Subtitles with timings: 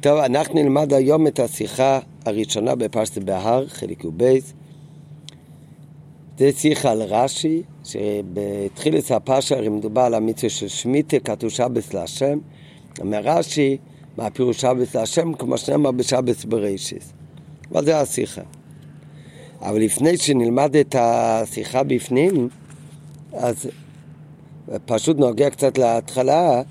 [0.00, 4.38] טוב, אנחנו נלמד היום את השיחה הראשונה בפרשת בהר, חלק י"ב.
[6.38, 12.38] זה שיחה על רש"י, שבתחילת הפרשה מדובר על המצווה של שמיטה, כתוב שבס להשם.
[13.00, 13.78] אומר רש"י,
[14.16, 15.32] מה פירוש שבס להשם?
[15.32, 17.12] כמו שנאמר בשבס בראשיס.
[17.72, 18.42] אבל זה השיחה.
[19.60, 22.48] אבל לפני שנלמד את השיחה בפנים,
[23.32, 23.70] אז
[24.86, 26.62] פשוט נוגע קצת להתחלה.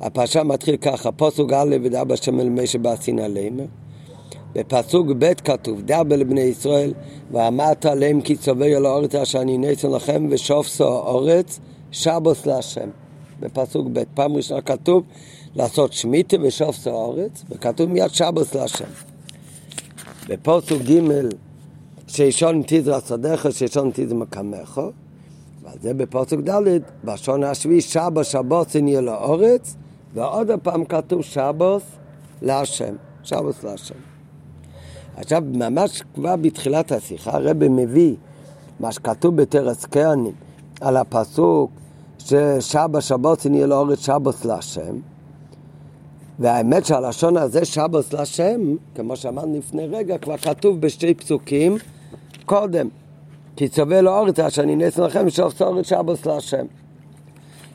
[0.00, 3.60] הפרשה מתחיל ככה, פסוק א' ודבר שם אל משה בעשין עליהם.
[4.52, 6.92] בפסוק ב' כתוב, דבר לבני ישראל,
[7.32, 11.60] ואמרת עליהם כי צווה על האורץ אשר אני נסו לכם ושופסו האורץ,
[11.90, 12.88] שבוס להשם.
[13.40, 15.02] בפסוק ב', פעם ראשונה כתוב
[15.54, 18.84] לעשות שמיטה ושופסו האורץ, וכתוב מיד שבוס להשם.
[20.28, 21.00] בפסוק ג',
[22.08, 24.80] שישון תזרע שדך, שישון תזרע מקמך,
[25.62, 29.76] וזה בפסוק ד', בשעון השביעי שבא שבוסן יהיה לאורץ,
[30.14, 31.82] ועוד פעם כתוב שבוס
[32.42, 33.94] להשם, שבוס להשם.
[35.16, 38.14] עכשיו, ממש כבר בתחילת השיחה, הרבי מביא
[38.80, 40.32] מה שכתוב בתרס כהנים
[40.80, 41.70] על הפסוק
[42.18, 44.96] ששבא שבוסן יהיה לאורץ שבוס להשם,
[46.38, 48.60] והאמת שהלשון הזה שבוס להשם,
[48.94, 51.76] כמו שאמרנו לפני רגע, כבר כתוב בשתי פסוקים
[52.46, 52.88] קודם.
[53.56, 56.66] כי צווה לאורץ אשר אני נס לכם ושוף סורת שבוס להשם.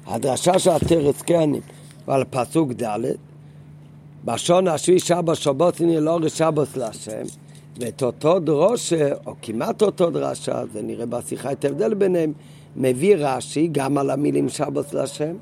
[0.08, 1.61] הדרשה של התרס כהנים
[2.08, 3.00] ועל פסוק ד'
[4.25, 7.23] בשון השביעי שבא שבות הנה לאורץ שבוס להשם
[7.80, 12.33] ואת אותו דרושה, או כמעט אותו דרשה, זה נראה בשיחה את ההבדל ביניהם,
[12.76, 15.36] מביא רש"י גם על המילים שבוס להשם,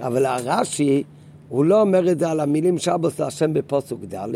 [0.00, 1.02] אבל הרש"י,
[1.48, 4.28] הוא לא אומר את זה על המילים שבוס להשם בפסוק ד',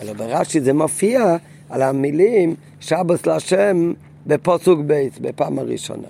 [0.00, 1.36] אלא ברש"י זה מופיע
[1.70, 3.92] על המילים שבוס להשם
[4.26, 6.08] בפסוק בייס, בפעם הראשונה.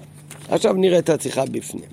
[0.49, 1.85] עכשיו נראה את השיחה בפנים.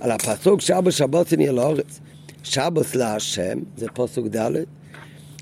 [0.00, 2.00] על הפסוק שבוס שבוס נהיה לאורץ,
[2.42, 4.50] שבוס להשם, זה פסוק ד',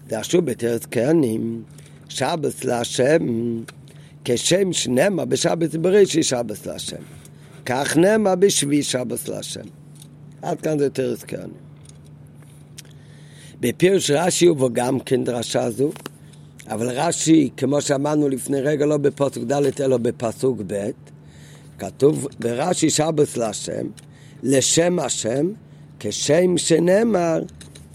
[0.09, 1.63] דרשו בתרץ כהנים,
[2.09, 3.19] שבוס להשם,
[4.25, 7.03] כשם שנאמר בשבוס בראשי שבוס להשם.
[7.67, 9.61] כך נאמר בשבי שבוס להשם.
[10.43, 11.69] עד כאן זה תרץ כהנים.
[13.61, 15.91] בפירוש רש"י ובו גם כן דרשה זו,
[16.69, 20.91] אבל רש"י, כמו שאמרנו לפני רגע, לא בפסוק ד' אלא בפסוק ב',
[21.79, 23.87] כתוב ברש"י שבס להשם,
[24.43, 25.47] לשם השם,
[26.01, 27.43] כשם שנאמר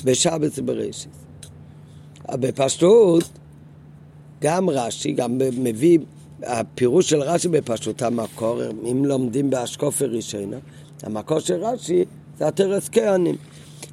[0.03, 1.12] בשבס בראשית.
[2.31, 3.24] בפשטות,
[4.41, 6.00] גם רש"י, גם מביא,
[6.44, 10.58] הפירוש של רש"י בפשטות המקור, אם לומדים באשקופר ראשונה,
[11.03, 12.06] המקור של רש"י
[12.38, 13.36] זה התרס כהנים,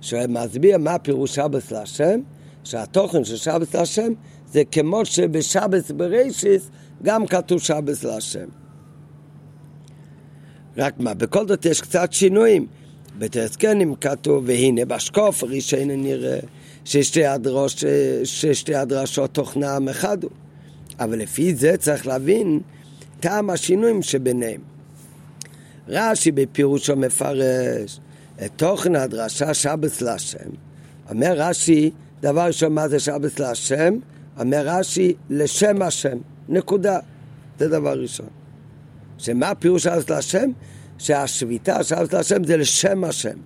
[0.00, 2.20] שמסביר מה פירוש שבס להשם,
[2.64, 4.12] שהתוכן של שבס להשם
[4.52, 6.70] זה כמו שבשבס בראשיס
[7.02, 8.46] גם כתוב שבס להשם.
[10.76, 12.66] רק מה, בכל זאת יש קצת שינויים.
[13.20, 16.38] בתרסקנים כתוב, והנה בשקוף ראשון נראה
[16.84, 17.84] ששתי, הדרוש,
[18.24, 20.30] ששתי הדרשות תוכנם אחד הוא.
[21.00, 22.60] אבל לפי זה צריך להבין
[23.20, 24.60] טעם השינויים שביניהם.
[25.88, 28.00] רש"י בפירושו מפרש
[28.44, 30.50] את תוכן הדרשה שבס להשם.
[31.10, 33.94] אומר רש"י, דבר ראשון, מה זה שבס להשם?
[34.40, 36.98] אומר רש"י, לשם השם, נקודה.
[37.58, 38.28] זה דבר ראשון.
[39.18, 40.50] שמה פירוש שבס להשם?
[41.00, 43.38] שהשביתה שבס להשם זה לשם השם.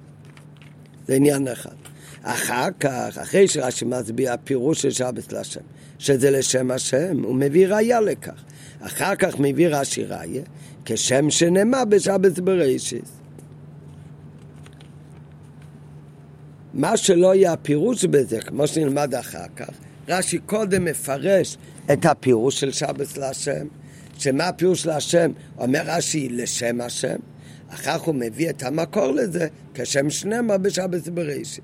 [1.07, 1.75] זה עניין אחד.
[2.23, 5.61] אחר כך, אחרי שרש"י מסביר הפירוש של שבס להשם,
[5.99, 8.43] שזה לשם השם, הוא מביא ראיה לכך.
[8.81, 10.43] אחר כך מביא רש"י ראיה,
[10.85, 13.11] כשם שנאמר בשבס בראשיס.
[16.75, 19.71] מה שלא יהיה הפירוש בזה, כמו שנלמד אחר כך,
[20.09, 21.57] רש"י קודם מפרש
[21.93, 23.67] את הפירוש של שבס להשם,
[24.19, 25.31] שמה הפירוש להשם?
[25.59, 27.17] אומר רש"י לשם השם,
[27.75, 31.61] אחר כך הוא מביא את המקור לזה כשם שנאמר בשבס בראשיס.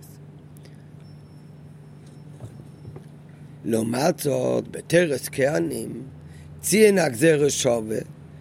[3.64, 6.02] לעומת זאת, בתרס כהנים,
[6.60, 7.98] ציין הגזר שווה,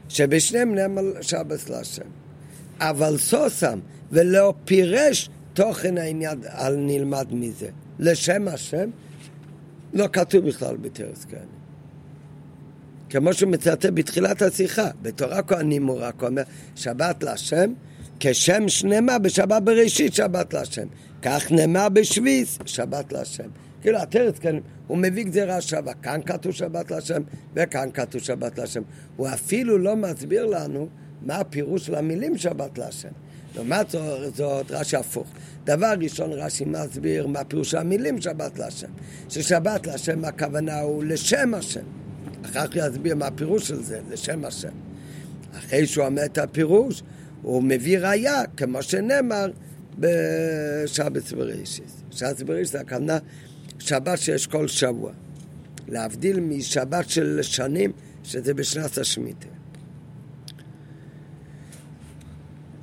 [0.10, 2.10] שבשניהם נאמר שבס להשם.
[2.80, 3.80] אבל סוסם,
[4.12, 7.70] ולא פירש תוכן העניין על נלמד מזה.
[8.00, 8.90] לשם השם,
[9.94, 11.59] לא כתוב בכלל בתרס כהנים.
[13.10, 16.44] כמו שהוא מצטט בתחילת השיחה, בתורה כהנים הוא רק אומר,
[16.76, 17.74] שבת להשם,
[18.20, 20.88] כשם שנאמר בשבת בראשית שבת להשם.
[21.22, 23.48] כך נאמר בשביס, שבת להשם.
[23.82, 27.22] כאילו התרס כהנים, הוא מביא גזירה שווה, כאן כתוב שבת להשם,
[27.54, 28.82] וכאן כתוב שבת להשם.
[29.18, 30.88] הוא אפילו לא מסביר לנו
[31.22, 33.10] מה הפירוש של המילים שבת להשם.
[33.56, 33.96] לעומת
[34.36, 35.28] זאת, רש"י הפוך.
[35.64, 38.88] דבר ראשון, רש"י מסביר מה פירוש המילים שבת להשם.
[39.30, 41.84] ששבת להשם הכוונה הוא לשם השם.
[42.50, 44.74] כך יסביר מה הפירוש של זה, לשם השם.
[45.58, 47.04] אחרי שהוא אומר את הפירוש,
[47.42, 49.52] הוא מביא ראיה, כמו שנאמר
[50.00, 52.04] בשבת בראשיס.
[52.12, 53.18] שבת בראשיס זה הכוונה
[53.80, 55.12] שבת שיש כל שבוע.
[55.88, 57.92] להבדיל משבת של שנים,
[58.24, 59.48] שזה בשנת השמיטה.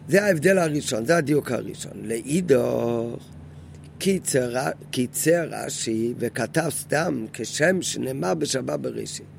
[0.08, 1.92] זה ההבדל הראשון, זה הדיוק הראשון.
[2.02, 3.28] לאידוך
[4.90, 9.35] קיצר רש"י וכתב סתם כשם שנאמר בשבת בראשית.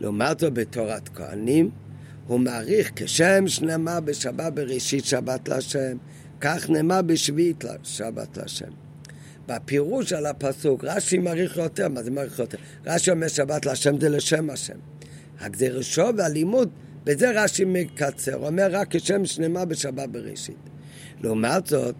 [0.00, 1.70] לעומת זאת בתורת כהנים
[2.26, 5.96] הוא מעריך כשם שנאמר בשבת בראשית שבת להשם,
[6.40, 8.70] כך נאמר בשביעית שבת להשם.
[9.48, 12.58] בפירוש על הפסוק, רש"י מעריך יותר, מה זה מעריך יותר?
[12.86, 14.78] רש"י אומר שבת להשם זה לשם השם.
[15.40, 16.70] הגזירשו והלימוד,
[17.04, 20.56] בזה רש"י מקצר, אומר רק כשם שנאמר בשבת בראשית.
[21.20, 21.94] לעומת זאת,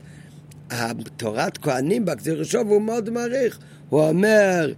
[1.17, 3.59] תורת כהנים בגזירשו והוא מאוד מעריך,
[3.89, 4.73] הוא אומר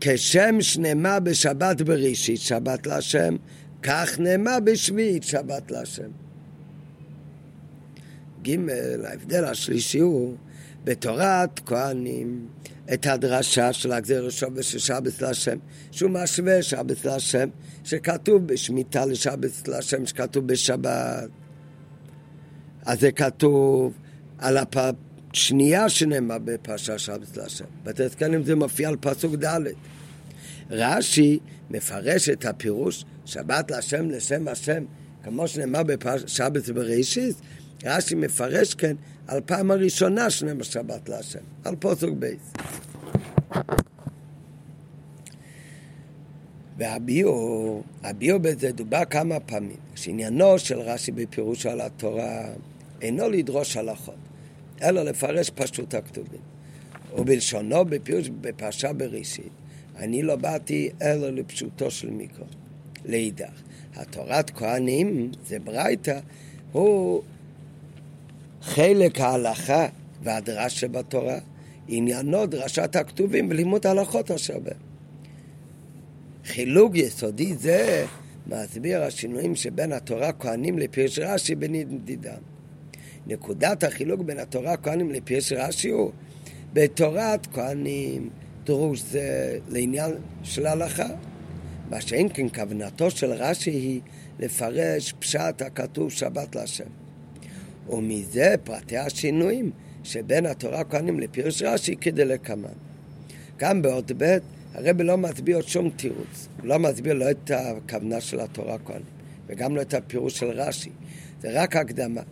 [0.00, 3.36] כשם שנאמר בשבת בראשית שבת להשם,
[3.82, 6.10] כך נאמר בשביעית שבת להשם.
[8.42, 8.56] ג',
[9.04, 10.36] ההבדל השלישי הוא
[10.84, 12.48] בתורת כהנים
[12.92, 15.58] את הדרשה של הגזיר ראשון ושל שבת להשם,
[15.90, 17.48] שהוא משווה שבת להשם,
[17.84, 21.28] שכתוב בשמיטה לשבת להשם, שכתוב בשבת.
[22.82, 23.92] אז זה כתוב
[24.38, 24.56] על
[25.34, 27.64] השנייה שנאמר בפרשה שבת להשם.
[27.84, 29.58] בתזכנים זה מופיע על פסוק ד'.
[30.70, 31.38] רש"י
[31.70, 34.84] מפרש את הפירוש שבת להשם לשם השם,
[35.24, 37.36] כמו שנאמר בשבת בראשית,
[37.84, 38.96] רש"י מפרש כן
[39.26, 42.52] על פעם הראשונה שנאמר שבת להשם, על פוסק בייס.
[46.78, 52.44] והביאו, הביאו בזה דובר כמה פעמים, שעניינו של רש"י בפירוש על התורה
[53.02, 54.14] אינו לדרוש הלכות,
[54.82, 56.40] אלא לפרש פשוט הכתובים.
[57.18, 59.52] ובלשונו בפירוש בפרשה בראשית,
[59.96, 62.46] אני לא באתי אלא לפשוטו של מיקרו.
[63.04, 63.62] לאידך,
[63.94, 66.20] התורת כהנים, זה ברייתא,
[66.72, 67.22] הוא
[68.62, 69.86] חלק ההלכה
[70.22, 71.38] והדרש שבתורה,
[71.88, 74.90] עניינו דרשת הכתובים ולימוד הלכות אשר בהם.
[76.44, 78.06] חילוג יסודי זה
[78.46, 82.49] מסביר השינויים שבין התורה כהנים לפירש רש"י בנדידם.
[83.30, 86.10] נקודת החילוק בין התורה כהנים לפירש רש"י הוא
[86.72, 88.30] בתורת כהנים
[88.64, 90.10] דרוש זה לעניין
[90.42, 91.08] של הלכה.
[91.90, 94.00] מה שאין כן כוונתו של רש"י היא
[94.38, 96.84] לפרש פשט הכתוב שבת להשם.
[97.88, 99.70] ומזה פרטי השינויים
[100.04, 102.68] שבין התורה כהנים לפירוש רש"י כדלקמן.
[103.56, 104.38] גם בעוד ב'
[104.74, 109.02] הרבי לא מסביר עוד שום תירוץ, הוא לא מסביר לא את הכוונה של התורה כהנים
[109.46, 110.90] וגם לא את הפירוש של רש"י,
[111.40, 112.22] זה רק הקדמה,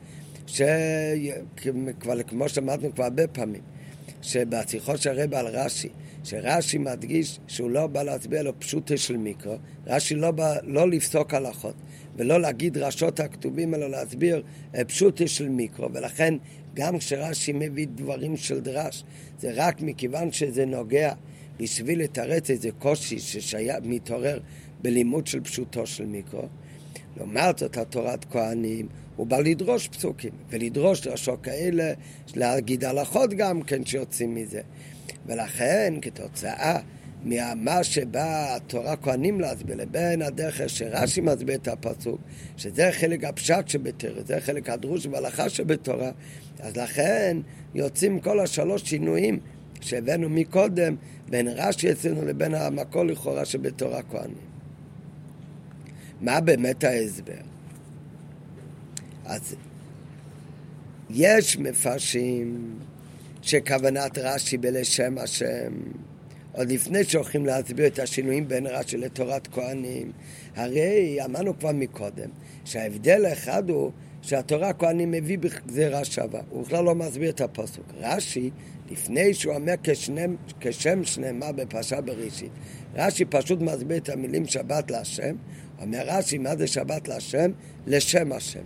[0.48, 3.62] שכבר כמו שאמרנו כבר הרבה פעמים,
[4.22, 5.88] שבשיחות של הרבי על רש"י,
[6.24, 9.56] שרש"י מדגיש שהוא לא בא להצביע לו פשוטה של מיקרו,
[9.86, 11.74] רש"י לא בא לא לפסוק הלכות
[12.16, 14.42] ולא להגיד דרשות הכתובים, אלא להסביר
[14.86, 16.34] פשוטה של מיקרו, ולכן
[16.74, 19.04] גם כשרש"י מביא דברים של דרש,
[19.40, 21.12] זה רק מכיוון שזה נוגע
[21.58, 24.40] בשביל לתרץ איזה קושי שמתעורר
[24.82, 26.48] בלימוד של פשוטו של מיקרו.
[27.16, 31.92] לעומת זאת, התורת כהנים, הוא בא לדרוש פסוקים, ולדרוש דרשות כאלה,
[32.36, 34.60] להגיד הלכות גם כן שיוצאים מזה.
[35.26, 36.78] ולכן כתוצאה
[37.24, 42.20] ממה שבא התורה כהנים להסביר לבין הדרך שרש"י מסביר את הפסוק,
[42.56, 46.10] שזה חלק הפשט שבתרא, זה חלק הדרוש והלכה שבתורה,
[46.60, 47.36] אז לכן
[47.74, 49.38] יוצאים כל השלוש שינויים
[49.80, 50.96] שהבאנו מקודם
[51.28, 54.48] בין רש"י אצלנו לבין המקור לכאורה שבתורה כהנים.
[56.20, 57.57] מה באמת ההסבר?
[59.28, 59.54] אז
[61.10, 62.78] יש מפרשים
[63.42, 65.72] שכוונת רש"י בלשם השם,
[66.52, 70.12] עוד לפני שהולכים להסביר את השינויים בין רש"י לתורת כהנים,
[70.56, 72.28] הרי אמרנו כבר מקודם
[72.64, 73.92] שההבדל האחד הוא
[74.22, 77.86] שהתורה כהנים מביא בגזירה שווה, הוא בכלל לא מסביר את הפסוק.
[78.00, 78.50] רש"י,
[78.90, 82.50] לפני שהוא אומר כשנם, כשם שנאמר בפרשה בראשית,
[82.94, 85.36] רש"י פשוט מסביר את המילים שבת להשם,
[85.80, 87.50] אומר רש"י, מה זה שבת להשם?
[87.86, 88.64] לשם השם.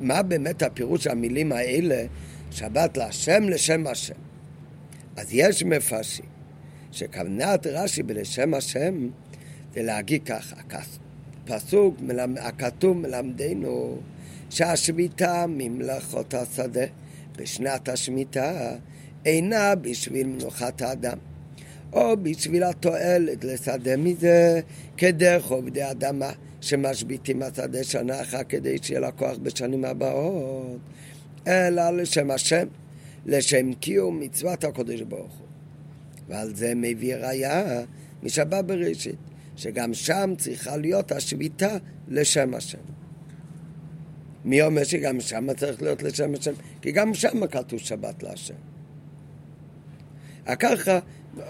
[0.00, 2.06] מה באמת הפירוש המילים האלה
[2.50, 4.14] שבת להשם לשם השם.
[5.16, 6.24] אז יש מפרשים
[6.92, 9.08] שכוונת רש"י בלשם השם
[9.74, 10.56] זה להגיד ככה,
[11.44, 11.96] פסוק
[12.40, 13.98] הכתוב מלמדנו
[14.50, 16.84] שהשמיטה ממלאכות השדה
[17.36, 18.76] בשנת השמיטה
[19.24, 21.18] אינה בשביל מנוחת האדם
[21.92, 24.60] או בשביל התועלת לשדה מזה
[24.96, 26.30] כדרך עובדי אדמה
[26.64, 30.78] שמשביתים השדה שנה אחת כדי שיהיה לה כוח בשנים הבאות
[31.46, 32.66] אלא לשם השם,
[33.26, 35.46] לשם קיום מצוות הקודש ברוך הוא.
[36.28, 37.82] ועל זה מביא ראיה
[38.22, 39.16] משבת בראשית,
[39.56, 41.76] שגם שם צריכה להיות השביתה
[42.08, 42.78] לשם השם.
[44.44, 46.52] מי אומר שגם שם צריך להיות לשם השם?
[46.82, 48.54] כי גם שם כתוב שבת להשם.
[50.58, 50.98] ככה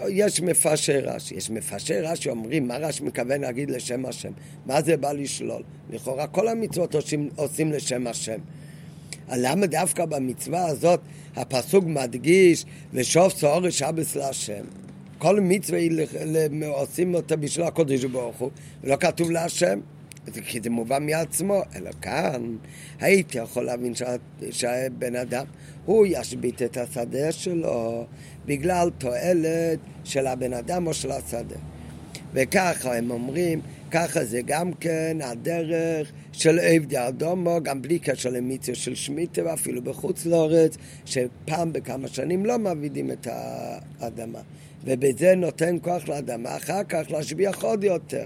[0.09, 4.31] יש מפרשי רש"י, יש מפרשי רש"י אומרים מה רש"י מתכוון להגיד לשם השם,
[4.65, 5.63] מה זה בא לשלול?
[5.89, 8.39] לכאורה כל המצוות עושים, עושים לשם השם.
[9.31, 10.99] למה דווקא במצווה הזאת
[11.35, 14.63] הפסוק מדגיש ושוב צהור שבס להשם?
[15.17, 15.79] כל מצווה
[16.67, 18.51] עושים אותה בשביל הקודש ברוך הוא,
[18.83, 19.79] ולא כתוב להשם.
[20.45, 22.55] כי זה מובן מעצמו, אלא כאן
[22.99, 23.93] הייתי יכול להבין
[24.51, 25.45] שהבן אדם,
[25.85, 28.05] הוא ישבית את השדה שלו
[28.45, 31.55] בגלל תועלת של הבן אדם או של השדה.
[32.33, 38.75] וככה הם אומרים, ככה זה גם כן הדרך של עבדי אדומו, גם בלי קשר למיציה
[38.75, 43.27] של שמיטה, ואפילו בחוץ לארץ, שפעם בכמה שנים לא מעבידים את
[43.99, 44.39] האדמה.
[44.83, 48.25] ובזה נותן כוח לאדמה, אחר כך להשביח עוד יותר.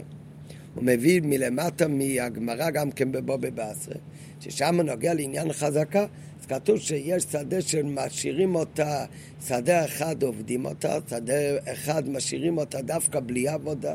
[0.80, 3.96] הוא מביא מלמטה מהגמרא גם כן בבובי בעשרה,
[4.40, 6.06] ששם נוגע לעניין חזקה,
[6.40, 9.06] אז כתוב שיש שדה שמשאירים אותה,
[9.48, 11.34] שדה אחד עובדים אותה, שדה
[11.72, 13.94] אחד משאירים אותה דווקא בלי עבודה,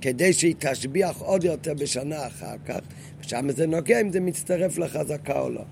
[0.00, 2.80] כדי שהיא תשביח עוד יותר בשנה אחר כך,
[3.20, 5.64] ושם זה נוגע אם זה מצטרף לחזקה או לא.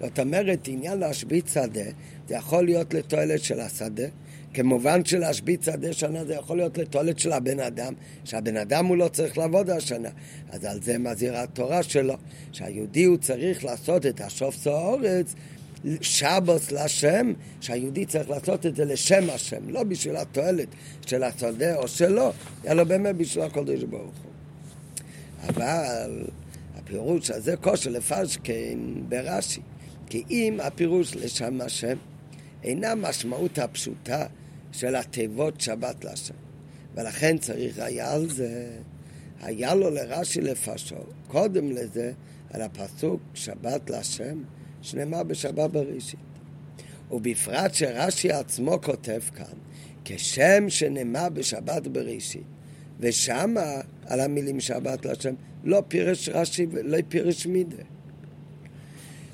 [0.00, 1.90] זאת אומרת, עניין להשבית שדה,
[2.28, 4.06] זה יכול להיות לתועלת של השדה,
[4.54, 9.08] כמובן שלהשבית שדה שנה זה יכול להיות לתועלת של הבן אדם, שהבן אדם הוא לא
[9.08, 10.08] צריך לעבוד השנה.
[10.50, 12.14] אז על זה מזהירה התורה שלו,
[12.52, 15.34] שהיהודי הוא צריך לעשות את השופס האורץ
[16.00, 20.68] שבוס לשם, שהיהודי צריך לעשות את זה לשם השם, לא בשביל התועלת
[21.06, 22.32] של השדה או שלו,
[22.66, 24.32] אלא באמת בשביל הקודש ברוך הוא.
[25.48, 26.24] אבל
[26.76, 29.60] הפירוש הזה כושר לפשקין ברש"י,
[30.06, 31.96] כי אם הפירוש לשם השם
[32.64, 34.26] אינה משמעות הפשוטה
[34.72, 36.34] של התיבות שבת להשם.
[36.94, 38.70] ולכן צריך היה על זה,
[39.42, 42.12] היה לו לרש"י לפשור, קודם לזה,
[42.50, 44.42] על הפסוק שבת להשם,
[44.82, 46.20] שנאמר בשבת בראשית.
[47.10, 49.54] ובפרט שרש"י עצמו כותב כאן,
[50.04, 52.42] כשם שנאמר בשבת בראשית,
[53.00, 55.34] ושמה על המילים שבת להשם,
[55.64, 57.82] לא פירש רש"י ולא פירש מידה.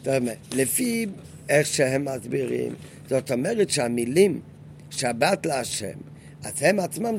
[0.05, 1.07] זאת אומרת, לפי
[1.49, 2.75] איך שהם מסבירים,
[3.09, 4.41] זאת אומרת שהמילים
[4.91, 5.99] שבת להשם,
[6.45, 7.15] אז הם עצמם,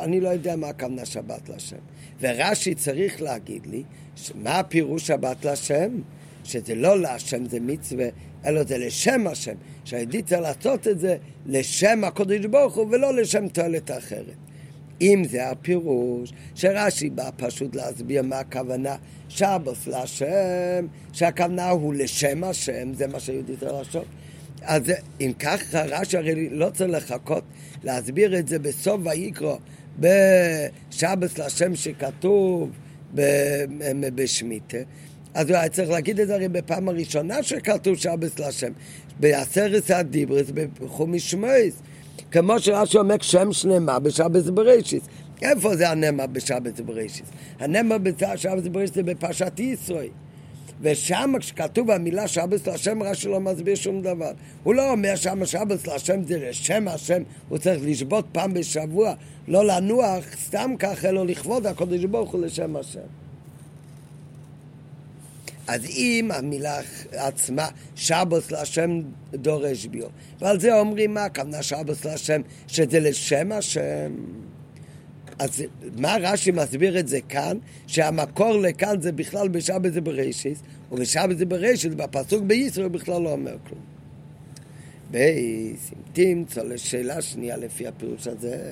[0.00, 1.76] אני לא יודע מה הכוונה שבת להשם.
[2.20, 3.82] ורש"י צריך להגיד לי,
[4.34, 5.90] מה הפירוש שבת להשם?
[6.44, 8.08] שזה לא להשם זה מצווה,
[8.46, 9.54] אלא זה לשם השם.
[9.84, 11.16] שהיהודי צריך לעשות את זה
[11.46, 14.34] לשם הקודש ברוך הוא ולא לשם תועלת אחרת.
[15.00, 18.96] אם זה הפירוש, שרש"י בא פשוט להסביר מה הכוונה
[19.28, 24.04] שבוס להשם, שהכוונה הוא לשם השם, זה מה שיהודי צריך לעשות.
[24.66, 24.82] אז
[25.20, 27.44] אם ככה רש"י הרי לא צריך לחכות
[27.84, 29.58] להסביר את זה בסוף ויקרו
[29.98, 32.70] בשבס להשם שכתוב
[34.14, 34.78] בשמיטה.
[35.34, 38.72] אז הוא היה צריך להגיד את זה הרי בפעם הראשונה שכתוב שבס להשם
[39.20, 41.82] בעשרת הדיברס בחומש שמואס.
[42.30, 45.02] כמו שרש"י אומר שם שנאמר בשבס בראשיס
[45.42, 47.26] איפה זה הנאמר בשבס בראשיס?
[47.58, 50.08] הנאמר בשבס בראשיס זה בפרשת ישראל
[50.80, 54.32] ושם כשכתוב המילה שבס להשם רש"י לא מסביר שום דבר.
[54.62, 59.14] הוא לא אומר שם שבס להשם זה לשם השם, הוא צריך לשבות פעם בשבוע,
[59.48, 63.00] לא לנוח סתם ככה, אלא לכבוד הקודש ברוך הוא לשם השם.
[65.68, 66.80] אז אם המילה
[67.12, 69.00] עצמה, שבוס להשם
[69.34, 70.06] דורש ביו.
[70.40, 74.12] ועל זה אומרים מה הכוונה שבוס להשם, שזה לשם השם.
[75.38, 75.62] אז
[75.96, 77.58] מה רש"י מסביר את זה כאן?
[77.86, 80.62] שהמקור לכאן זה בכלל בשבת זה בראשיס,
[80.92, 83.80] ובשבת זה בראשיס, בפסוק בישראל בכלל לא אומר כלום.
[85.10, 88.70] בייס, אם תמצא לשאלה שנייה לפי הפירוש הזה...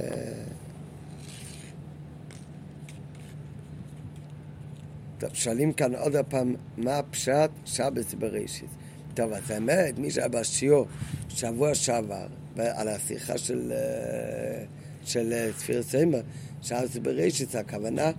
[5.19, 8.71] טוב, שואלים כאן עוד פעם, מה הפשט שבת בראשיס?
[9.15, 10.87] טוב, אז האמת, מי שהיה בשיעור
[11.29, 14.65] שבוע שעבר, על השיחה של, אה,
[15.05, 16.21] של ספיר סיימר,
[16.65, 18.11] שבת בראשית, הכוונה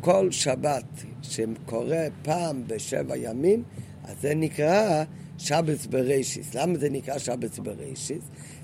[0.00, 0.84] כל שבת
[1.22, 3.62] שקורה פעם בשבע ימים,
[4.04, 5.04] אז זה נקרא
[5.38, 6.54] שבת בראשית.
[6.54, 8.20] למה זה נקרא שבת בראשית?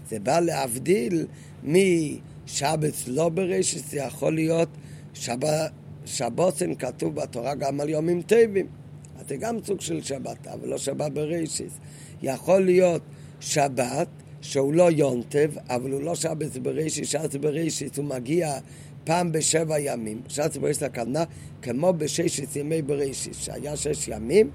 [0.09, 1.27] זה בא להבדיל
[1.65, 4.69] משבת לא בראשית, זה יכול להיות
[5.15, 5.73] שבת,
[6.05, 8.67] שבוסן כתוב בתורה גם על יומים טובים.
[9.19, 11.73] אז זה גם סוג של שבת, אבל לא שבת בראשית.
[12.23, 13.03] יכול להיות
[13.41, 14.09] שבת
[14.41, 18.59] שהוא לא יונטב, אבל הוא לא שבת בראשית, שבת בראשית הוא מגיע
[19.09, 21.25] פעם בשבע ימים, שעת בראשית הכוונה,
[21.63, 24.51] כמו בששת ימי בראשית, שהיה שש ימים,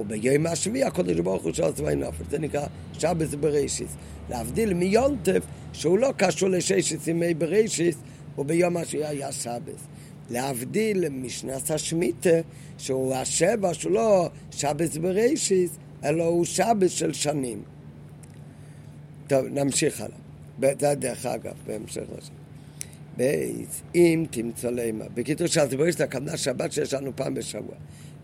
[0.00, 3.88] וביום השביעי הקודש ברוך הוא של צבאי נופל, זה נקרא שבס בראשית.
[4.30, 7.96] להבדיל מיונטף, שהוא לא קשור לששת ימי בראשית,
[8.38, 9.86] וביום השביעי היה שבס.
[10.30, 12.38] להבדיל משנת השמיטה,
[12.78, 15.70] שהוא השבע, שהוא לא שבס בראשית,
[16.04, 17.62] אלא הוא שבס של שנים.
[19.26, 20.78] טוב, נמשיך הלאה.
[20.80, 22.45] זה דרך אגב, בהמשך לזה.
[23.16, 25.04] בייס, אם תמצא לימה.
[25.14, 27.74] בקיצור, שהזבוריש זה הכוונה שבת שיש לנו פעם בשבוע.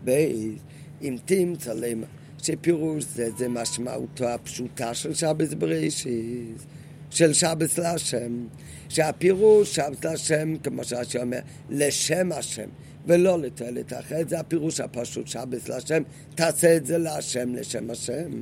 [0.03, 0.59] בייס,
[1.01, 2.05] אם תמצא לימה.
[2.43, 6.65] שפירוש זה, זה משמעותו הפשוטה של שבס בראשיס,
[7.09, 8.45] של שבס להשם.
[8.89, 12.69] שהפירוש שבס להשם, כמו שהשם אומר, לשם השם.
[13.07, 16.03] ולא לתועלת אחרת, זה הפירוש הפשוט שבס להשם,
[16.35, 18.41] תעשה את זה להשם, לשם השם.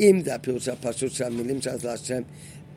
[0.00, 2.22] אם זה הפירוש הפשוט של המילים של להשם,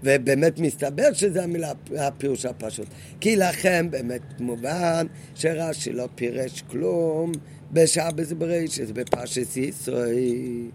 [0.05, 2.87] ובאמת מסתבר שזה המילה, הפירוש הפשוט.
[3.19, 7.31] כי לכם באמת מובן שרש"י לא פירש כלום
[7.71, 10.69] בשבס ברישס, בפרשס ישראל.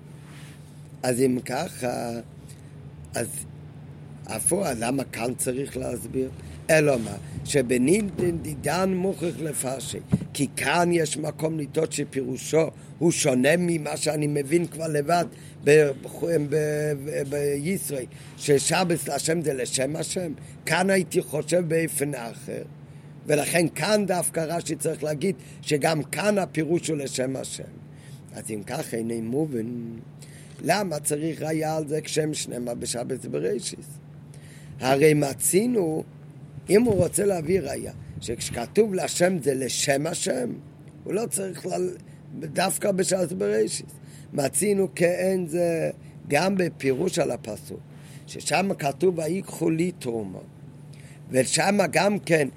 [1.03, 2.11] אז אם ככה,
[3.15, 3.29] אז
[4.27, 6.31] הפועל, למה כאן צריך להסביר?
[6.71, 7.17] אלא מה?
[7.45, 9.99] שבנינדן דידן מוכרח לפרשי.
[10.33, 12.67] כי כאן יש מקום לטעות שפירושו
[12.99, 15.25] הוא שונה ממה שאני מבין כבר לבד
[17.29, 18.05] בישראל,
[18.37, 20.33] ששבס להשם זה לשם השם.
[20.67, 22.63] כאן הייתי חושב באופן אחר.
[23.27, 27.63] ולכן כאן דווקא רש"י צריך להגיד שגם כאן הפירוש הוא לשם השם.
[28.35, 29.67] אז אם כך איני מובן,
[30.63, 33.87] למה צריך ראייה על זה כשם שנאמר בשבת בראשיס?
[34.81, 36.05] הרי מצינו,
[36.71, 40.53] אם הוא רוצה להביא ראייה, שכשכתוב להשם זה לשם השם,
[41.05, 41.71] הוא לא צריך ל...
[42.39, 43.83] דווקא בשעת בראשיס.
[44.33, 45.91] מצינו כאין זה
[46.29, 47.81] גם בפירוש על הפסוק,
[48.27, 50.39] ששם כתוב ויקחו לי תרומה,
[51.31, 52.49] ושם גם כן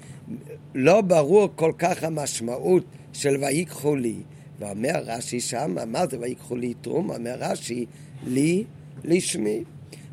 [0.74, 4.16] לא ברור כל כך המשמעות של ויקחו לי.
[4.58, 7.10] ואומר רש"י שם, מה זה ויקחו לי תרום?
[7.10, 7.86] אומר רש"י,
[8.26, 8.64] לי,
[9.04, 9.64] לשמי.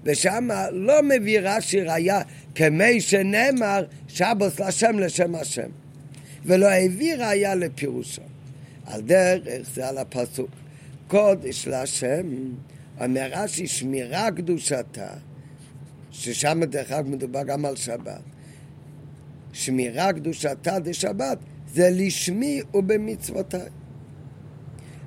[0.03, 2.21] ושם לא מביא רש"י ראיה
[2.55, 5.69] כמי שנאמר שבוס לשם לשם השם.
[6.45, 8.21] ולא הביא ראיה לפירושו.
[8.85, 10.49] על דרך זה על הפסוק.
[11.07, 12.27] קודש להשם,
[13.01, 15.07] אומר רש"י שמירה קדושתה,
[16.11, 18.21] ששם דרך אגב מדובר גם על שבת.
[19.53, 21.37] שמירה קדושתה דשבת
[21.73, 23.80] זה לשמי ובמצוותיי.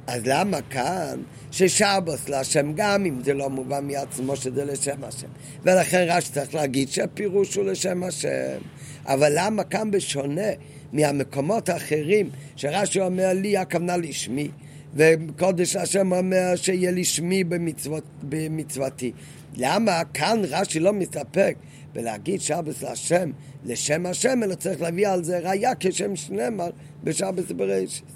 [0.06, 1.20] אז למה כאן?
[1.50, 5.26] ששבוס להשם גם אם זה לא מובן מעצמו שזה לשם השם.
[5.62, 8.58] ולכן רש"י צריך להגיד שהפירוש הוא לשם השם.
[9.06, 10.50] אבל למה כאן בשונה
[10.92, 14.48] מהמקומות האחרים שרש"י אומר לי הכוונה לשמי
[14.94, 19.12] וקודש השם אומר שיהיה לשמי במצוות, במצוותי.
[19.56, 21.56] למה כאן רש"י לא מסתפק
[21.94, 23.30] ולהגיד שבס להשם,
[23.64, 26.70] לשם השם, אלא צריך להביא על זה ראייה כשם שנאמר
[27.04, 28.13] בשבס בראשית.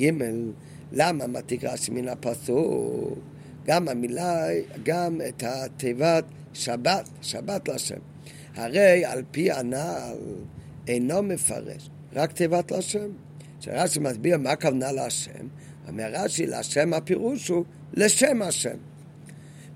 [0.00, 0.10] ג'
[0.92, 3.18] למה מתיק רש"י מן הפסוק?
[3.66, 4.46] גם המילה,
[4.82, 7.98] גם את התיבת שבת, שבת להשם.
[8.54, 10.16] הרי על פי הנעל
[10.88, 13.08] אינו מפרש, רק תיבת להשם.
[13.60, 15.48] כשרש"י מסביר מה הכוונה להשם,
[15.88, 18.76] אומר רש"י, להשם הפירוש הוא לשם השם.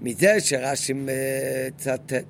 [0.00, 2.24] מזה שרש"י מצטט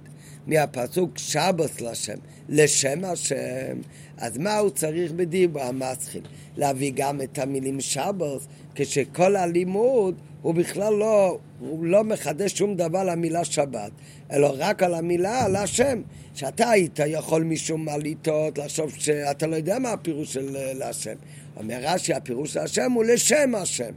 [0.46, 3.78] מהפסוק שבוס לשם, לשם השם,
[4.18, 6.22] אז מה הוא צריך בדיבור המסחיל?
[6.56, 13.04] להביא גם את המילים שבוס, כשכל הלימוד הוא בכלל לא, הוא לא מחדש שום דבר
[13.04, 13.90] למילה שבת,
[14.32, 16.02] אלא רק על המילה, על השם.
[16.34, 21.14] שאתה היית יכול משום מה לטעות, לחשוב שאתה לא יודע מה הפירוש של להשם.
[21.56, 23.92] אומר רש"י, הפירוש של השם הוא לשם השם.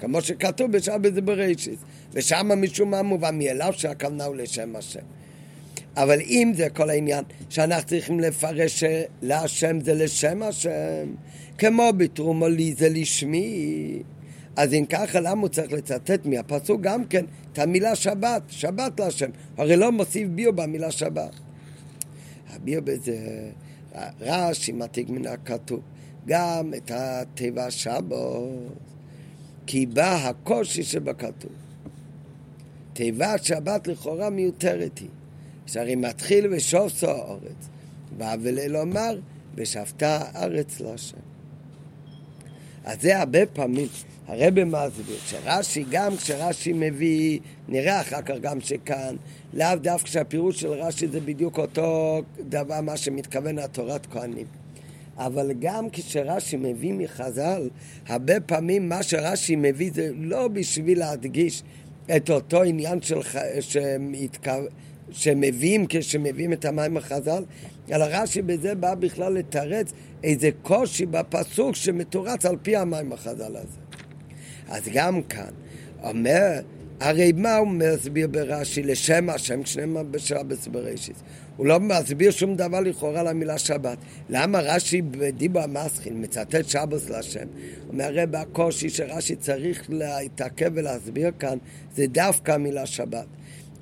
[0.00, 1.78] כמו שכתוב בשבת בראשית.
[2.12, 5.00] ושם משום מה מובן מאליו שהכוונה הוא לשם השם.
[5.96, 8.84] אבל אם זה כל העניין שאנחנו צריכים לפרש
[9.22, 11.14] להשם זה לשם השם,
[11.58, 14.02] כמו בתרומו לי זה לשמי,
[14.56, 19.30] אז אם ככה למה הוא צריך לצטט מהפסוק גם כן את המילה שבת, שבת להשם,
[19.56, 21.34] הרי לא מוסיף ביו במילה שבת.
[22.50, 23.50] הביו בזה
[24.20, 25.80] רש"י מתיק מן הכתוב,
[26.26, 28.16] גם את התיבה שבת,
[29.66, 31.52] כי בא הקושי שבכתוב.
[32.92, 35.08] תיבת שבת לכאורה מיותרת היא.
[35.66, 37.68] שהרי מתחיל ושופסו האורץ.
[38.18, 39.18] ואבלה לומר,
[39.54, 41.16] ושבתה הארץ להשם.
[42.84, 43.88] אז זה הרבה פעמים,
[44.26, 49.16] הרב מסביר, שרש"י, גם כשרש"י מביא, נראה אחר כך גם שכאן,
[49.54, 54.46] לאו דווקא שהפירוש של רש"י זה בדיוק אותו דבר, מה שמתכוון לתורת כהנים.
[55.16, 57.68] אבל גם כשרש"י מביא מחז"ל,
[58.06, 61.62] הרבה פעמים מה שרש"י מביא זה לא בשביל להדגיש
[62.16, 63.18] את אותו עניין של...
[63.60, 64.66] שמתכוון...
[65.12, 67.44] שמביאים כשמביאים את המים החז"ל,
[67.92, 69.92] אלא רש"י בזה בא בכלל לתרץ
[70.24, 73.78] איזה קושי בפסוק שמתורץ על פי המים החז"ל הזה.
[74.68, 75.50] אז גם כאן,
[76.02, 76.60] אומר,
[77.00, 81.16] הרי מה הוא מסביר ברש"י לשם השם כשנאמר בשבת בראשית?
[81.56, 83.98] הוא לא מסביר שום דבר לכאורה למילה שבת.
[84.30, 87.46] למה רש"י בדיבו המסחיל מצטט שבת להשם?
[87.88, 91.58] אומר הרי בקושי שרש"י צריך להתעכב ולהסביר כאן
[91.96, 93.26] זה דווקא המילה שבת.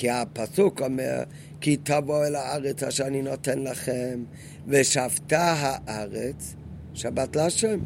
[0.00, 1.22] כי הפסוק אומר,
[1.60, 4.24] כי תבוא אל הארץ אשר אני נותן לכם,
[4.68, 6.54] ושבתה הארץ,
[6.94, 7.78] שבת להשם.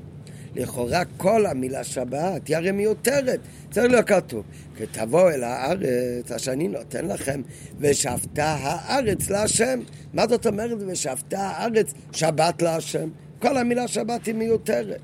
[0.55, 4.45] לכאורה כל המילה שבת היא הרי מיותרת, צריך להיות כתוב.
[4.77, 7.43] כי תבוא אל הארץ אשר אני נותן לכם,
[7.79, 9.81] ושבתה הארץ להשם.
[10.13, 13.09] מה זאת אומרת ושבתה הארץ שבת להשם?
[13.39, 15.01] כל המילה שבת היא מיותרת.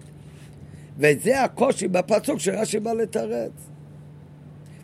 [0.99, 3.70] וזה הקושי בפסוק שרש"י בא לתרץ.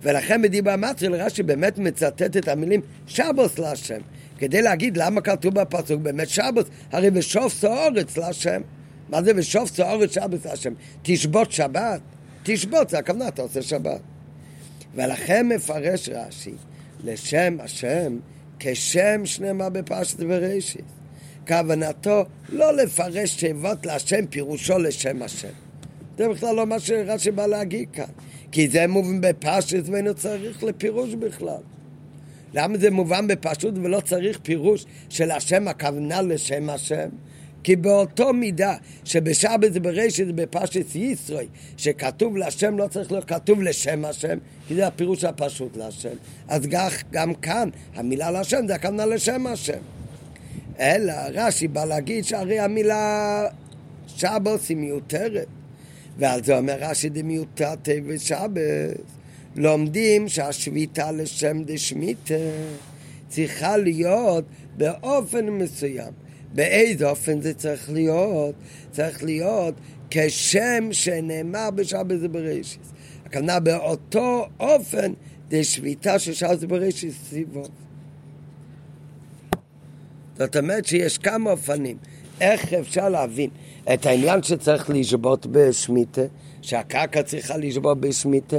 [0.07, 4.01] ולכן בדיבר מצרי רש"י באמת מצטט את המילים שבוס להשם,
[4.38, 8.61] כדי להגיד למה כתוב בפסוק באמת שבוס, הרי ושוף סאורץ להשם.
[9.09, 10.73] מה זה ושוף סאורץ שבוס להשם?
[11.03, 12.01] תשבות שבת?
[12.42, 14.01] תשבות, זה הכוונה, אתה עושה שבת.
[14.95, 16.55] ולכן מפרש רש"י
[17.05, 18.19] לשם השם
[18.59, 20.85] כשם שנאמר בפרשת בראשית.
[21.49, 25.49] כוונתו לא לפרש תיבות להשם פירושו לשם השם.
[26.19, 28.05] זה בכלל לא מה שרש"י בא להגיד כאן.
[28.53, 31.61] כי זה מובן בפשט ואינו צריך לפירוש בכלל.
[32.55, 37.09] למה זה מובן בפשוט ולא צריך פירוש של השם הכוונה לשם השם?
[37.63, 44.39] כי באותו מידה שבשבת ברשת בפשט ישרוי, שכתוב להשם לא צריך להיות כתוב לשם השם,
[44.69, 46.15] כי זה הפירוש הפשוט להשם.
[46.49, 49.79] אז כך, גם כאן המילה להשם זה הכוונה לשם השם.
[50.81, 53.45] אלא רש"י בא להגיד שהרי המילה
[54.07, 55.47] שבוס היא מיותרת.
[56.19, 58.51] ועל זה אומר רש"י דמיותתא ושבת.
[59.57, 62.51] לומדים שהשביתה לשם דשמיתא
[63.29, 64.45] צריכה להיות
[64.77, 66.13] באופן מסוים.
[66.55, 68.55] באיזה אופן זה צריך להיות?
[68.91, 69.75] צריך להיות
[70.11, 72.81] כשם שנאמר בשבת זה בראשית.
[73.27, 75.13] הכוונה באותו אופן
[75.49, 77.65] דשביתה של שבת זה בראשית סביבו.
[80.39, 81.97] זאת אומרת שיש כמה אופנים.
[82.40, 83.51] איך אפשר להבין
[83.92, 86.22] את העניין שצריך לשבות בשמיטה,
[86.62, 88.57] שהקרקע צריכה לשבות בשמיטה,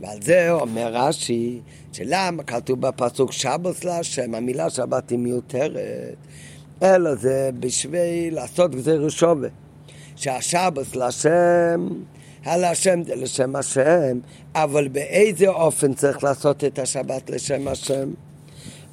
[0.00, 1.60] ועל זה אומר רש"י,
[1.92, 6.14] שלמה כתוב בפסוק שבוס להשם, המילה שבת היא מיותרת,
[6.82, 9.48] אלא זה בשביל לעשות גזיר שווה,
[10.16, 11.88] שהשבוס להשם,
[12.44, 14.18] הלהשם זה לשם השם,
[14.54, 18.10] אבל באיזה אופן צריך לעשות את השבת לשם השם?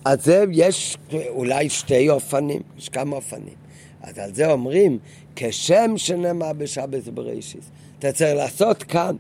[0.06, 0.98] אז זה יש
[1.30, 3.69] אולי שתי אופנים, יש כמה אופנים.
[4.10, 5.00] אז על זה אומרים,
[5.36, 7.72] כשם שנאמר בשבת בראשיס.
[8.00, 9.16] אתה צריך לעשות כאן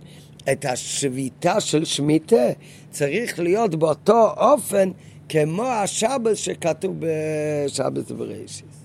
[0.51, 2.47] את השביתה של שמיטה,
[2.91, 4.91] צריך להיות באותו אופן
[5.29, 8.79] כמו השבת שכתוב בשבת בראשיס.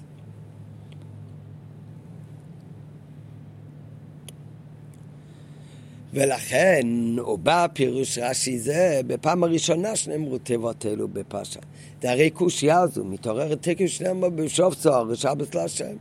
[6.15, 6.87] ולכן
[7.19, 11.61] הוא בא פירוש רש"י זה בפעם הראשונה שנאמרו תיבות אלו בפרשה.
[12.05, 15.97] הרי קושייה הזו, מתעוררת תקף שנאמר בשוף צוהר ושבת להשם.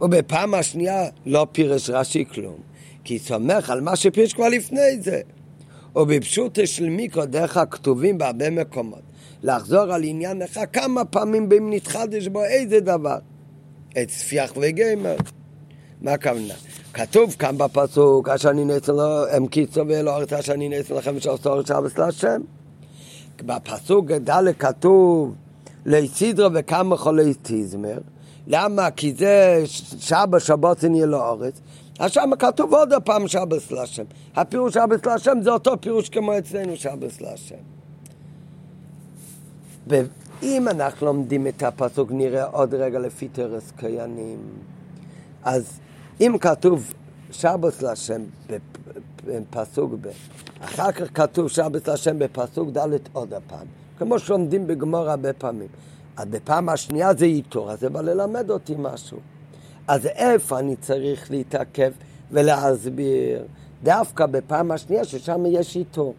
[0.00, 2.56] ובפעם השנייה לא פירש רש"י כלום,
[3.04, 5.20] כי סומך על מה שפירש כבר לפני זה.
[5.96, 9.02] ובפשוט של מיקרו דרך הכתובים בהרבה מקומות.
[9.42, 13.18] לחזור על עניין אחד כמה פעמים בין נתחדש בו איזה דבר.
[14.02, 15.16] את ספיח וגמר.
[16.00, 16.54] מה הכוונה?
[16.94, 21.16] כתוב כאן בפסוק, אשר אני נעשה לו, הם קיצו ואלו ארץ אשר אני נעשה לכם
[21.16, 22.40] ושעשו ארץ שבס להשם.
[23.42, 25.34] בפסוק ד' כתוב,
[25.86, 27.98] ליסידרו וכמה חולי תזמר.
[28.46, 28.90] למה?
[28.90, 29.62] כי זה
[29.98, 31.60] שבת שבת נהיה לאורץ.
[31.98, 34.02] אז שם כתוב עוד פעם שבס להשם.
[34.36, 37.54] הפירוש שבס להשם זה אותו פירוש כמו אצלנו שבס להשם.
[39.86, 44.38] ואם אנחנו לומדים את הפסוק, נראה עוד רגע לפי תרס קיינים.
[45.44, 45.80] אז
[46.20, 46.92] אם כתוב
[47.30, 48.22] שבס להשם
[49.28, 50.08] בפסוק ב',
[50.60, 53.66] אחר כך כתוב שבס להשם בפסוק ד' עוד הפעם,
[53.98, 55.68] כמו שלומדים בגמור הרבה פעמים.
[56.16, 59.18] אז בפעם השנייה זה איתו, אז זה בא ללמד אותי משהו.
[59.88, 61.92] אז איפה אני צריך להתעכב
[62.30, 63.44] ולהסביר?
[63.82, 66.12] דווקא בפעם השנייה ששם יש איתו.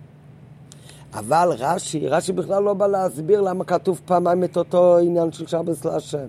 [1.14, 5.86] אבל רש"י, רש"י בכלל לא בא להסביר למה כתוב פעמיים את אותו עניין של שבס
[5.86, 6.28] להשם.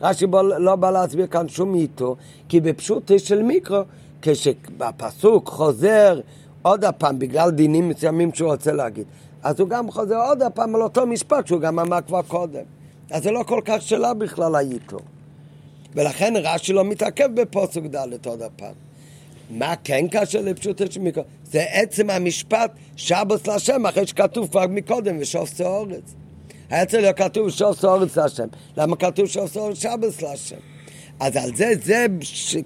[0.00, 0.26] רש"י
[0.58, 2.16] לא בא להסביר כאן שום איתו,
[2.48, 3.80] כי בפשוטו של מיקרו,
[4.24, 6.20] כשבפסוק חוזר
[6.62, 9.06] עוד הפעם בגלל דינים מסוימים שהוא רוצה להגיד,
[9.42, 12.62] אז הוא גם חוזר עוד הפעם על אותו משפט שהוא גם אמר כבר קודם.
[13.10, 14.98] אז זה לא כל כך שלה בכלל הייתו.
[15.94, 18.74] ולכן רש"י לא מתעכב בפוסק ד' עוד הפעם.
[19.50, 21.24] מה כן קשה לפשוטו של מיקרו?
[21.44, 26.14] זה עצם המשפט שבוס להשם, אחרי שכתוב כבר מקודם, ושוף סאורץ.
[26.70, 28.46] היה צריך להיות כתוב שוף סאורץ להשם.
[28.76, 30.73] למה כתוב שוף סאורץ שבוס להשם?
[31.20, 32.06] אז על זה, זה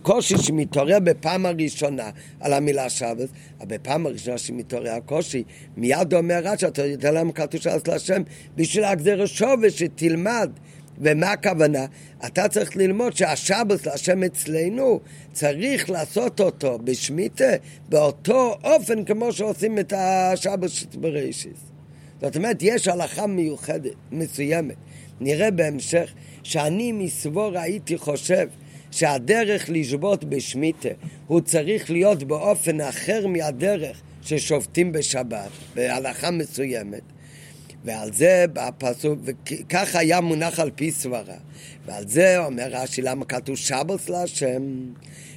[0.02, 3.28] קושי שמתעורר בפעם הראשונה על המילה שבס,
[3.60, 5.44] אבל בפעם הראשונה שמתעורר הקושי,
[5.76, 8.22] מיד אומר רש"י, אתה יודע למה כתוב שבס להשם?
[8.56, 10.50] בשביל הגזר שובש, שתלמד.
[11.00, 11.86] ומה הכוונה?
[12.26, 15.00] אתה צריך ללמוד שהשבס להשם אצלנו,
[15.32, 17.52] צריך לעשות אותו בשמיטה
[17.88, 21.58] באותו אופן כמו שעושים את השבס בראשיס.
[22.20, 24.76] זאת אומרת, יש הלכה מיוחדת, מסוימת.
[25.20, 26.12] נראה בהמשך
[26.48, 28.48] שאני מסבור הייתי חושב
[28.90, 30.88] שהדרך לשבות בשמיטה
[31.26, 37.02] הוא צריך להיות באופן אחר מהדרך ששובתים בשבת, בהלכה מסוימת.
[37.84, 41.36] ועל זה בפסוק, וכך היה מונח על פי סברה.
[41.86, 44.62] ועל זה אומר רש"י, למה כתוב שבוס להשם?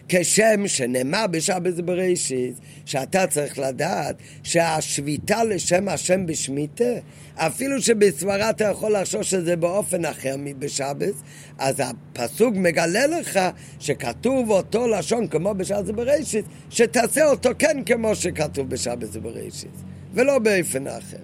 [0.09, 6.93] כשם שנאמר בשבת בראשית, שאתה צריך לדעת שהשביתה לשם השם בשמיטה,
[7.35, 11.13] אפילו שבסברה אתה יכול לחשוב שזה באופן אחר מבשבת,
[11.57, 13.39] אז הפסוק מגלה לך
[13.79, 19.71] שכתוב אותו לשון כמו בשבת בראשית, שתעשה אותו כן כמו שכתוב בשבת בראשית,
[20.13, 21.17] ולא באופן אחר.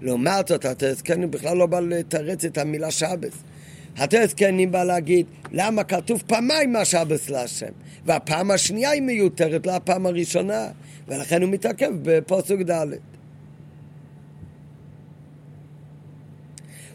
[0.00, 3.32] לעומת זאת, התזכנים בכלל לא בא לתרץ את המילה שבס.
[3.96, 7.72] התזכנים בא להגיד למה כתוב פעמיים השבס להשם,
[8.06, 10.68] והפעם השנייה היא מיותרת לפעם הראשונה,
[11.08, 12.86] ולכן הוא מתעכב בפוסק ד'.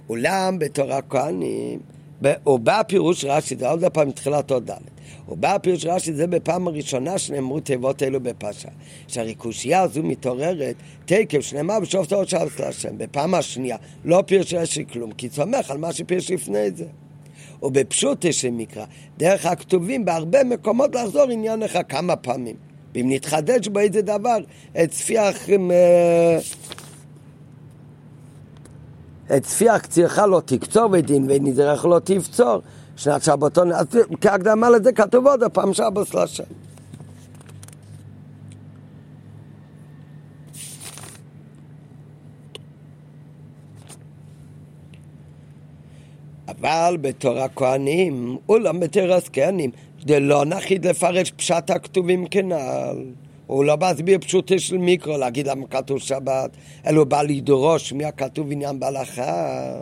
[0.10, 1.80] אולם בתורה כהנים,
[2.46, 4.78] או בא פירוש רש"י, זה עוד פעם מתחילת עוד ד'.
[5.30, 8.70] ובא הפירוש רש"י זה בפעם הראשונה שנאמרו תיבות אלו בפרשה.
[9.08, 12.98] שהריקושייה הזו מתעוררת תקף שנאמר בשופט עוד שבס להשם.
[12.98, 16.86] בפעם השנייה לא פירוש רש"י כלום, כי סומך על מה שפירוש לפני זה.
[17.64, 18.86] ובפשוט יש מקרא,
[19.18, 22.56] דרך הכתובים בהרבה מקומות לחזור עניין לך כמה פעמים.
[22.96, 24.38] ואם נתחדש בו איזה דבר,
[24.84, 25.50] את צפיח...
[29.36, 32.62] את צפיח קצירך לא תקצור ודין ונדרך לא תבצור
[32.96, 33.86] שנת שבתון, אז
[34.22, 36.44] כהקדמה לזה כתוב עוד הפעם שבוס להשם.
[46.48, 49.72] אבל בתור כהנים, אולם בתרס כהנים,
[50.08, 53.27] זה לא נחית לפרש פשט הכתובים כנ"ל.
[53.48, 56.50] הוא לא בא להסביר פשוטה של מיקרו, להגיד למה כתוב שבת,
[56.88, 59.76] אלא הוא בא לדרוש מהכתוב עניין בהלכה.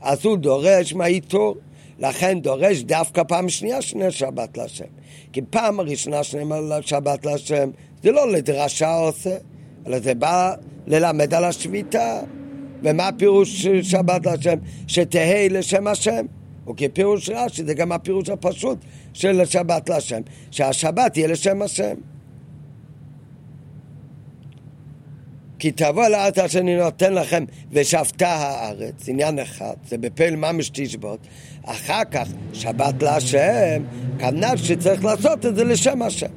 [0.00, 1.56] אז הוא דורש מהעיטור.
[1.98, 4.84] לכן דורש דווקא פעם שנייה שני שבת להשם.
[5.32, 7.70] כי פעם הראשונה שנאמר שבת להשם,
[8.02, 9.36] זה לא לדרשה עושה,
[9.86, 10.54] אלא זה בא
[10.86, 12.20] ללמד על השביתה.
[12.82, 14.58] ומה הפירוש שבת להשם?
[14.86, 16.26] שתהא לשם השם.
[16.70, 18.78] וכפירוש רש"י, זה גם הפירוש הפשוט
[19.12, 21.94] של שבת להשם, שהשבת יהיה לשם השם.
[25.62, 31.18] כי תבוא לארץ אשר אני נותן לכם ושבתה הארץ, עניין אחד, זה בפעיל ממש תשבות.
[31.64, 33.82] אחר כך, שבת להשם,
[34.18, 36.30] כנ"ל שצריך לעשות את זה לשם השם.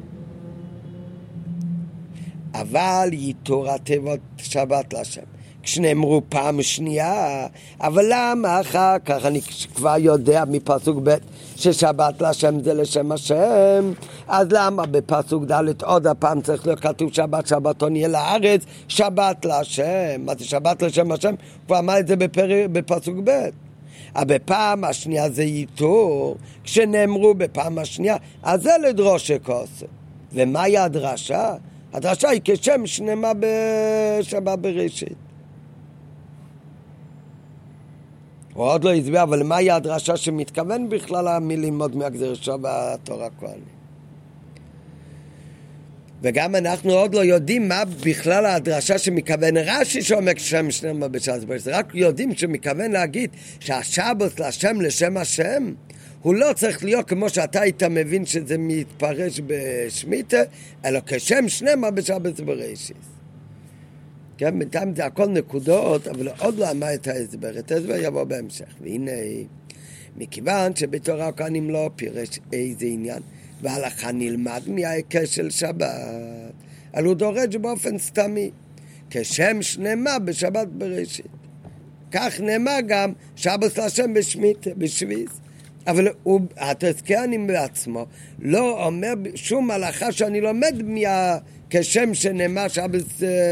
[2.54, 5.35] אבל ייתור התיבות שבת להשם.
[5.66, 7.48] כשנאמרו פעם שנייה,
[7.82, 9.42] אבל למה אחר כך אני
[9.76, 11.16] כבר יודע מפסוק ב'
[11.56, 13.92] ששבת להשם זה לשם השם,
[14.28, 20.22] אז למה בפסוק ד' עוד הפעם צריך להיות כתוב שבת שבתון יהיה לארץ, שבת להשם,
[20.26, 21.36] מה זה שבת לשם השם?
[21.66, 22.48] כבר אמר את זה בפר...
[22.72, 23.50] בפסוק ב'.
[24.16, 29.88] אבל בפעם השנייה זה ייתור, כשנאמרו בפעם השנייה, אז זה לדרוש שכוסף.
[30.34, 31.54] ומהי הדרשה?
[31.94, 35.25] הדרשה היא כשם שנאמר בשבת בראשית.
[38.56, 43.76] הוא עוד לא הסביר, אבל מהי הדרשה שמתכוון בכלל מללמוד מהגזרשו והתורה כהנים?
[46.22, 51.68] וגם אנחנו עוד לא יודעים מה בכלל הדרשה שמכוון רש"י שאומר שם שנאמר בשעת ברשת,
[51.68, 55.74] רק יודעים שמכוון להגיד שהשבוס להשם לשם השם
[56.22, 60.42] הוא לא צריך להיות כמו שאתה היית מבין שזה מתפרש בשמיטה,
[60.86, 63.15] אלא כשם שנאמר בשבת בראשית.
[64.38, 68.66] כן, בינתיים זה הכל נקודות, אבל עוד לא אמר את ההסבר, את ההסבר יבוא בהמשך.
[68.82, 69.12] והנה,
[70.18, 73.20] מכיוון שבתורה הכהנים לא פירש איזה עניין,
[73.62, 75.90] והלכה נלמד מההיקש של שבת,
[76.94, 78.52] אבל הוא דורש באופן סתמי,
[79.10, 81.26] כשם שנאמר בשבת בראשית.
[82.12, 85.30] כך נאמר גם שבת להשם בשמית, בשביס.
[85.88, 86.42] אבל הוא,
[87.48, 88.06] בעצמו
[88.40, 91.38] לא אומר שום הלכה שאני לומד מה...
[91.70, 93.04] כשם שנאמר שבת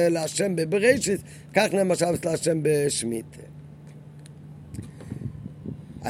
[0.09, 1.21] להשם בבראשית,
[1.53, 3.25] כך נאמר שבת להשם בשמית.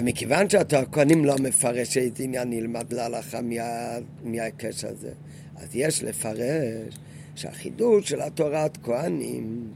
[0.01, 5.11] מכיוון שהכהנים לא מפרש איזה עניין נלמד להלכה מה, מההיקש הזה,
[5.55, 6.97] אז יש לפרש
[7.35, 9.67] שהחידוש של התורת כהנים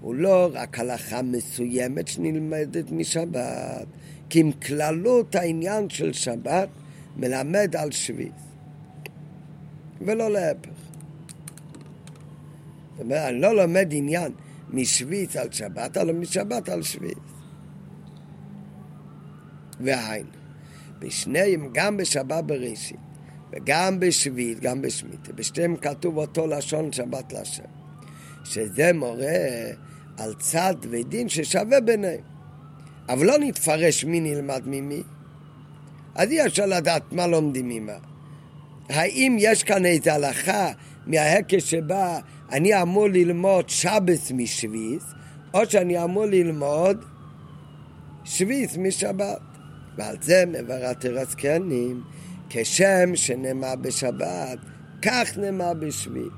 [0.00, 3.86] הוא לא רק הלכה מסוימת שנלמדת משבת,
[4.28, 6.68] כי עם כללות העניין של שבת
[7.16, 8.30] מלמד על שביס,
[10.00, 10.68] ולא להפך.
[12.96, 14.32] זאת אומרת, אני לא לומד עניין
[14.70, 17.18] משוויץ על שבת, אלא משבת על שוויץ.
[19.80, 20.28] והיינו,
[20.98, 22.96] בשניהם, גם בשבת בראשית,
[23.52, 27.62] וגם בשביעית, גם בשמיטה, בשתיהם כתוב אותו לשון שבת להשם.
[28.44, 29.70] שזה מורה
[30.18, 32.35] על צד ודין ששווה ביניהם.
[33.08, 35.02] אבל לא נתפרש מי נלמד ממי.
[36.14, 37.98] אז אי אפשר לדעת מה לומדים ממה.
[38.88, 40.68] האם יש כאן איזו הלכה
[41.06, 42.18] מההקש שבה
[42.52, 45.04] אני אמור ללמוד שבס משביס,
[45.54, 47.04] או שאני אמור ללמוד
[48.24, 49.38] שביס משבת.
[49.98, 52.02] ועל זה מברת הרזקנים,
[52.50, 54.58] כשם שנאמר בשבת,
[55.02, 56.32] כך נאמר בשביעית.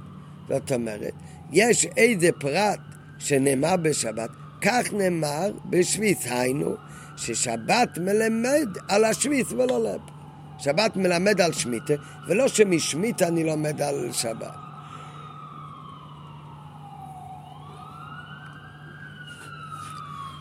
[0.48, 1.14] זאת אומרת,
[1.52, 2.80] יש איזה פרט
[3.18, 4.30] שנאמר בשבת,
[4.62, 6.74] כך נאמר בשביס, היינו,
[7.16, 10.00] ששבת מלמד על השביס ולא לב.
[10.58, 11.94] שבת מלמד על שמיטה,
[12.28, 14.54] ולא שמשמיטה אני לומד על שבת.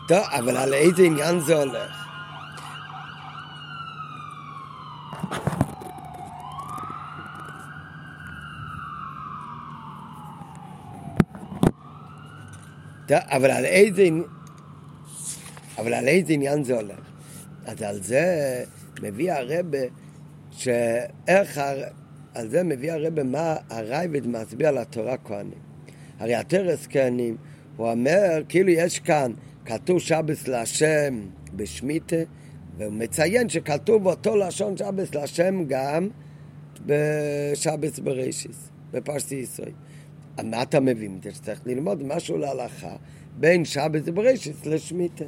[0.08, 2.08] טוב, אבל על איזה עניין זה הולך?
[13.16, 14.08] אבל על איזה,
[15.78, 17.00] אבל על איזה עניין זה הולך?
[17.66, 18.64] אז על זה
[19.02, 19.78] מביא הרבה,
[20.50, 21.60] שאיך,
[22.34, 25.58] על זה מביא הרבה מה הרייבד מצביע על התורה כהנים.
[26.18, 27.36] הרי התרס כהנים,
[27.76, 29.32] הוא אומר, כאילו יש כאן,
[29.64, 31.20] כתוב שבס להשם
[31.56, 32.16] בשמיטה,
[32.76, 36.08] והוא מציין שכתוב אותו לשון שבס להשם גם
[36.86, 39.72] בשבס בראשיס, בפרשת ישראל.
[40.44, 41.30] מה אתה מבין מזה?
[41.34, 42.96] שצריך ללמוד משהו להלכה
[43.36, 45.24] בין שבת ובראשית לשמיטה.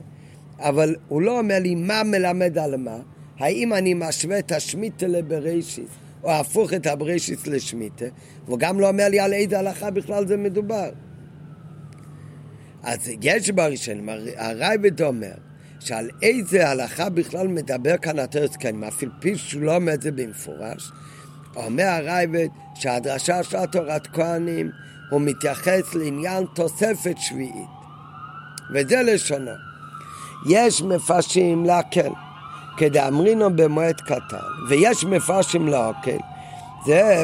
[0.59, 2.99] אבל הוא לא אומר לי מה מלמד על מה,
[3.39, 5.89] האם אני משווה את השמיטה לבראשית,
[6.23, 8.05] או הפוך את הבראשית לשמיטה,
[8.47, 10.91] והוא גם לא אומר לי על איזה הלכה בכלל זה מדובר.
[12.83, 15.35] אז יש בראשון, הרייבד אומר,
[15.81, 20.13] שעל איזה הלכה בכלל מדבר כאן התרס קיימים, אפילו פי שהוא לא אומר את זה
[20.13, 20.93] במפורש,
[21.57, 24.71] אומר הרייבד שהדרשה של התורת כהנים
[25.11, 27.81] הוא מתייחס לעניין תוספת שביעית.
[28.75, 29.51] וזה לשונו.
[30.49, 32.11] יש מפרשים להקל,
[32.77, 34.37] כדאמרינו במועד קטן,
[34.69, 36.19] ויש מפרשים להקל.
[36.87, 37.23] זה...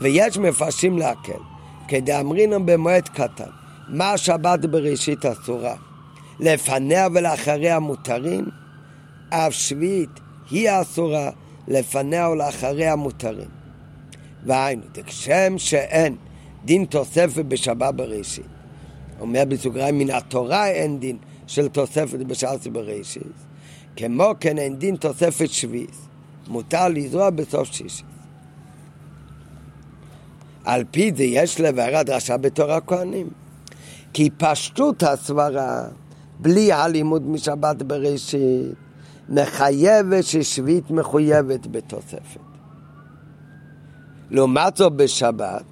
[0.00, 1.40] ויש מפרשים להקל,
[1.88, 3.50] כדאמרינו במועד קטן.
[3.88, 5.74] מה השבת בראשית אסורה?
[6.40, 8.44] לפניה ולאחריה מותרים?
[9.30, 11.30] אף שביעית היא אסורה,
[11.68, 13.59] לפניה ולאחריה מותרים.
[14.46, 16.16] והיינו, כשם שאין
[16.64, 18.46] דין תוספת בשבת בראשית.
[19.20, 23.32] אומר בסוגריים, מן התורה אין דין של תוספת בשעת בראשית.
[23.96, 25.96] כמו כן אין דין תוספת שביעית.
[26.48, 28.02] מותר לזרוע בסוף שישי.
[30.64, 33.30] על פי זה יש לבאר הדרשה בתור הכהנים.
[34.12, 35.84] כי פשטות הסברה,
[36.38, 38.74] בלי הלימוד משבת בראשית,
[39.28, 42.49] מחייבת ששביעית מחויבת בתוספת.
[44.30, 45.62] לעומת זאת בשבת,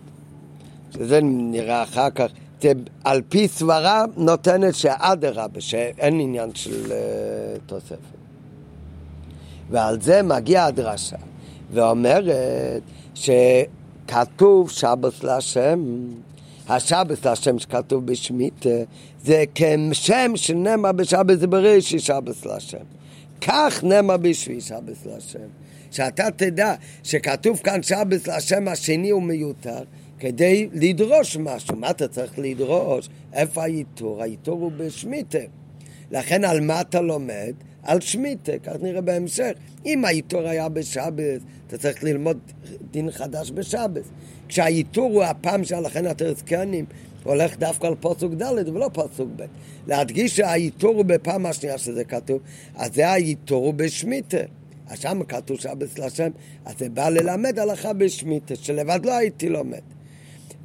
[0.94, 2.26] שזה נראה אחר כך,
[2.62, 2.72] זה
[3.04, 6.90] על פי סברה נותנת שאדרבה, שאין עניין של uh,
[7.66, 7.98] תוספת.
[9.70, 11.16] ועל זה מגיעה הדרשה,
[11.72, 12.82] ואומרת
[13.14, 15.80] שכתוב שבס להשם,
[16.68, 18.66] השבס להשם שכתוב בשמית,
[19.24, 22.84] זה כשם שנאמר בשבס בראשי שבס להשם.
[23.40, 25.48] כך נאמר בשביל שבס להשם.
[25.90, 29.82] שאתה תדע שכתוב כאן שבס להשם השני הוא מיותר,
[30.18, 31.76] כדי לדרוש משהו.
[31.76, 33.08] מה אתה צריך לדרוש?
[33.32, 34.22] איפה העיטור?
[34.22, 35.38] העיטור הוא בשמיטה.
[36.10, 37.52] לכן על מה אתה לומד?
[37.82, 39.52] על שמיטה, כך נראה בהמשך.
[39.86, 42.38] אם העיטור היה בשבת, אתה צריך ללמוד
[42.90, 44.02] דין חדש בשבת.
[44.48, 46.84] כשהעיטור הוא הפעם שלכן התרסקנים
[47.24, 49.44] הולך דווקא על פסוק ד' ולא פסוק ב'.
[49.86, 52.40] להדגיש שהעיטור הוא בפעם השנייה שזה כתוב,
[52.74, 54.42] אז זה העיטור הוא בשמיטה.
[54.88, 56.30] אז שם כתוב שבס להשם,
[56.64, 59.80] אז זה בא ללמד הלכה בשמיטה, שלבד לא הייתי לומד.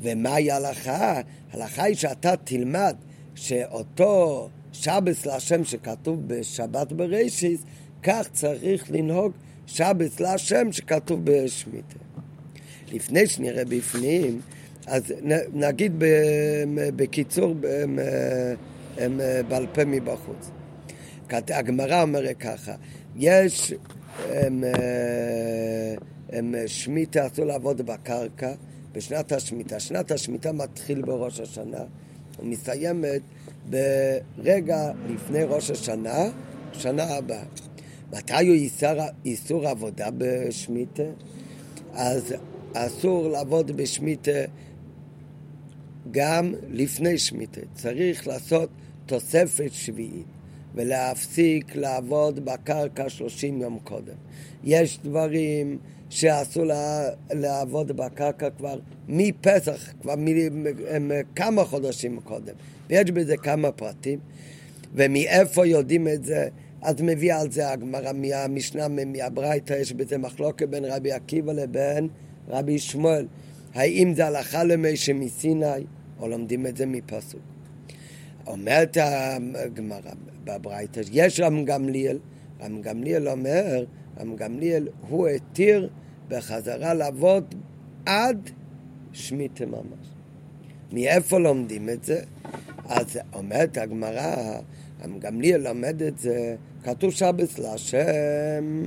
[0.02, 1.22] ומהי הלכה?
[1.52, 2.96] הלכה היא שאתה תלמד
[3.36, 7.64] שאותו שבס להשם שכתוב בשבת בראשיס,
[8.04, 9.32] כך צריך לנהוג
[9.68, 12.00] שבס להשם שכתוב בשמיטה.
[12.92, 14.42] לפני שנראה בפנים,
[14.88, 15.14] אז
[15.54, 15.94] נגיד
[16.96, 17.56] בקיצור
[19.48, 20.50] בעל פה מבחוץ.
[21.30, 22.76] הגמרא אומרת ככה,
[23.16, 23.74] יש
[24.30, 24.64] הם,
[26.30, 28.54] הם שמיטה, אסור לעבוד בקרקע
[28.92, 29.80] בשנת השמיטה.
[29.80, 31.84] שנת השמיטה מתחיל בראש השנה
[32.40, 33.22] ומסתיימת
[33.70, 36.30] ברגע לפני ראש השנה,
[36.74, 37.44] שנה הבאה.
[38.12, 38.90] מתי הוא איסור,
[39.26, 41.04] איסור עבודה בשמיטה?
[41.94, 42.34] אז
[42.74, 44.32] אסור לעבוד בשמיטה
[46.12, 47.62] גם לפני שמיטה.
[47.76, 48.70] צריך לעשות
[49.06, 50.26] תוספת שביעית.
[50.76, 54.16] ולהפסיק לעבוד בקרקע 30 יום קודם.
[54.64, 55.78] יש דברים
[56.10, 56.64] שאסור
[57.32, 60.14] לעבוד בקרקע כבר מפסח, כבר
[61.00, 62.54] מכמה חודשים קודם.
[62.90, 64.20] ויש בזה כמה פרטים,
[64.96, 66.48] ומאיפה יודעים את זה?
[66.82, 72.08] אז מביא על זה הגמרא מהמשנה, מהברייתא, יש בזה מחלוקת בין רבי עקיבא לבין
[72.48, 73.28] רבי שמואל.
[73.74, 75.66] האם זה הלכה למשה מסיני,
[76.20, 77.53] או לומדים את זה מפסוק.
[78.48, 78.98] אומרת
[79.56, 80.12] הגמרא
[80.44, 82.20] בברייתא, יש רם גמליאל,
[82.62, 83.86] רם גמליאל אומר,
[84.20, 85.90] רם גמליאל הוא התיר
[86.28, 87.56] בחזרה לעבוד
[88.06, 88.50] עד
[89.14, 90.08] שמיטה ממש.
[90.92, 92.22] מאיפה לומדים את זה?
[92.86, 94.58] אז אומרת הגמרא,
[95.04, 98.84] רם גמליאל לומד את זה, כתוב שבס להשם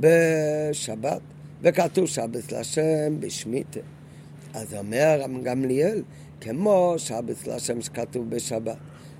[0.00, 1.20] בשבת,
[1.62, 3.80] וכתוב שבס להשם בשמיטה.
[4.54, 6.02] אז אומר רם גמליאל,
[6.44, 8.76] כמו שבס להשם שכתוב בשבת.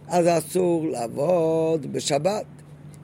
[0.08, 2.44] אז אסור לעבוד בשבת.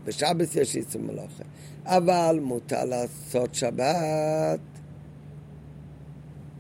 [0.05, 1.45] בשבת יש איסור מלאכה.
[1.85, 4.61] אבל מותר לעשות שבת,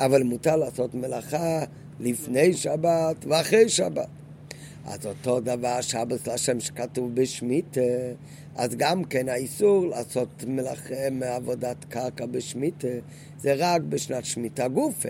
[0.01, 1.65] אבל מותר לעשות מלאכה
[2.01, 4.09] לפני שבת ואחרי שבת.
[4.85, 7.81] אז אותו דבר שבת להשם שכתוב בשמיטה,
[8.57, 12.89] אז גם כן האיסור לעשות מלאכה מעבודת קרקע בשמיטה,
[13.39, 15.09] זה רק בשנת שמיטה גופה.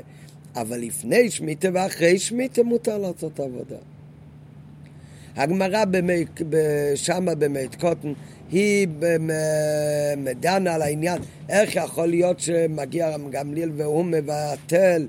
[0.57, 3.77] אבל לפני שמיטה ואחרי שמיטה מותר לעשות עבודה.
[5.37, 5.85] הגמרא
[6.95, 8.13] שמה במית קוטן
[8.53, 8.89] היא
[10.41, 15.07] דנה על העניין איך יכול להיות שמגיע רם גמליאל והוא מבטל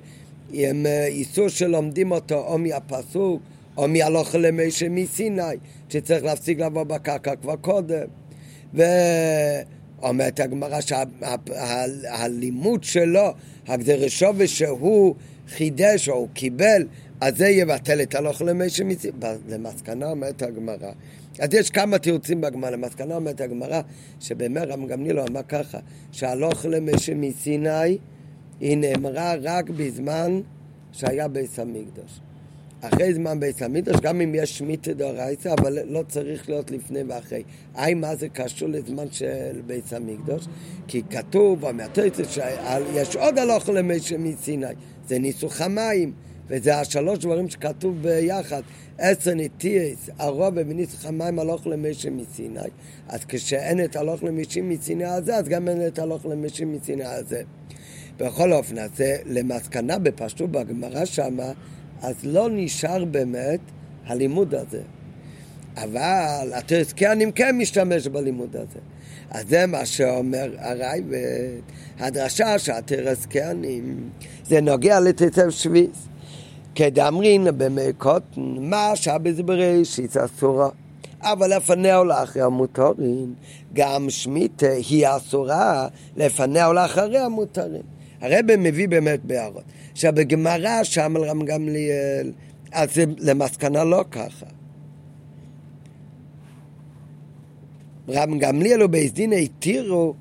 [0.51, 3.41] עם איסור שלומדים אותו או מהפסוק
[3.77, 5.41] או מהלוך למשה מסיני
[5.89, 8.07] שצריך להפסיק לבוא בקרקע כבר קודם
[10.01, 13.33] ואומרת הגמרא שהלימוד שלו,
[13.67, 15.15] הגדרשו ושהוא
[15.49, 16.87] חידש או קיבל,
[17.21, 19.13] אז זה יבטל את הלוך למשה מסיני.
[19.47, 20.91] למסקנה אומרת הגמרא.
[21.39, 22.69] אז יש כמה תירוצים בגמרא.
[22.69, 23.81] למסקנה אומרת הגמרא,
[24.19, 25.79] שבאמת רם גמליאל אמר ככה,
[26.11, 27.97] שהלוך למשה מסיני
[28.59, 30.41] היא נאמרה רק בזמן
[30.91, 32.19] שהיה ביס המקדוש.
[32.81, 37.43] אחרי זמן בית המקדוש, גם אם יש שמיטה דאורייתא, אבל לא צריך להיות לפני ואחרי.
[37.75, 40.45] היי, מה זה קשור לזמן של בית המקדוש?
[40.87, 44.65] כי כתוב במטריצה שיש עוד הלוך למשה מסיני,
[45.07, 46.13] זה ניסוך המים,
[46.47, 48.61] וזה השלוש דברים שכתוב ביחד,
[48.97, 52.59] עשר נטייס, הרובע וניסוך המים הלוך למשה מסיני.
[53.07, 57.41] אז כשאין את הלוך למשה מסיני הזה, אז גם אין את הלוך למשה מסיני הזה.
[58.17, 61.51] בכל אופן, אז זה למסקנה בפשטות בגמרא שמה,
[62.01, 63.59] אז לא נשאר באמת
[64.05, 64.81] הלימוד הזה.
[65.77, 68.79] אבל התרסקיאנים כן משתמש בלימוד הזה.
[69.31, 71.61] אז זה מה שאומר הרייבד,
[71.99, 74.09] הדרשה שהתרסקיאנים
[74.45, 76.07] זה נוגע לתצב שביס.
[76.75, 80.69] כדאמרין במקוטן, מה שבז בראשית אסורה.
[81.21, 83.33] אבל לפניה ולאחרי המותרים,
[83.73, 85.87] גם שמיטה היא אסורה
[86.17, 87.81] לפניה ולאחרי המותרים.
[88.21, 89.63] הרב מביא באמת בהערות.
[89.91, 92.31] עכשיו בגמרא שם רם גמליאל,
[92.71, 94.45] אז זה למסקנה לא ככה.
[98.09, 100.13] רם גמליאל ובית דין התירו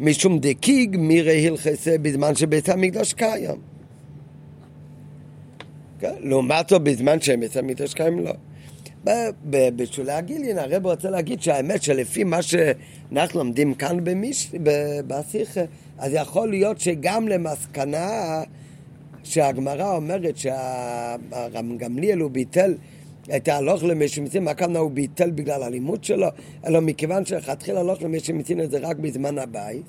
[0.00, 3.60] משום דקיג מירי הלכסה בזמן שבית המקדוש קיים.
[6.00, 6.14] כן?
[6.20, 8.32] לעומת זאת בזמן שבית המקדוש קיים לא.
[9.48, 14.50] בשולי הגילין הרב רוצה להגיד שהאמת שלפי מה שאנחנו לומדים כאן במיש...
[15.06, 15.60] בשיחה
[15.98, 18.42] אז יכול להיות שגם למסקנה
[19.26, 22.74] שהגמרא אומרת שהרם גמליאל הוא ביטל
[23.36, 26.26] את ההלוך למשמיצין, מה כמובן הוא ביטל בגלל הלימוד שלו,
[26.66, 29.82] אלא מכיוון שלכתחילה הלוך למשמיצין זה רק בזמן הבית,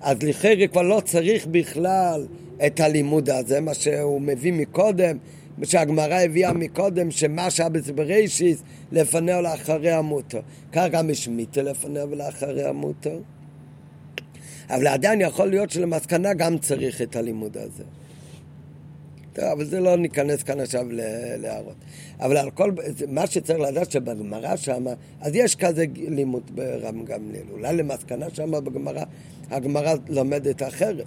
[0.00, 2.26] אז לכאורה כבר לא צריך בכלל
[2.66, 5.16] את הלימוד הזה, מה שהוא מביא מקודם,
[5.62, 10.40] שהגמרא הביאה מקודם, שמה שבס בראשיס לפניה ולאחריה מותר.
[10.72, 13.18] כך גם השמיטה לפניה ולאחריה מותר.
[14.70, 17.84] אבל עדיין יכול להיות שלמסקנה גם צריך את הלימוד הזה.
[19.32, 20.86] טוב, אבל זה לא ניכנס כאן עכשיו
[21.38, 21.74] להערות.
[22.20, 22.72] אבל על כל,
[23.08, 24.84] מה שצריך לדעת שבגמרא שם,
[25.20, 27.44] אז יש כזה לימוד ברם גמליאל.
[27.50, 29.04] אולי למסקנה שם בגמרא,
[29.50, 31.06] הגמרא לומדת אחרת.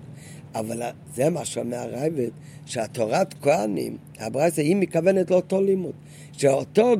[0.55, 0.81] אבל
[1.15, 2.29] זה מה שאומר הרייבד,
[2.65, 5.93] שהתורת כהנים, הברייסה, היא מכוונת לאותו לימוד.
[6.37, 6.93] שאותו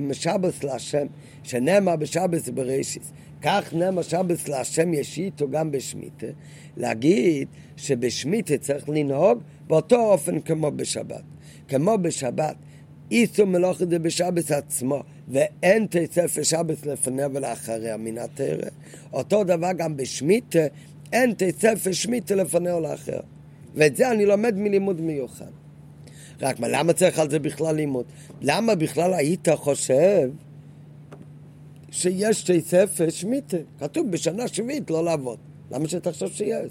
[0.00, 1.06] משבס להשם,
[1.42, 3.12] שנאמר בשבס בראשיס,
[3.42, 6.26] כך נאמר שבס להשם יש איתו גם בשמיטה,
[6.76, 11.22] להגיד שבשמיטה צריך לנהוג באותו אופן כמו בשבת.
[11.68, 12.56] כמו בשבת,
[13.10, 18.68] איסו מלאכה זה בשבס עצמו, ואין תספר שבס לפניה ולאחריה מן התרא.
[19.12, 20.66] אותו דבר גם בשמיטה,
[21.12, 23.20] אין תספר שמיטה לפניה ולאחריה.
[23.74, 25.50] ואת זה אני לומד מלימוד מיוחד.
[26.40, 28.04] רק מה, למה צריך על זה בכלל לימוד?
[28.40, 30.30] למה בכלל היית חושב
[31.90, 33.56] שיש שתי ספר שמיטה.
[33.80, 35.38] כתוב בשנה שביעית לא לעבוד.
[35.70, 36.70] למה שתחשוב שיש?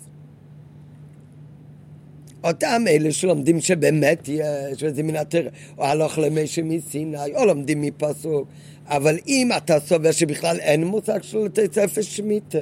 [2.43, 8.47] אותם אלה שלומדים שבאמת יש, וזה מן התרא, או הלוך למשה מסיני, או לומדים מפסוק,
[8.87, 12.57] אבל אם אתה סובר שבכלל אין מושג של בתי ספר שמיטה,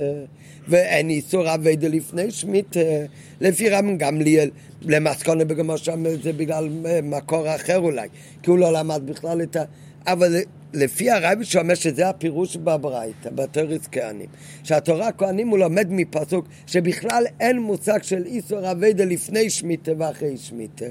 [0.68, 2.80] ואין איסור אביידה לפני שמיטה,
[3.42, 4.50] לפי רם גמליאל,
[4.82, 6.70] למסקונה בגמר שם זה בגלל
[7.04, 8.08] מקור אחר אולי,
[8.44, 9.64] כי הוא לא למד בכלל את ה...
[10.08, 10.36] אבל
[10.74, 14.28] לפי הרבי שאומר שזה הפירוש בברייתא, בתרס כהנים,
[14.64, 20.86] שהתורה כהנים הוא לומד מפסוק שבכלל אין מושג של איסור אביידה לפני שמיטה ואחרי שמיטה.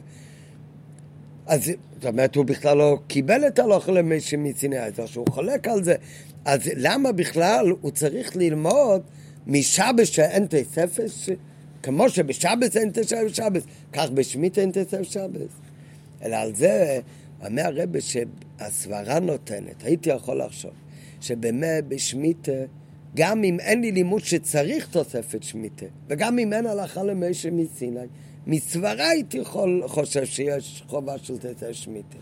[1.47, 5.85] אז זאת אומרת, הוא בכלל לא קיבל את הלוך למשה מסיני, אז שהוא חולק על
[5.85, 5.95] זה.
[6.45, 9.03] אז למה בכלל הוא צריך ללמוד
[9.47, 11.29] משבש שאין תספס?
[11.83, 15.53] כמו שבשבס אין תספס, כך בשמיטה אין תספס שבס.
[16.25, 17.01] אלא על זה
[17.47, 20.71] אומר הרבה שהסברה נותנת, הייתי יכול לחשוב,
[21.21, 22.53] שבאמת בשמיטה,
[23.15, 28.01] גם אם אין לי לימוד שצריך תוספת שמיטה, וגם אם אין הלכה למשה מסיני,
[28.47, 32.17] מסברה הייתי יכול, חושב שיש חובה של תספת שמיטה.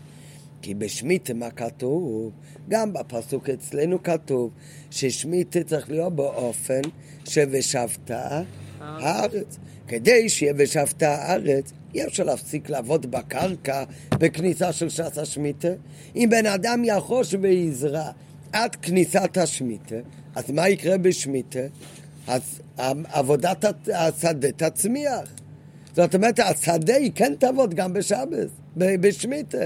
[0.61, 2.31] כי בשמיטה מה כתוב?
[2.69, 4.51] גם בפסוק אצלנו כתוב
[4.91, 6.81] ששמיטה צריך להיות באופן
[7.25, 8.11] ש"ושבת
[8.79, 9.57] הארץ".
[9.87, 15.67] כדי שיהיה ושבת הארץ, אי אפשר להפסיק לעבוד בקרקע בכניסה של שעת השמיטה.
[16.15, 18.11] אם בן אדם יחוש ויזרע
[18.53, 19.95] עד כניסת השמיטה,
[20.35, 21.59] אז מה יקרה בשמיטה?
[22.27, 22.61] אז
[23.11, 25.29] עבודת השדה תצמיח.
[25.95, 29.57] זאת אומרת, השדה היא כן תעבוד גם בשבת, בשמיטה.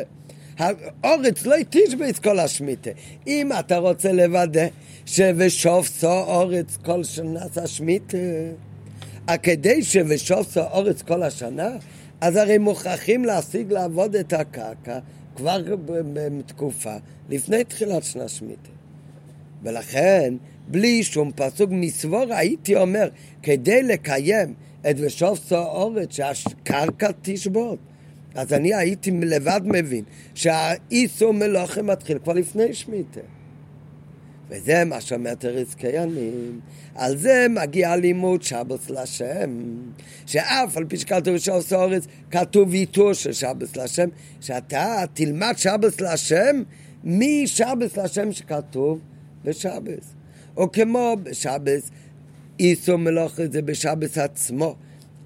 [0.57, 2.89] האורץ לא יתשבץ כל השמיטה.
[3.27, 4.65] אם אתה רוצה לוודא
[5.05, 8.17] שבשוף סו אורץ כל שנה השמיטה,
[9.43, 11.69] כדי שבשוף סו אורץ כל השנה,
[12.25, 14.99] אז הרי מוכרחים להשיג לעבוד את הקרקע
[15.35, 15.61] כבר
[16.13, 16.95] בתקופה
[17.29, 18.69] לפני תחילת שנה שמיטה.
[19.63, 20.33] ולכן,
[20.67, 23.09] בלי שום פסוק מסבור, הייתי אומר,
[23.43, 24.53] כדי לקיים
[24.89, 27.79] את ושוף סו אורץ, שהקרקע תשבות.
[28.35, 30.03] אז אני הייתי לבד מבין
[30.35, 33.21] שהאיסור מלוכה מתחיל כבר לפני שמיטה.
[34.49, 36.59] וזה מה שאומרת ארץ קיימים.
[36.95, 39.49] על זה מגיע לימוד שבוס לשם.
[40.25, 44.09] שאף על פי שכתוב בשבוס אורץ, כתוב ויתור של שבוס לשם,
[44.41, 46.63] שאתה תלמד שבוס לשם
[47.03, 48.99] משבוס לשם שכתוב
[49.43, 50.13] בשבוס.
[50.57, 51.91] או כמו בשבוס,
[52.59, 54.75] איסור מלוכה זה בשבוס עצמו.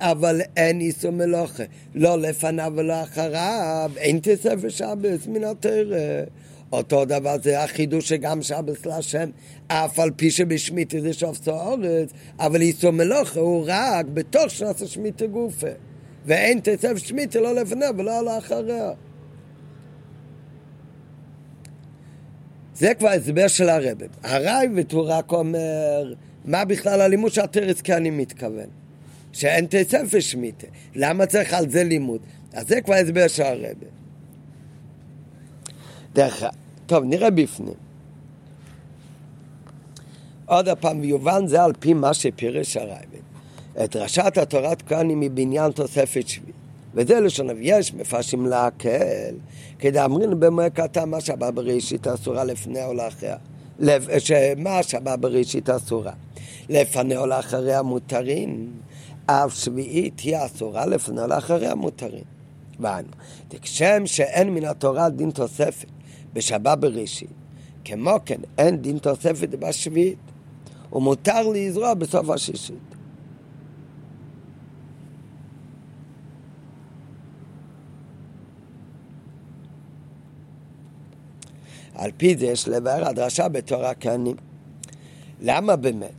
[0.01, 1.63] אבל אין איסור מלוכה,
[1.95, 6.23] לא לפניו ולא אחריו, אין תספר שבס מן התרא.
[6.71, 9.29] אותו דבר זה החידוש שגם שבס להשם,
[9.67, 12.09] אף על פי שבשמיטי זה שופט האורץ,
[12.39, 15.67] אבל איסור מלוכה הוא רק בתוך שנת השמיטי גופה.
[16.25, 18.91] ואין תספר שמיטי לא לפניו ולא לאחריה.
[22.75, 24.05] זה כבר הסבר של הרבי.
[24.23, 26.13] הרייבט הוא רק אומר,
[26.45, 28.69] מה בכלל הלימוד שהתרס כאן אני מתכוון.
[29.33, 30.67] שאין תספר שמיטה.
[30.95, 32.21] למה צריך על זה לימוד?
[32.53, 33.85] אז זה כבר הסבר של הרבי.
[36.13, 36.43] דרך
[36.85, 37.73] טוב, נראה בפנים.
[40.45, 43.17] עוד פעם, ויובן זה על פי מה שפירש הרבי.
[43.83, 46.55] את דרשת התורת כהנים מבניין תוספת שביעית.
[46.93, 49.35] וזה לשון יש מפרשים להקל,
[49.79, 53.37] כדאמרין במועד קטן מה שבא בראשית אסורה לפני או לאחריה.
[54.19, 56.13] שמה שבא בראשית אסורה.
[56.69, 58.71] לפני או לאחריה מותרים.
[59.25, 62.23] אף שביעית היא אסורה לפני לאחריה מותרים.
[62.79, 63.07] ואנו,
[63.61, 65.87] כשם שאין מן התורה דין תוספת
[66.33, 67.29] בשבת בראשית,
[67.85, 70.17] כמו כן אין דין תוספת בשביעית,
[70.93, 72.89] ומותר לזרוע בסוף השישית.
[81.95, 84.35] על פי זה יש לבאר הדרשה בתורה כהנים.
[85.41, 86.11] למה באמת?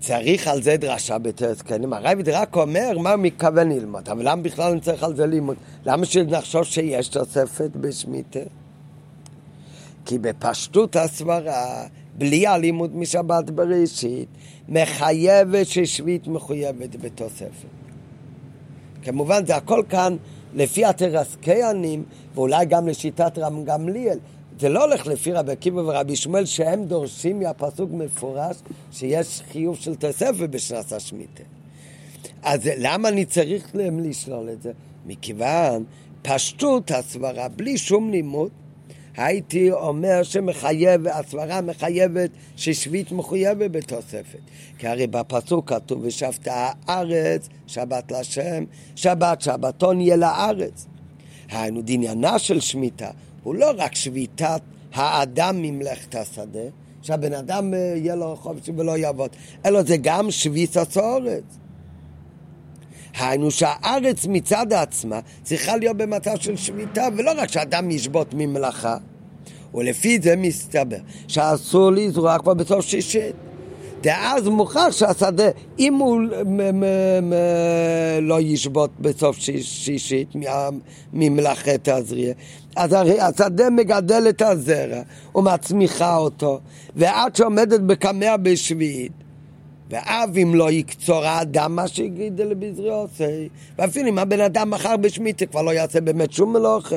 [0.00, 1.92] צריך על זה דרשה בתרס קנים.
[1.92, 5.56] הרייבד רק אומר מה הוא מתכוון ללמוד, אבל למה בכלל אני צריך על זה ללמוד?
[5.86, 8.40] למה שנחשוב שיש תוספת בשמיטה?
[10.08, 11.86] כי בפשטות הסברה,
[12.18, 14.28] בלי הלימוד משבת בראשית,
[14.68, 17.68] מחייבת ששביעית מחויבת בתוספת.
[19.02, 20.16] כמובן זה הכל כאן
[20.54, 22.04] לפי התרס קיינים,
[22.34, 24.18] ואולי גם לשיטת רם גמליאל,
[24.60, 28.56] זה לא הולך לפי רבי עקיבא ורבי שמואל שהם דורשים מהפסוק מפורש
[28.92, 31.42] שיש חיוב של תוספת בשנת השמיטה.
[32.42, 34.72] אז למה אני צריך להם לשלול את זה?
[35.06, 35.84] מכיוון
[36.22, 38.50] פשטות הסברה בלי שום לימוד,
[39.18, 44.38] הייתי אומר שמחייב, הסברה מחייבת ששביעית מחויבת בתוספת.
[44.78, 48.64] כי הרי בפסוק כתוב ושבת הארץ, שבת להשם,
[48.96, 50.86] שבת שבתון יהיה לארץ.
[51.48, 53.10] היינו דניינה של שמיטה
[53.42, 54.60] הוא לא רק שביתת
[54.94, 56.68] האדם ממלאכת השדה,
[57.02, 59.30] שהבן אדם אה, יהיה לו חופשי ולא יעבוד,
[59.66, 61.58] אלא זה גם שביס הצורץ.
[63.20, 68.96] היינו שהארץ מצד עצמה צריכה להיות במצב של שביתה, ולא רק שאדם ישבות ממלאכה,
[69.74, 70.96] ולפי זה מסתבר
[71.28, 73.34] שאסור לזרוע כבר בסוף שישית.
[74.04, 75.48] ואז מוכרח שהשדה,
[75.78, 76.20] אם הוא
[78.22, 80.28] לא ישבות בסוף שישית
[81.12, 82.32] ממלאכת הזריע,
[82.76, 85.02] אז הרי השדה מגדל את הזרע
[85.34, 86.60] ומצמיחה אותו,
[86.96, 89.12] ועד שעומדת בקמע בשביעית.
[89.90, 95.62] ואף אם לא יקצור האדם מה שהגידל בזריעוסי, ואפילו אם הבן אדם מחר בשמיטה כבר
[95.62, 96.96] לא יעשה באמת שום מלוכה,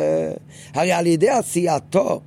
[0.74, 2.22] הרי על ידי עשייתו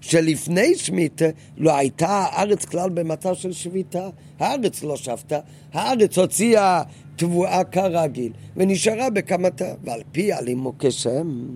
[0.00, 1.24] שלפני שמיטה
[1.56, 5.38] לא הייתה הארץ כלל במצב של שביתה, הארץ לא שבתה,
[5.72, 6.82] הארץ הוציאה
[7.16, 11.46] תבואה כרגיל ונשארה בקמתה, ועל פי הלימוק כשם.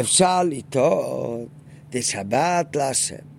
[0.00, 1.48] אפשר לטעות
[1.90, 3.35] דשבת להשם.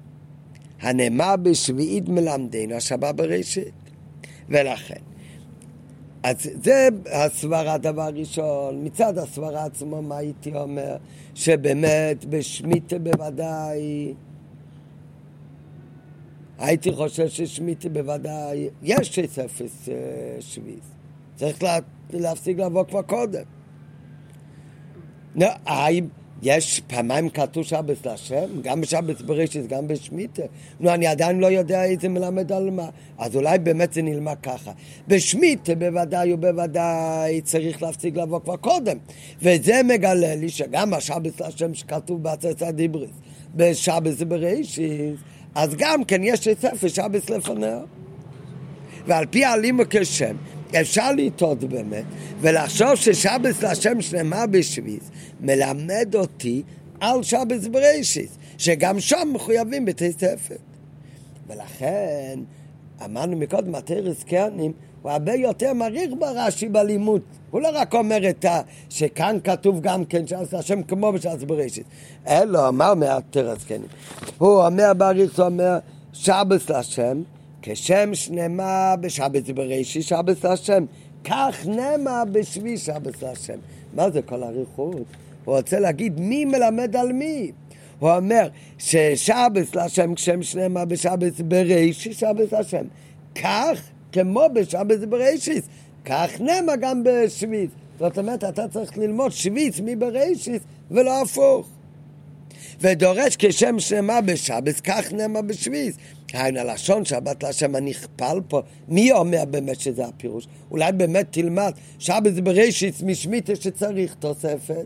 [0.82, 3.74] הנאמר בשביעית מלמדנו השבת בראשית.
[4.50, 5.02] ולכן,
[6.24, 8.86] אז זה הסברה הדבר ראשון.
[8.86, 10.98] מצד הסברה עצמו, מה הייתי אומר?
[11.36, 14.14] שבאמת בשמיטה בוודאי,
[16.60, 19.96] הייתי חושב ששמיטה בוודאי, יש אפס אה,
[20.40, 20.96] שביס.
[21.36, 21.78] צריך לה,
[22.10, 23.44] להפסיק לבוא כבר קודם.
[25.66, 26.08] האם
[26.42, 30.42] יש פעמיים כתוב שבס להשם, גם בשבס בראשית, גם בשמיטה.
[30.80, 32.90] נו, אני עדיין לא יודע איזה מלמד על מה.
[33.18, 34.72] אז אולי באמת זה נלמד ככה.
[35.08, 38.98] בשמיטה בוודאי ובוודאי צריך להפסיק לבוא כבר קודם.
[39.42, 43.12] וזה מגלה לי שגם השבס להשם שכתוב בעצת הדיבריס,
[43.56, 45.16] בשבס בראשית,
[45.56, 47.80] אז גם כן יש ספר שבס לפניה.
[49.08, 50.36] ועל פי הלימו כשם,
[50.76, 52.04] אפשר לטעות באמת,
[52.42, 55.12] ולחשוב ששבס להשם שלמה בשביס,
[55.42, 56.64] מלמד אותי
[57.00, 60.56] על שבס בראשיס, שגם שם מחויבים בתי ספר.
[61.48, 62.40] ולכן,
[63.06, 67.22] אמרנו מקודם, התרס קרנים, הוא הרבה יותר מעריך ברש"י בלימוד.
[67.52, 68.62] הוא לא רק אומר את ה...
[68.90, 71.84] שכאן כתוב גם כן שבס להשם כמו בשבס בראשיס.
[72.28, 73.88] אלא, מה אומר התרס קרנים?
[74.38, 75.78] הוא אומר בריך, הוא אומר
[76.14, 77.22] שבס להשם
[77.62, 80.86] כשם שנאמר בשבת בראשי שבת השם,
[81.24, 83.58] כך נאמר בשבי שבת השם.
[83.94, 85.06] מה זה כל הריחות?
[85.46, 87.52] הוא רוצה להגיד מי מלמד על מי.
[88.00, 88.48] הוא אומר
[88.78, 92.86] ששבת להשם כשם שנאמר בשבת בראשי שבת השם.
[93.36, 93.82] כך
[94.12, 95.64] כמו בשבת בראשית,
[96.06, 97.70] כך נאמר גם בשביעית.
[98.00, 101.70] זאת אומרת, אתה צריך ללמוד שביעית מבראשית ולא הפוך.
[102.82, 105.96] ודורש כשם שנאמר בשבת, כך נאמר בשביעית.
[106.34, 110.48] היינו הלשון שבת להשם הנכפל פה, מי אומר באמת שזה הפירוש?
[110.72, 114.86] אולי באמת תלמד, שבת זה בראשית משמיטה שצריך תוספת.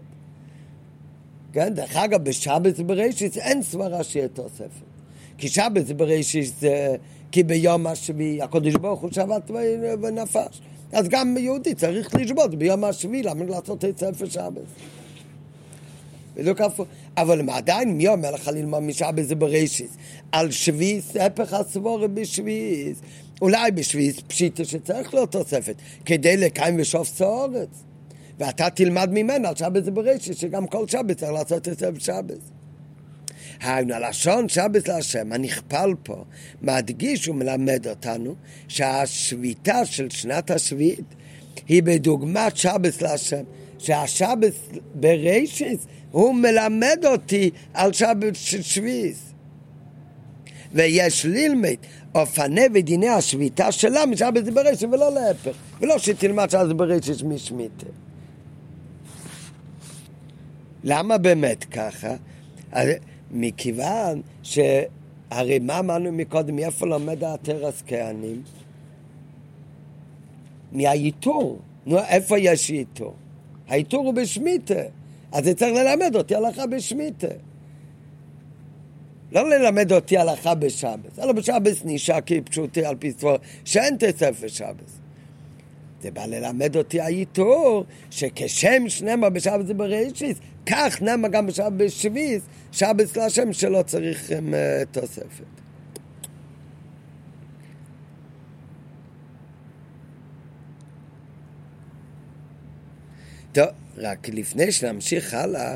[1.54, 4.86] כן, דרך אגב, בשבת זה בראשית אין סברה שיהיה תוספת.
[5.38, 6.96] כי שבת זה בראשית זה
[7.32, 9.52] כי ביום השביעי הקדוש ברוך הוא שבת
[10.02, 10.62] ונפש.
[10.92, 14.62] אז גם יהודי צריך לשבות ביום השביעי, למה לעשות את ספר שבת?
[16.36, 16.88] בדיוק הפוך.
[17.18, 19.98] אבל עדיין מי אומר לך ללמוד משעה זה בראשיס?
[20.32, 23.02] על שביס, הפך הסבורה בשביס.
[23.42, 27.84] אולי בשביס פשיטה שצריך לו תוספת, כדי לקיים ושוף סורץ.
[28.40, 32.40] ואתה תלמד ממנו על שבת זה בראשיס, שגם כל שבת צריך לעשות את זה בשבת.
[33.62, 36.24] היינו, הלשון שבת להשם הנכפל פה,
[36.62, 38.36] מדגיש ומלמד אותנו
[38.68, 41.16] שהשביתה של שנת השביעית
[41.68, 43.44] היא בדוגמת שבת להשם,
[43.78, 44.54] שהשבת
[44.96, 49.34] בראשיס הוא מלמד אותי על שבת של שביעיס.
[50.74, 51.76] ויש ללמד
[52.16, 55.56] אופני ודיני השביתה שלה משבת בראשית ולא להפך.
[55.82, 57.86] ולא שתלמד שבת בראשית משמיתה.
[60.84, 62.16] למה באמת ככה?
[63.32, 68.42] מכיוון שהרי מה אמרנו מקודם, מאיפה לומד התרס כהנים?
[70.72, 71.60] מהייתור.
[71.86, 73.14] נו, איפה יש ייתור?
[73.68, 74.82] הייתור הוא בשמיתה.
[75.32, 77.28] אז זה צריך ללמד אותי הלכה בשמיטה.
[79.32, 85.00] לא ללמד אותי הלכה בשבס, אלא בשבס נשאר כפשוטי על פי סבור, שאין תספר שבס.
[86.02, 92.42] זה בא ללמד אותי האיתור, שכשם שנמה בשבס זה בראשיס, כך נמה גם בשבס בשביס,
[92.72, 94.34] שבס להשם שלא צריך um,
[94.92, 95.44] תוספת.
[103.52, 103.68] טוב,
[104.02, 105.76] רק לפני שנמשיך הלאה,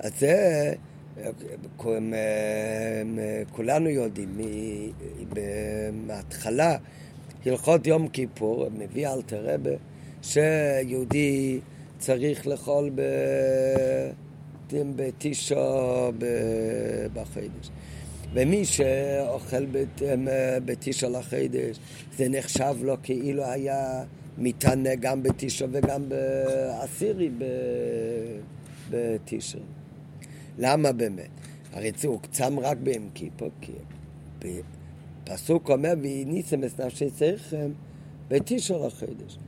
[0.00, 0.72] אז זה,
[3.52, 4.40] כולנו יודעים,
[6.06, 6.76] מההתחלה,
[7.46, 9.70] הלכות יום כיפור, מביא אלתר רבה,
[10.22, 11.60] שיהודי
[11.98, 12.90] צריך לאכול
[14.70, 16.10] בתשע
[17.14, 17.70] בחודש.
[18.34, 19.66] ומי שאוכל
[20.64, 21.78] בתשע לחידש,
[22.16, 24.02] זה נחשב לו כאילו היה
[24.38, 27.30] מתענה גם בתשע וגם בעשירי
[28.90, 29.58] בתשע.
[30.58, 31.28] למה באמת?
[31.72, 34.60] הרי הוא צם רק ביום כיפור, כי
[35.24, 37.70] פסוק אומר, והניסם את נפשי צריכם
[38.28, 39.38] בתשע לחידש.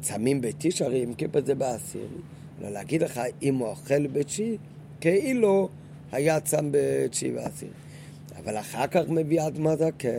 [0.00, 2.06] צמים בתשע, הרי יום כיפור זה בעשירי.
[2.62, 4.56] לא להגיד לך, אם הוא אוכל בתשיעי,
[5.00, 5.68] כאילו
[6.12, 7.72] היה צם בתשיעי ועשירי.
[8.36, 10.10] אבל אחר כך מביא אדמה זקן,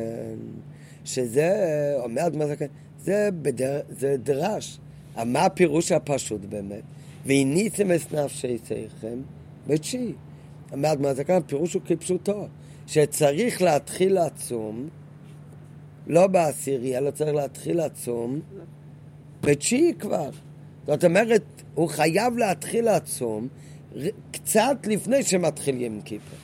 [1.05, 1.51] שזה,
[1.97, 2.65] אומר אדמה זקן,
[3.03, 4.79] זה, בדר, זה דרש.
[5.25, 6.81] מה הפירוש הפשוט באמת?
[7.25, 9.17] והניתם את נפשי שיכם
[9.67, 10.13] בתשיעי.
[10.71, 12.47] אומר אדמה זקן, הפירוש הוא כפשוטו,
[12.87, 14.89] שצריך להתחיל לצום,
[16.07, 18.39] לא בעשירי, אלא צריך להתחיל לצום
[19.41, 20.29] בתשיעי כבר.
[20.87, 21.43] זאת אומרת,
[21.75, 23.47] הוא חייב להתחיל לצום
[24.31, 26.39] קצת לפני שמתחיל יום כיפור.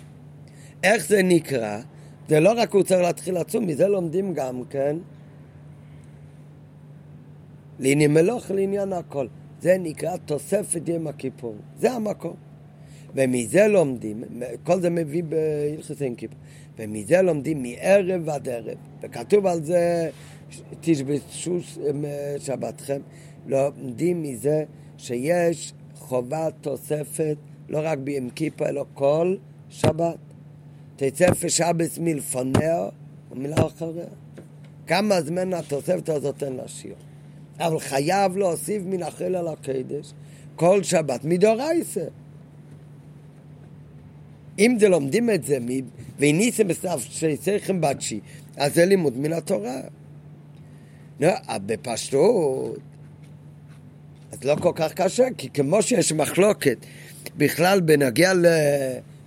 [0.83, 1.79] איך זה נקרא?
[2.29, 4.95] זה לא רק הוא צריך להתחיל לצום, מזה לומדים גם כן
[7.79, 9.27] לעניין מלוך, לעניין הכל.
[9.61, 11.55] זה נקרא תוספת יום הכיפור.
[11.77, 12.35] זה המקום.
[13.15, 14.23] ומזה לומדים,
[14.63, 16.37] כל זה מביא בהלכס אין כיפור,
[16.77, 18.77] ומזה לומדים מערב עד ערב.
[19.01, 20.09] וכתוב על זה,
[20.81, 21.57] תשבשו
[22.39, 23.01] שבתכם,
[23.47, 24.63] לומדים מזה
[24.97, 27.37] שיש חובת תוספת
[27.69, 29.35] לא רק ביום כיפור, אלא כל
[29.69, 30.17] שבת.
[30.95, 32.89] תצא פשבס מלפניה
[33.31, 34.05] ומלאחריה.
[34.87, 36.95] כמה זמן התוספת הזאת אין לשיר.
[37.59, 40.13] אבל חייב להוסיף מן החיל על הקדש
[40.55, 42.05] כל שבת מדורייסה.
[44.59, 45.57] אם זה לומדים את זה,
[46.19, 48.19] והניסם בסף שצריכים בתשי,
[48.57, 49.81] אז זה לימוד מן התורה.
[51.19, 51.29] לא,
[51.65, 52.77] בפשטות,
[54.31, 56.77] אז לא כל כך קשה, כי כמו שיש מחלוקת
[57.37, 58.45] בכלל בנגיע ל...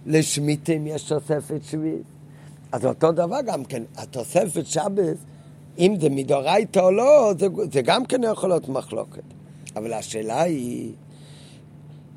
[0.07, 2.03] לשמיטים יש תוספת שביעית.
[2.73, 5.17] אז אותו דבר גם כן, התוספת שבס,
[5.79, 9.23] אם זה מדאורייתא או לא, זה, זה גם כן יכול להיות מחלוקת.
[9.77, 10.93] אבל השאלה היא,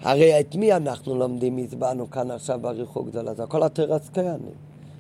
[0.01, 4.55] הרי את מי אנחנו לומדים, הצבענו כאן עכשיו בריחוק גדולה, זה הכל הטרסקיאנים.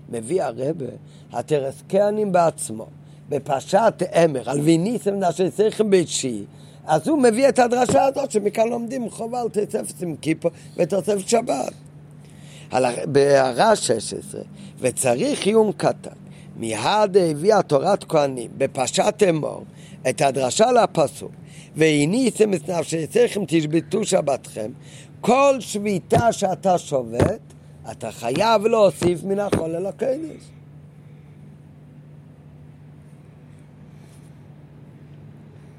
[0.09, 0.85] מביא הרבה,
[1.31, 2.85] הטרסקיאנים בעצמו,
[3.29, 6.43] בפרשת אמר, על ויניסם נשי צריכים בתשיעי,
[6.85, 11.73] אז הוא מביא את הדרשה הזאת שמכאן לומדים חובה על תוספת עם כיפו ותוספת שבת.
[13.05, 14.41] בהערה 16,
[14.79, 16.24] וצריך עיון קטן.
[16.57, 19.63] מיד הביאה תורת כהנים בפרשת אמור
[20.09, 21.31] את הדרשה לפסוק
[21.75, 24.71] והניתם את נפשתכם תשבתו שבתכם
[25.21, 27.39] כל שביתה שאתה שובת
[27.91, 30.51] אתה חייב להוסיף מן החול אל הקודש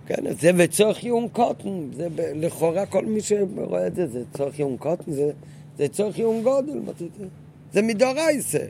[0.06, 4.76] כן, זה וצורך עיון קוטן, זה לכאורה כל מי שרואה את זה, זה צורך עיון
[4.76, 5.30] קוטן, זה
[5.78, 6.80] זה צורך יום גודל,
[7.72, 8.64] זה מדורייסה,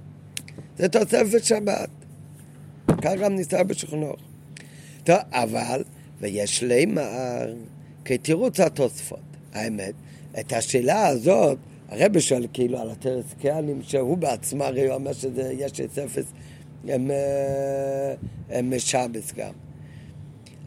[0.77, 1.89] זה תוספת שבת.
[3.03, 4.17] כך גם נסתר בשכנוך.
[5.05, 5.85] טוב, אבל,
[6.21, 7.55] ויש לימר
[8.05, 9.19] כתירוץ התוספות.
[9.53, 9.93] האמת,
[10.41, 11.59] את השאלה הזאת,
[11.89, 16.25] הרבי שואל כאילו על הטרס קהלים, שהוא בעצמו הרי אומר שיש את אפס,
[16.89, 18.15] הם, אה,
[18.51, 19.53] הם שבס גם.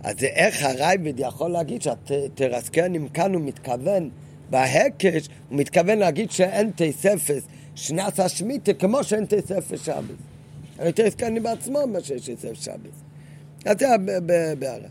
[0.03, 4.09] אז איך הרייבד יכול להגיד שהטרסקנים כאן הוא מתכוון
[4.49, 7.43] בהקש הוא מתכוון להגיד שאין תספס
[7.75, 10.28] שנת השמיטה כמו שאין תספס שבס.
[10.79, 13.03] הרי תסקני בעצמו שיש תספס שבס.
[13.65, 13.87] אז זה
[14.59, 14.87] בהערה.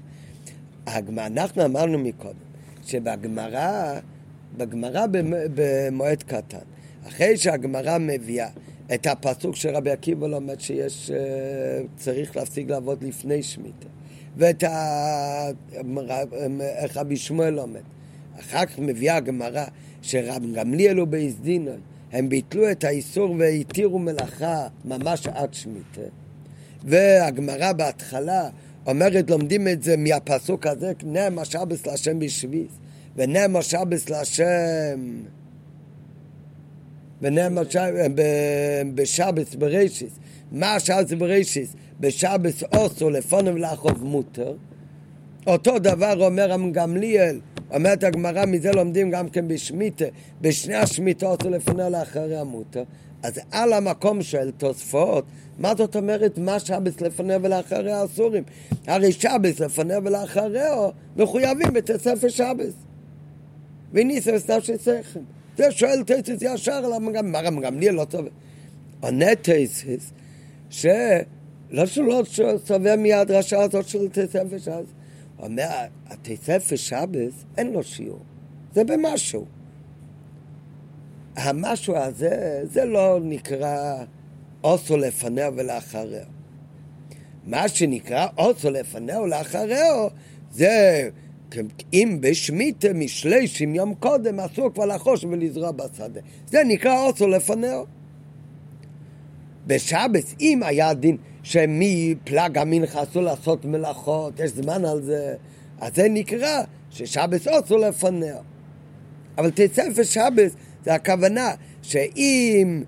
[1.27, 2.49] אנחנו אמרנו מקודם
[2.87, 3.99] שבגמרא,
[4.57, 5.07] בגמרא
[5.55, 6.59] במועד קטן,
[7.09, 8.49] אחרי שהגמרא מביאה
[8.95, 11.17] את הפסוק שרבי עקיבא לומד שיש, אה,
[11.97, 13.87] צריך להפסיק לעבוד לפני שמיטה,
[14.37, 15.51] ואת ה...
[16.61, 17.81] איך רבי שמואל לומד.
[18.41, 19.65] אחר כך מביאה הגמרא
[20.03, 21.09] שרב גמליאל הוא
[21.41, 21.77] דינוי,
[22.13, 26.01] הם ביטלו את האיסור והתירו מלאכה ממש עד שמיטה.
[26.85, 28.49] והגמרא בהתחלה
[28.87, 32.73] אומרת, לומדים את זה מהפסוק הזה, נעם השבס להשם בשביס,
[33.17, 35.21] ונעם השבס להשם,
[37.23, 38.07] ונעם השבס
[38.95, 40.13] בשבס ברישיס,
[40.53, 41.75] מה השבס ברישיס?
[42.01, 44.55] בשבס אוסו לפונם לאחוב מותר.
[45.47, 47.41] אותו דבר אומר גמליאל
[47.75, 50.05] אומרת הגמרא, מזה לומדים גם כן בשמיטה,
[50.41, 52.81] בשני השמיטות ולפני לאחרי המוטה.
[53.23, 55.25] אז על המקום של תוספות,
[55.59, 58.45] מה זאת אומרת מה שבס לפני ולאחרי האסורים?
[58.87, 62.75] הרי שבס לפני ולאחריו מחויבים בתוספת שבס.
[63.93, 65.21] וניסם סתיו של שכל.
[65.57, 68.27] זה שואל תסיס ישר, למה גם, מה גם לי לא טוב.
[69.01, 70.13] עונה תסיס,
[70.71, 72.23] שלא שלא
[72.67, 74.98] סובר מהדרשה הזאת של תוספת שבס.
[75.39, 75.69] אומר,
[76.07, 78.23] התספר שבס, אין לו שיעור.
[78.75, 79.47] זה במשהו.
[81.37, 84.05] המשהו הזה, זה לא נקרא
[84.65, 86.25] אוסו לפניה ולאחריה.
[87.47, 89.87] מה שנקרא אוסו לפניה ולאחריה
[90.51, 91.09] זה
[91.93, 96.21] אם בשמיטה משלישים יום קודם אסור כבר לחוש ולזרוע בשדה.
[96.47, 97.81] זה נקרא אוסו לפניה.
[99.67, 101.17] בשבס, אם היה דין
[101.49, 105.35] שמפלג המנחה אסור לעשות מלאכות, יש זמן על זה,
[105.81, 108.37] אז זה נקרא ששבס אסור לפניה.
[109.39, 110.53] אבל תספר שבס
[110.85, 111.51] זה הכוונה
[111.83, 112.83] שאם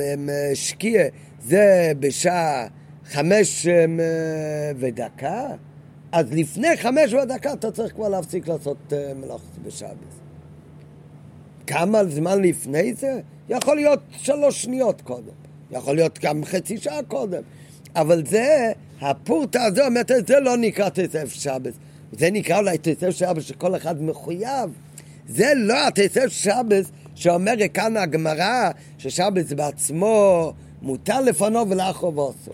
[0.00, 1.02] המשקיע
[1.42, 2.66] זה בשעה
[3.04, 3.66] חמש
[4.76, 5.46] ודקה,
[6.12, 9.90] אז לפני חמש ודקה אתה צריך כבר להפסיק לעשות אה, מלאכת בשבת.
[11.66, 13.20] כמה זמן לפני זה?
[13.48, 15.34] יכול להיות שלוש שניות קודם,
[15.70, 17.42] יכול להיות גם חצי שעה קודם,
[17.96, 21.72] אבל זה, הפורטה הזה אומרת, זה לא נקרא תסף שבת,
[22.12, 24.70] זה נקרא אולי תסף שבת שכל אחד מחויב.
[25.28, 30.52] זה לא התסף שבת שאומר כאן הגמרא ששבת בעצמו
[30.82, 32.52] מותר לפנו ולאחור ועשו.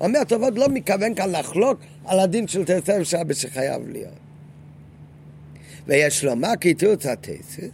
[0.00, 4.14] אומר טוב, עוד לא מתכוון כאן לחלוק על הדין של תסף שבת שחייב להיות.
[5.86, 7.70] ויש לומר כי תירוץ התסף,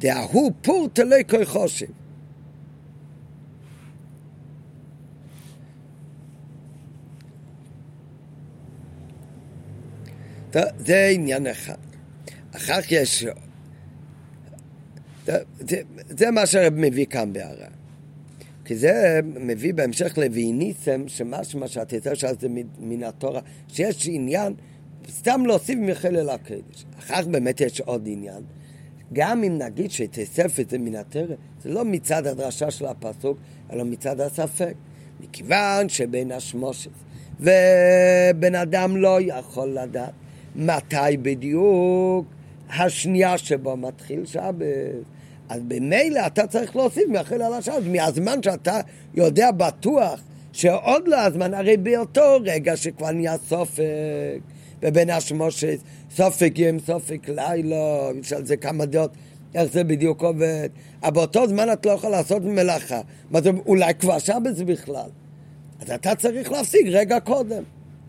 [0.00, 1.46] דהוא פור תלי כוי
[10.52, 10.86] חושב.
[10.86, 11.76] זה עניין אחד.
[12.56, 13.26] אחר כך יש...
[15.26, 17.66] זה, זה, מה שהרב מביא כאן בהערה.
[18.64, 22.48] כי זה מביא בהמשך לוויניסם, שמשמע שהתצא של זה
[22.78, 24.54] מן התורה, שיש עניין,
[25.10, 26.84] סתם להוסיף מחלל הקדש.
[26.98, 28.42] אחר כך באמת יש עוד עניין.
[29.12, 33.38] גם אם נגיד שתספת זה מן התרא, זה לא מצד הדרשה של הפסוק,
[33.72, 34.74] אלא מצד הספק.
[35.20, 36.90] מכיוון שבין השמושת
[37.40, 40.12] ובן אדם לא יכול לדעת
[40.56, 42.26] מתי בדיוק
[42.70, 44.66] השנייה שבו מתחיל שבת.
[45.48, 48.80] אז במילא אתה צריך להוסיף מאחל על השבת, מהזמן שאתה
[49.14, 50.20] יודע בטוח
[50.52, 53.82] שעוד לא הזמן, הרי באותו רגע שכבר נהיה סופק,
[54.82, 55.78] ובין השמושת,
[56.16, 59.10] סופק יום, סופק לילה, יש על זה כמה דעות,
[59.54, 60.68] איך זה בדיוק עובד.
[61.02, 63.00] אבל באותו זמן אתה לא יכול לעשות מלאכה.
[63.30, 65.08] מה זה, אולי כבר שבת בכלל.
[65.80, 67.62] אז אתה צריך להפסיק רגע קודם,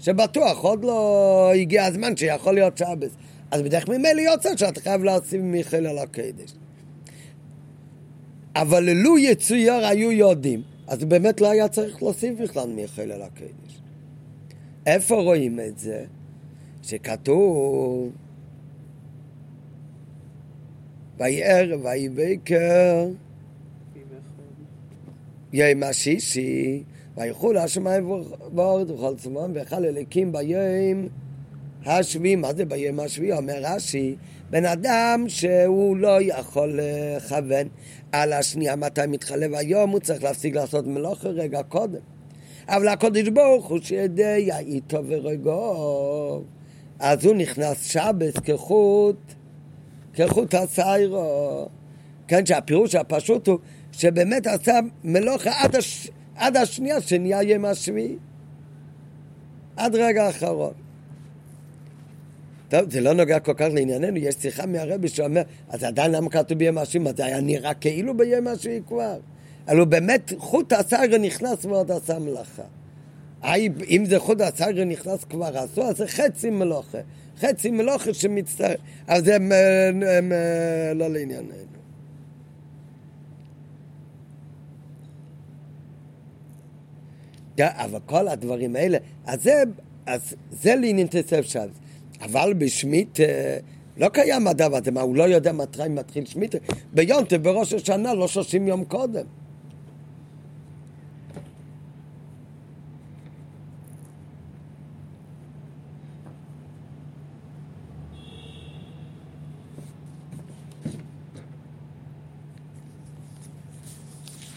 [0.03, 3.09] שבטוח עוד לא הגיע הזמן שיכול להיות שבת.
[3.51, 6.53] אז בדרך ממילא יוצא שאתה חייב להוסיף מיכאל על הקדש.
[8.55, 13.81] אבל לו יצויר היו יודעים, אז באמת לא היה צריך להוסיף בכלל מיכאל על הקדש.
[14.85, 16.05] איפה רואים את זה?
[16.83, 18.11] שכתוב
[21.17, 23.07] ויהי ערב ויהי בקר
[25.53, 26.83] יום השישי
[27.17, 28.09] ויחול השמיים
[28.55, 31.07] ואורד וכל צמאון ויכל אליקים ביום
[31.85, 33.37] השביעי, מה זה ביום השביעי?
[33.37, 34.15] אומר רש"י,
[34.49, 37.67] בן אדם שהוא לא יכול לכוון
[38.11, 41.99] על השנייה מתי מתחלב היום, הוא צריך להפסיק לעשות מלוכה רגע קודם.
[42.67, 46.43] אבל הקודש ברוך הוא שידע איתו ורגו,
[46.99, 49.17] אז הוא נכנס שבס כחוט,
[50.13, 51.67] כחוט הסיירו.
[52.27, 53.59] כן, שהפירוש הפשוט הוא
[53.91, 56.09] שבאמת עשה מלוכה עד, הש...
[56.35, 58.15] עד השנייה שנהיה יום השביעי.
[59.75, 60.73] עד רגע האחרון.
[62.69, 66.57] טוב, זה לא נוגע כל כך לענייננו, יש שיחה מהרבי שאומר, אז עדיין למה כתוב
[66.57, 67.13] ביום השביעי?
[67.17, 69.17] זה היה נראה כאילו ביום השביעי כבר.
[69.67, 72.63] אבל הוא באמת, חוט הסיירה נכנס ועוד עשה מלאכה.
[73.89, 76.97] אם זה חוט הסיירה נכנס כבר עשו, אז זה חצי מלוכה.
[77.39, 78.75] חצי מלוכה שמצטער.
[79.07, 80.31] אז הם, הם, הם
[80.95, 81.72] לא לענייננו.
[87.59, 89.63] אבל כל הדברים האלה, אז זה,
[90.05, 90.75] אז זה
[91.43, 91.67] שם.
[92.21, 93.19] אבל בשמית
[93.97, 96.55] לא קיים הדבר הזה, מה, הוא לא יודע מתי מתחיל שמית?
[96.93, 99.25] ביונטה בראש השנה, לא שלושים יום קודם.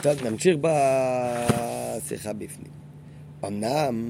[0.03, 2.86] טוב, נמשיך בשיחה בפנים.
[3.45, 4.05] אמנם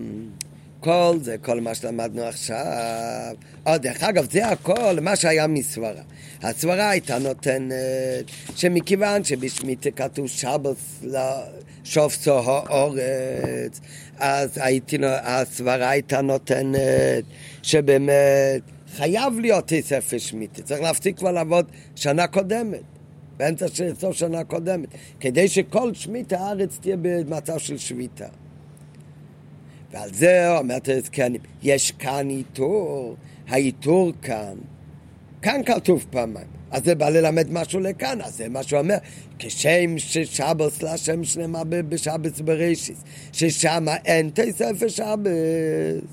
[0.81, 3.35] כל זה כל מה שלמדנו עכשיו.
[3.66, 6.03] או, דרך אגב, זה הכל מה שהיה מסברה.
[6.43, 8.24] הסברה הייתה נותנת
[8.57, 10.77] שמכיוון שבשמיטה כתוב שבת
[11.85, 13.81] שופצו האורץ,
[14.18, 17.24] אז הייתי, הסברה הייתה נותנת
[17.62, 18.62] שבאמת
[18.97, 22.83] חייב להיות ספר שמיטה, צריך להפסיק כבר לעבוד שנה קודמת.
[23.37, 24.89] באמצע של סוף שנה קודמת,
[25.20, 28.27] כדי שכל שמיטה הארץ תהיה במצב של שביתה.
[29.97, 33.16] ועל זה אומרת הזקנים, יש כאן איתור,
[33.49, 34.55] האיתור כאן,
[35.42, 36.47] כאן כתוב פעמיים.
[36.70, 38.97] אז זה בא ללמד משהו לכאן, אז זה מה שהוא אומר,
[39.38, 46.11] כשם ששבוס להשם שנאמר בשבס בראשיס, ששם אין תספר שבס.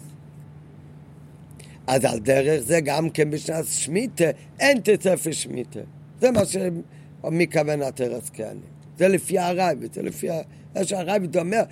[1.88, 4.26] אז על דרך זה גם כן בשנת שמיטה,
[4.60, 5.80] אין תספר שמיטה.
[6.22, 8.58] זה מה שמכוון התרס כאן.
[8.98, 10.28] זה לפי הרייבית, זה לפי...
[10.76, 11.64] מה שהרייבית אומר,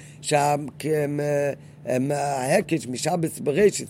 [1.86, 3.90] שההקש משבס בראשיס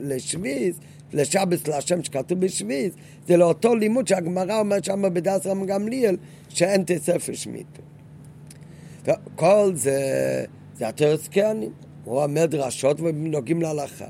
[0.00, 0.76] לשביס,
[1.12, 2.94] לשבס להשם שכתוב בשביס,
[3.28, 6.16] זה לאותו לימוד שהגמרא אומרת שם בדס רם גמליאל,
[6.48, 7.82] שאין תספר שמיטה.
[9.34, 10.44] כל זה,
[10.74, 11.72] זה התרס כהנים.
[12.04, 14.06] הוא אומר דרשות ונוגעים להלכה.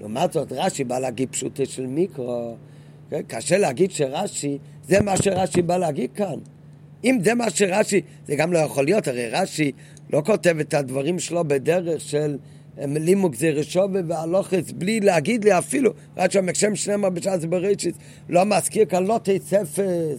[0.00, 2.56] לעומת זאת, רש"י בא להגיד פשוטה של מיקרו.
[3.10, 3.22] כן?
[3.26, 6.38] קשה להגיד שרש"י, זה מה שרש"י בא להגיד כאן.
[7.04, 9.72] אם זה מה שרש"י, זה גם לא יכול להיות, הרי רש"י
[10.12, 12.36] לא כותב את הדברים שלו בדרך של
[12.78, 17.94] לימוג זה רשובה והלוכס, בלי להגיד לי אפילו, רק שהמקשם שנאמר בשעת בראשית,
[18.28, 20.18] לא מזכיר כאן לא תספס,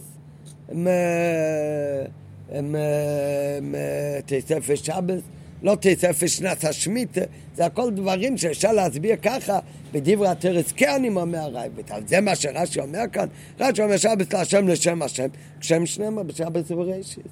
[4.26, 5.20] תספס שבס,
[5.62, 7.20] לא תספס שנת השמיטה,
[7.54, 9.58] זה הכל דברים שאפשר להסביר ככה
[9.92, 10.72] בדברי התרס.
[10.72, 13.26] כן אומר הרייבט, אבל זה מה שרש"י אומר כאן,
[13.60, 15.28] רש"י אומר שבס להשם לשם השם,
[15.60, 17.26] כשם שנאמר בשבת בראשית.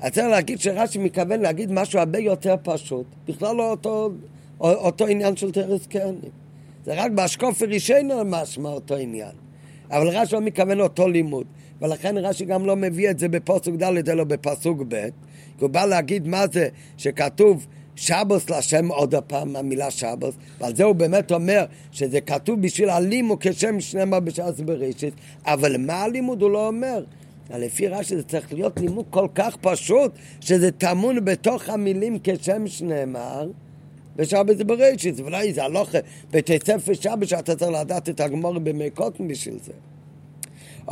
[0.00, 4.10] אז צריך להגיד שרש"י מתכוון להגיד משהו הרבה יותר פשוט, בכלל לא אותו,
[4.60, 6.30] אותו עניין של תרס קרנים.
[6.84, 9.32] זה רק באשקופי רישינו משמע אותו עניין.
[9.90, 11.46] אבל רש"י לא מתכוון אותו לימוד,
[11.82, 15.08] ולכן רש"י גם לא מביא את זה בפסוק ד' אלא בפסוק ב',
[15.58, 17.66] כי הוא בא להגיד מה זה שכתוב
[17.96, 23.38] שבוס להשם עוד הפעם, המילה שבוס, ועל זה הוא באמת אומר שזה כתוב בשביל הלימוד
[23.40, 27.04] כשם שנאמר בשעת בראשית, אבל מה הלימוד הוא לא אומר.
[27.50, 33.48] לפי רש"י זה צריך להיות לימוד כל כך פשוט, שזה טמון בתוך המילים כשם שנאמר.
[34.16, 35.98] בשבת בראשית, ואולי זה הלוכה
[36.66, 39.72] ספר שבת שאתה צריך לדעת את הגמור במי קוטן בשביל זה.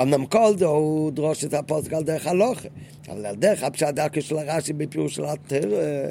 [0.00, 2.68] אמנם כל זה הוא דרוש את הפוסק על דרך הלוכה,
[3.08, 6.10] אבל על דרך הפשט דרכי של הרש"י בפירוש של התרא.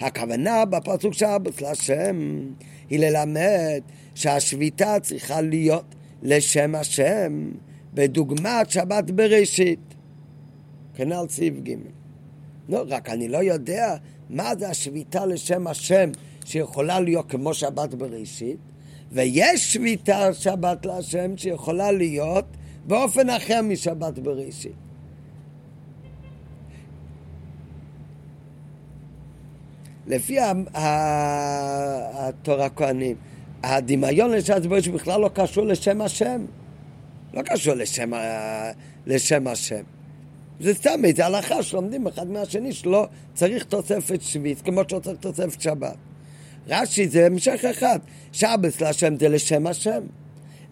[0.00, 2.40] הכוונה בפסוק שבת להשם
[2.90, 3.80] היא ללמד
[4.14, 7.50] שהשביתה צריכה להיות לשם השם.
[7.94, 9.94] בדוגמת שבת בראשית,
[10.94, 11.74] כנ"ל סעיף ג'.
[12.68, 13.96] לא, רק אני לא יודע
[14.30, 16.10] מה זה השביתה לשם השם
[16.44, 18.58] שיכולה להיות כמו שבת בראשית,
[19.12, 22.44] ויש שביתה שבת להשם שיכולה להיות
[22.86, 24.72] באופן אחר משבת בראשית.
[30.06, 30.36] לפי
[30.74, 33.16] התורה כהנים,
[33.62, 36.44] הדמיון לשעת בראשית בכלל לא קשור לשם השם.
[37.34, 38.12] לא קשור לשם,
[39.06, 39.82] לשם השם.
[40.60, 45.60] זה סתם איזה הלכה שלומדים אחד מהשני שלא צריך תוספת שביעית כמו שלא צריך תוספת
[45.60, 45.96] שבת.
[46.68, 47.98] רש"י זה המשך אחד,
[48.32, 50.00] שבס להשם זה לשם השם.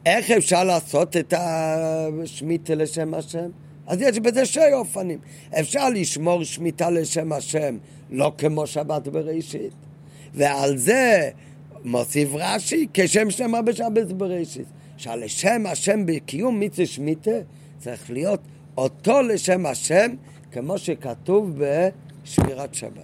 [0.06, 3.50] איך אפשר לעשות את השמיטה לשם השם?
[3.86, 5.18] אז יש בזה שני אופנים.
[5.60, 7.76] אפשר לשמור שמיטה לשם השם,
[8.10, 9.72] לא כמו שבת בראשית.
[10.34, 11.30] ועל זה
[11.84, 14.66] מוסיף רש"י כשם שנאמר בשבת בראשית.
[14.96, 17.30] שהלשם השם בקיום מצווה שמיטה
[17.78, 18.40] צריך להיות
[18.76, 20.14] אותו לשם השם
[20.52, 23.02] כמו שכתוב בשמירת שבת.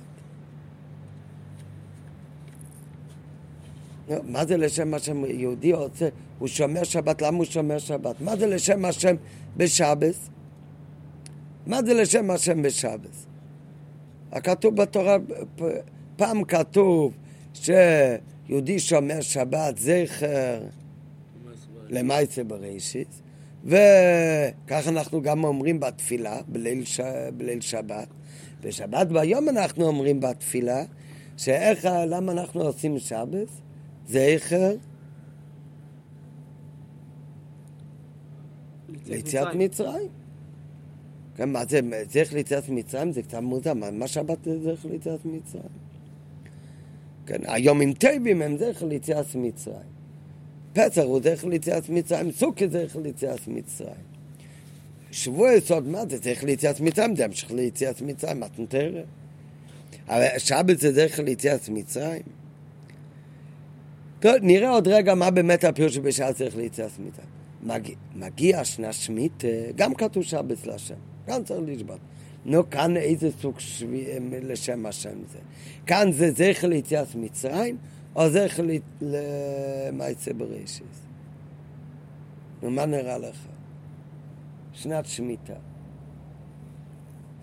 [4.24, 5.24] מה זה לשם השם?
[5.24, 6.08] יהודי רוצה,
[6.38, 8.20] הוא שומר שבת, למה הוא שומר שבת?
[8.20, 9.16] מה זה לשם השם
[9.56, 10.28] בשבס?
[11.66, 13.26] מה זה לשם השם בשבס?
[14.32, 15.16] הכתוב בתורה,
[16.16, 17.12] פעם כתוב
[17.54, 20.60] שיהודי שומר שבת, זכר
[21.88, 23.20] למעשה בראשית,
[23.64, 27.00] וכך אנחנו גם אומרים בתפילה, בליל, ש...
[27.36, 28.08] בליל שבת.
[28.60, 30.84] בשבת ביום אנחנו אומרים בתפילה,
[31.36, 33.48] שאיך, למה אנחנו עושים שבת?
[34.08, 34.74] זכר
[39.06, 40.08] ליציאת מצרים.
[41.36, 41.80] כן, מה זה,
[42.10, 45.88] זכר ליציאת מצרים זה קצת מוזר, מה שבת זה זכר ליציאת מצרים?
[47.26, 49.97] כן, היום עם טייבים הם זכר ליציאת מצרים.
[50.78, 54.08] פסח הוא זכר ליציאת מצרים, סוכי זכר ליציאת מצרים.
[55.10, 57.16] שבוע יסוד, מה זה זכר ליציאת מצרים?
[57.16, 59.04] זה המשך ליציאת מצרים, מתנתרת.
[60.08, 62.22] אבל שבת זה זכר ליציאת מצרים.
[64.20, 67.28] טוב, נראה עוד רגע מה באמת הפירוש שבשעה צריך ליציאת מצרים.
[67.62, 69.42] מגיע, מגיע שנה שמית,
[69.76, 70.94] גם כתוב שבת להשם,
[71.28, 72.00] גם צריך לשבות.
[72.44, 74.04] נו, כאן איזה סוג שבי,
[74.42, 75.38] לשם השם זה.
[75.86, 77.76] כאן זה זכר ליציאת מצרים,
[78.18, 78.62] או זכר
[79.00, 80.86] למעשה בראשית.
[82.62, 83.46] נו, מה נראה לך?
[84.72, 85.56] שנת שמיטה.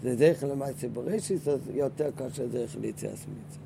[0.02, 3.66] זה זכר למעשה בראשית, אז יותר קשה זכר ליציאת מצרים.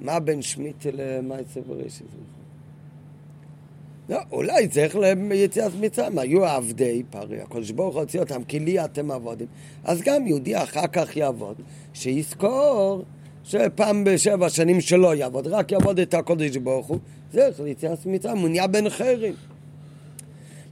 [0.00, 2.06] מה בין שמיטה למעשה בראשית?
[4.08, 4.96] לא, אולי צריך
[5.30, 9.46] ליציאת מצרים, היו עבדי פרי, הקדוש ברוך הוא הוציא אותם, כי לי אתם עבודים.
[9.84, 11.56] אז גם יהודי אחר כך יעבוד,
[11.94, 13.04] שיזכור
[13.44, 16.98] שפעם בשבע שנים שלא יעבוד, רק יעבוד את הקודש ברוך הוא,
[17.32, 19.34] זה ליציאת מצרים, הוא נהיה בן חרם.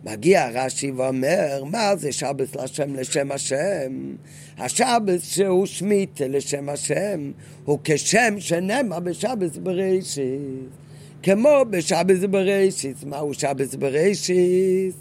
[0.04, 4.14] מגיע רש"י ואומר, מה זה שבס לשם לשם השם?
[4.58, 7.32] השבס שהוא שמית לשם השם,
[7.64, 10.83] הוא כשם שנאמר בשבס בראשית.
[11.24, 13.04] כמו בשבס בראשית.
[13.04, 14.94] מהו שבס בראשית?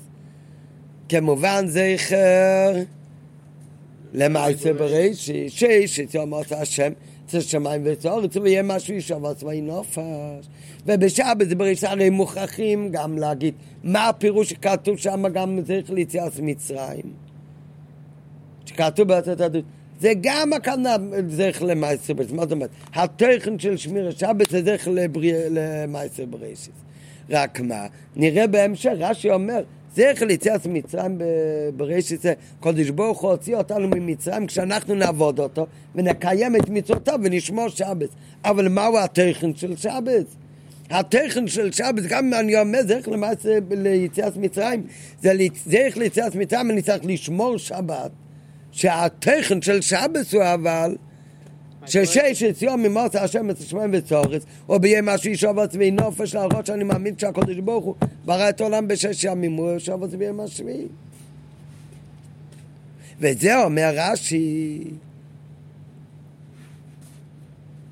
[1.10, 2.74] כמובן זכר
[4.14, 6.92] למעשה בראשית, שיש את יום עושה השם
[7.26, 10.00] אצל שמיים וצורת, ויהיה משהו ישוב צבאי נופש.
[10.86, 13.54] ובשבת בראשית הרי מוכרחים גם להגיד
[13.84, 17.14] מה הפירוש שכתוב שם גם צריך ליציאת מצרים.
[18.66, 19.66] שכתוב בארצות הברית.
[20.04, 20.96] זה גם הכוונה
[21.30, 22.36] זכר למעשה בראשית.
[22.36, 22.70] מה זאת אומרת?
[22.94, 24.92] התכן של שמיר השבת זה זכר
[25.50, 26.74] למעשה בראשית.
[27.30, 27.88] רק מה?
[28.16, 29.64] נראה בהמשך, רש"י אומר,
[29.96, 31.18] זכר ליציאת מצרים
[31.76, 37.70] בראשית זה, קודש ברוך הוא הוציא אותנו ממצרים כשאנחנו נעבוד אותו ונקיים את מצוותיו ונשמור
[37.70, 38.10] שבת.
[38.46, 40.26] אבל מהו התכן של שבת?
[40.90, 44.84] התכן של שבת, גם אם אני אומר זכר למעשה ליציאת מצרים,
[45.22, 45.34] זה
[45.66, 48.12] זכר ליציאת מצרים, אני צריך לשמור שבת.
[48.74, 50.96] שהתכן של שבת הוא אבל
[51.86, 56.84] שששת יום ממות השם את השמיים וצורץ, או ביום השביעי שבת צבי נופש להראות שאני
[56.84, 57.96] מאמין שהקדוש ברוך הוא
[58.26, 60.88] ברא את העולם בשש ימים, הוא שבת ביום השביעי.
[63.20, 64.84] וזה אומר רש"י,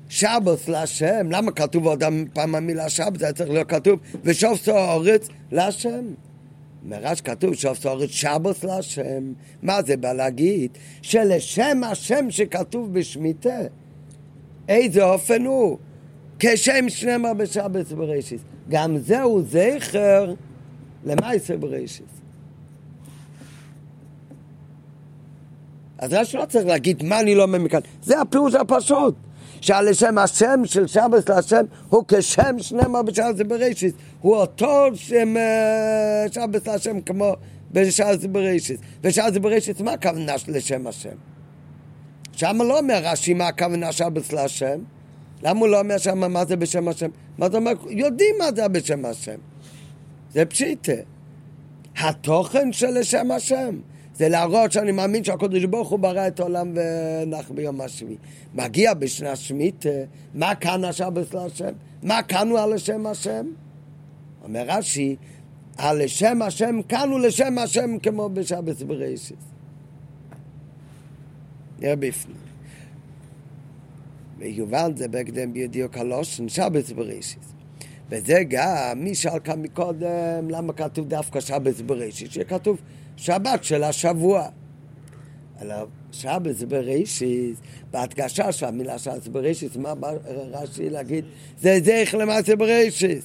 [0.08, 2.02] שבוס להשם, למה כתוב עוד
[2.32, 6.04] פעם המילה שבת, זה צריך להיות כתוב, ושוב סוערץ להשם.
[6.84, 9.32] מרש כתוב סוערץ שבוס להשם.
[9.62, 10.70] מה זה בא להגיד?
[11.02, 13.58] שלשם השם שכתוב בשמיטה.
[14.68, 15.78] איזה אופן הוא?
[16.38, 18.40] כשם שנאמר בשבת בראשית.
[18.68, 20.34] גם זהו זכר
[21.04, 22.06] למעשה בראשית.
[25.98, 29.14] אז רש"י לא צריך להגיד מה אני לא אומר מכאן, זה הפירוש הפשוט.
[29.62, 33.94] שעל לשם השם של שבת להשם הוא כשם שנאמר בשבת בראשית.
[34.20, 37.34] הוא אותו שם אה, שבת להשם כמו
[37.72, 38.80] בשבת בראשית.
[39.02, 41.16] ושבת בראשית מה הכוונה לשם השם?
[42.32, 44.80] שם לא אומר רש"י מה הכוונה שבת להשם.
[45.42, 47.10] למה הוא לא אומר שם מה זה בשם השם?
[47.38, 47.72] מה זה אומר?
[47.88, 49.38] יודעים מה זה בשם השם.
[50.32, 50.92] זה פשיטה.
[51.98, 53.76] התוכן של לשם השם.
[54.22, 58.16] זה להראות שאני מאמין שהקדוש ברוך הוא ברא את העולם ונח ביום השביעי.
[58.54, 59.84] מגיע בשנה שמית,
[60.34, 61.72] מה כאן השבת להשם?
[62.02, 63.46] מה כאן הוא על לשם השם?
[64.44, 65.16] אומר רש"י,
[65.76, 69.38] על לשם השם, כאן הוא לשם השם כמו בשבת בראשית.
[71.80, 72.36] נראה בפנים.
[74.38, 77.44] ויובן זה בהקדם בידיעו קלושן, שבת בראשית.
[78.10, 82.32] וזה גם, מי שאל כאן מקודם, למה כתוב דווקא שבת בראשית?
[82.32, 82.80] שכתוב
[83.16, 84.46] שבת של השבוע.
[85.62, 85.74] אלא
[86.12, 87.56] שבת בראשית,
[87.90, 90.12] בהדגשה של המילה שבת בראשית, מה בא
[90.52, 91.24] רש"י להגיד?
[91.60, 93.24] זה דרך למעשה בראשית.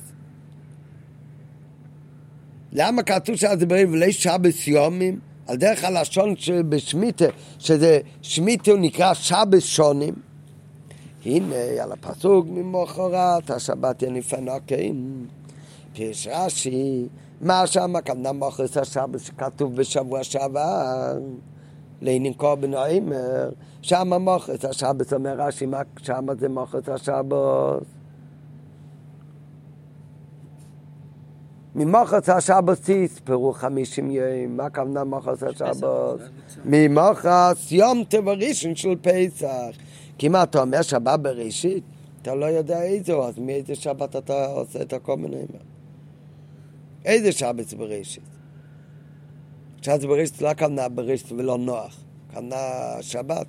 [2.73, 5.19] למה כתוב שבת בראשית ולא שבת יומים?
[5.47, 7.25] על דרך הלשון שבשמיטה,
[7.59, 10.13] שזה שמיטה הוא נקרא שבת שונים.
[11.25, 15.25] הנה על הפסוק ממוחרת השבת יניפנו הקין.
[15.93, 17.05] פיש רש"י,
[17.41, 21.17] מה שם הכוונה מוחרת השבת שכתוב בשבוע שעבר?
[22.01, 23.49] לעניין קורבן העמר,
[23.81, 27.33] שם מוחרת השבת, אומר רש"י, מה שם זה מוחרת השבת?
[31.75, 36.19] ממוחץ השבת תספרו חמישים יום, מה הכוונה מוחץ השבת?
[36.65, 39.77] ממוחץ יום טבע ראשון של פסח.
[40.17, 41.83] כי מה אתה אומר שבת בראשית?
[42.21, 45.45] אתה לא יודע איזה הוא, אז מאיזה שבת אתה עושה את הכל מיני
[47.07, 48.23] איזה שבת בראשית?
[49.81, 52.55] שבת בראשית לא הכוונה בראשית ולא נוח, הכוונה
[53.01, 53.47] שבת.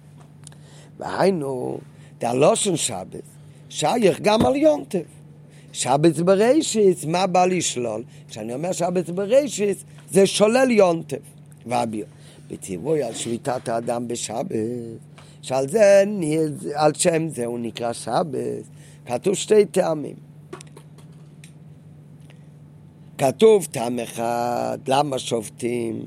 [0.98, 1.78] והיינו,
[2.18, 3.22] דהלושן שבת,
[3.68, 5.06] שייך גם על יונטף.
[5.72, 8.02] שבת בראשית, מה בא לשלול?
[8.28, 11.18] כשאני אומר שבת בראשית, זה שולל יונטף.
[11.66, 12.06] ואביר,
[12.50, 14.46] בציווי על שביתת האדם בשבת,
[15.42, 16.04] שעל זה,
[16.74, 18.64] על שם זה הוא נקרא שבת,
[19.06, 20.27] כתוב שתי טעמים.
[23.18, 26.02] כתוב טעם אחד, למה שופטים?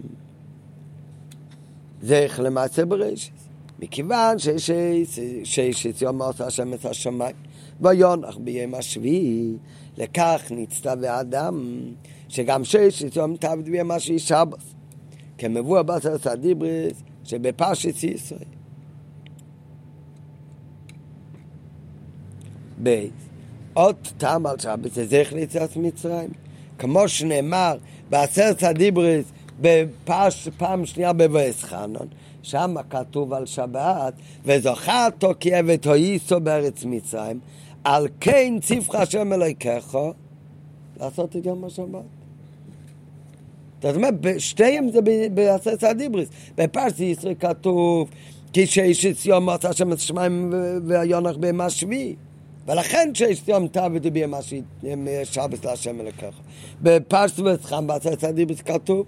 [2.02, 3.34] זה למעשה בראשית.
[3.80, 4.36] מכיוון
[5.44, 7.36] שיש יום עושה השם את השמיים.
[7.82, 9.54] ויונח ביום השביעי,
[9.98, 11.80] לכך נצטווה האדם,
[12.30, 14.64] שגם שש יום תעבד ביום השביעי שבת,
[15.38, 18.40] כמבוא בעשרת הדיבריס שבפרשת ישראל.
[22.78, 23.14] בית,
[23.74, 26.30] עוד טעם על שבת, זה זכר ליציאת מצרים.
[26.82, 27.78] כמו שנאמר
[28.10, 29.26] בעשרת הדיבריס
[29.62, 32.08] בפעש, פעם שנייה בבואס חנון,
[32.44, 34.14] שם כתוב על שבת,
[34.46, 37.40] וזוכרתו כי עבד הויסו בארץ מצרים,
[37.84, 39.98] על כן ציווך השם אלוהיכך
[41.00, 41.88] לעשות את יום השבת.
[43.82, 45.00] זאת אומרת, שתיהם זה
[45.34, 46.30] בעשרת הדיבריס.
[46.58, 48.10] בפרס ישראל כתוב,
[48.54, 50.54] כי שיש את יום עשה השם את השמיים
[50.88, 52.16] והיונח בימה שביעי.
[52.68, 54.38] ולכן שיש יום תעבדו בימה
[55.24, 56.36] שבת להשם אלוקיך.
[56.82, 59.06] בפרס וצחם בעשרת הדיבריס כתוב,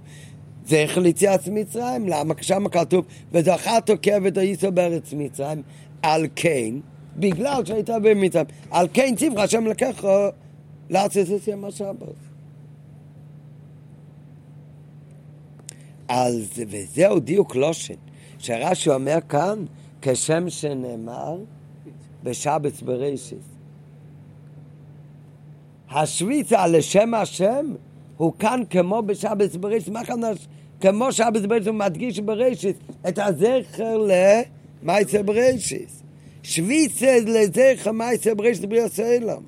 [0.66, 2.34] זכר ליציאת מצרים, למה?
[2.42, 5.62] שם כתוב, וזכרתו כעבד הישראל בארץ מצרים,
[6.02, 6.76] על כן,
[7.18, 10.04] בגלל שהיית במצרים, על כן ציווך השם לקח
[10.90, 12.08] לעשות את יום השבת.
[16.08, 17.94] אז, וזהו דיוק לושן,
[18.40, 19.66] שרש"י אומר כאן,
[20.02, 21.38] כשם שנאמר
[22.24, 23.38] בשבת בראשית.
[25.90, 27.66] השוויצה לשם השם
[28.18, 29.90] הוא כאן כמו בשבת בראשית.
[29.90, 30.20] מה כאן
[30.82, 32.78] כמו שבת בראשית הוא מדגיש בראשית
[33.08, 33.98] את הזכר
[34.84, 35.90] למעשה בראשית.
[36.44, 39.44] שוויצה לזכר מעשה בראשית בריאות העולם.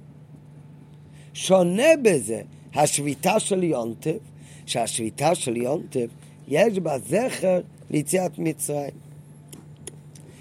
[1.34, 2.42] שונה בזה
[2.76, 4.18] השביתה של יונטב,
[4.66, 6.08] שהשביתה של יונטב
[6.48, 9.05] יש בה זכר ליציאת מצרים.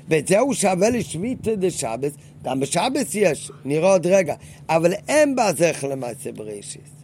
[0.09, 2.13] ואת זה הוא שווה לשביתה דשבת,
[2.43, 4.35] גם בשבת יש, נראה עוד רגע,
[4.69, 6.95] אבל אין בה זכר למעשה בראשית.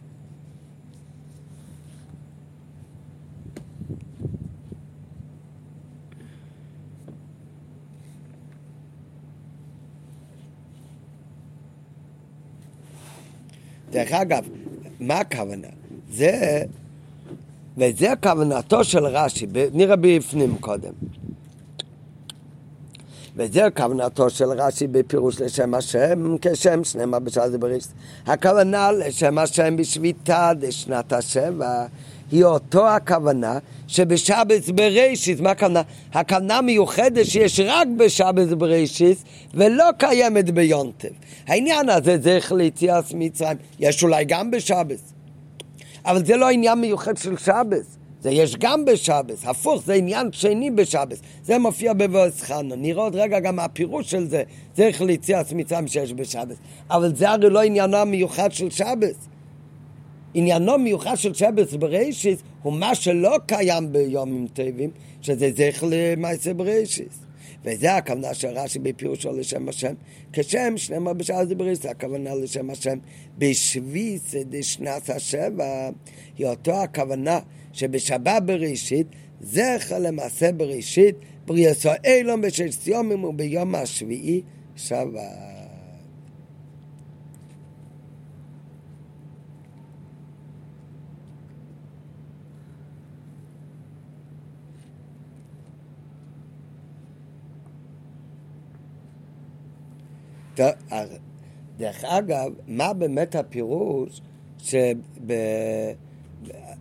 [13.91, 14.45] דרך אגב,
[14.99, 15.67] מה הכוונה?
[16.11, 16.63] זה,
[17.77, 20.93] וזה כוונתו של רש"י, נראה בפנים קודם.
[23.35, 27.83] וזה כוונתו של רש"י בפירוש לשם השם, כשם שנאמר בשעה זה בריש.
[28.25, 31.85] הכוונה לשם השם בשביתה דשנת השבע,
[32.31, 35.81] היא אותו הכוונה שבשבת בראשית, מה הכוונה?
[36.13, 41.09] הכוונה מיוחדת שיש רק בשבת בראשית ולא קיימת ביונטב.
[41.47, 44.99] העניין הזה זה איך ליציאת מצרים, יש אולי גם בשבת,
[46.05, 48.00] אבל זה לא עניין מיוחד של שבת.
[48.21, 51.17] זה יש גם בשבת, הפוך, זה עניין שני בשבת.
[51.43, 52.75] זה מופיע בבוס חנה.
[52.75, 54.43] נראה עוד רגע גם הפירוש של זה,
[54.77, 56.55] איך ליציאת מצרים שיש בשבת.
[56.89, 59.15] אבל זה הרי לא עניינו המיוחד של שבת.
[60.33, 64.89] עניינו מיוחד של שבת בראשית הוא מה שלא קיים ביומים טובים,
[65.21, 67.30] שזה זכר למעשה בראשית.
[67.65, 69.93] וזה הכוונה של רש"י בפירושו לשם השם,
[70.33, 72.97] כשם שנאמר בשעה זה הכוונה לשם השם
[73.37, 75.89] בשביס דשנת השבע,
[76.37, 77.39] היא אותו הכוונה
[77.73, 79.07] שבשבת בראשית,
[79.41, 81.15] זכר למעשה בראשית,
[81.45, 84.41] בריאסו אילון בשש יומים וביום השביעי
[84.75, 85.50] שבת.
[101.77, 104.21] דרך אגב, מה באמת הפירוש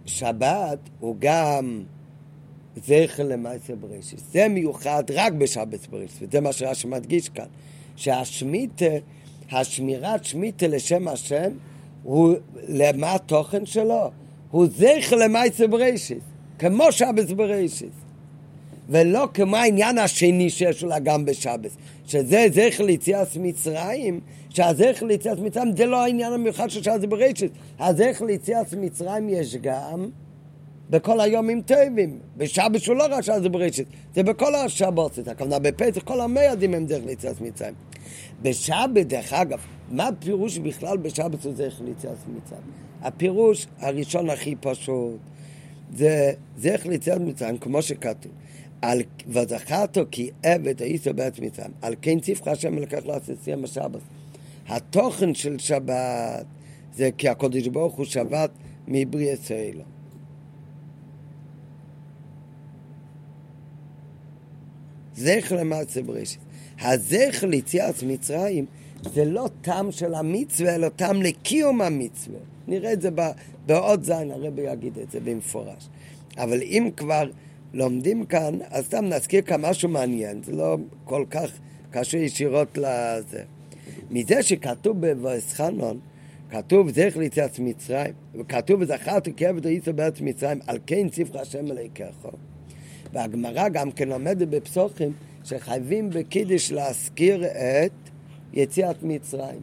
[0.05, 1.85] שבשבת הוא גם
[2.77, 4.19] זכר למעשה בראשית.
[4.32, 7.47] זה מיוחד רק בשבת בראשית, וזה מה שרש"י מדגיש כאן,
[7.97, 8.85] שהשמיטה,
[9.51, 11.51] השמירת שמיטה לשם השם,
[12.02, 12.35] הוא,
[12.69, 14.11] למה התוכן שלו?
[14.51, 16.23] הוא זכר למעשה בראשית,
[16.59, 17.93] כמו שבת בראשית.
[18.91, 21.71] ולא כמו העניין השני שיש לה גם בשבת,
[22.07, 28.25] שזה זכר ליציאת מצרים, שהזכר ליציאת מצרים זה לא העניין המיוחד של שבת בראשית, הזכר
[28.25, 30.09] ליציאת מצרים יש גם
[30.91, 36.21] בכל היומים טובים, בשבת שהוא לא רק שבת בראשית, זה בכל השבות, הכוונה בפסח, כל
[36.21, 37.75] המיידים הם זכר ליציאת מצרים.
[38.43, 39.59] בשבת, דרך אגב,
[39.91, 42.62] מה הפירוש בכלל בשבת הוא זכר ליציאת מצרים?
[43.03, 45.19] הפירוש הראשון הכי פשוט
[45.97, 48.33] זה זכר ליציאת מצרים, כמו שכתוב.
[48.82, 54.01] על וזכרתו כי עבד היית בארץ מצרים, על כן ציווך השם לקח לעשות סיים השבת.
[54.69, 56.47] התוכן של שבת
[56.94, 58.51] זה כי הקודש ברוך הוא שבת
[58.89, 59.82] מברי ישראלו.
[65.16, 66.40] זכר למעשה בראשית.
[66.81, 68.66] הזכר ליציאת מצרים
[69.02, 72.39] זה לא טעם של המצווה, אלא טעם לקיום המצווה.
[72.69, 73.11] נראה את זה
[73.66, 75.89] בעוד זין, הרבי יגיד את זה במפורש.
[76.39, 77.31] אבל אם כבר
[77.73, 81.51] לומדים כאן, אז סתם נזכיר כאן משהו מעניין, זה לא כל כך
[81.91, 83.43] קשור ישירות לזה.
[84.11, 85.99] מזה שכתוב בווסחנון,
[86.51, 92.27] כתוב זכר ליציאת מצרים, וכתוב וזכרתי כעבד היצר בארץ מצרים, על כן ציווך השם אלוהיכך.
[93.13, 95.13] והגמרא גם כן לומדת בפסוחים
[95.45, 98.11] שחייבים בקידיש להזכיר את
[98.53, 99.61] יציאת מצרים.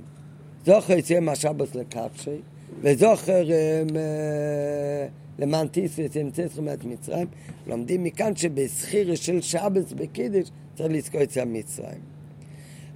[0.65, 2.37] זוכר יציאה מהשבס לקפשי,
[2.81, 5.07] וזוכר אה,
[5.39, 7.27] למען טיס וצמצם תחומת מצרים,
[7.67, 12.01] לומדים מכאן שבסחיר של שבס בקידש צריך לזכור יציאה מצרים.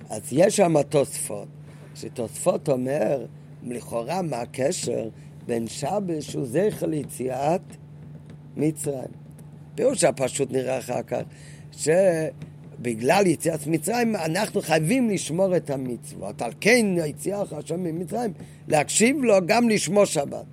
[0.10, 1.48] אז יש שם תוספות,
[1.96, 3.26] שתוספות אומר,
[3.64, 5.10] לכאורה מה הקשר
[5.46, 7.62] בין שבס שהוא זכר ליציאת
[8.58, 9.12] מצרים.
[9.76, 11.22] פירוש הפשוט נראה אחר כך,
[12.82, 16.42] שבגלל יציאת מצרים אנחנו חייבים לשמור את המצוות.
[16.42, 18.32] על כן היציאה עכשיו ממצרים,
[18.68, 20.46] להקשיב לו גם לשמור שבת.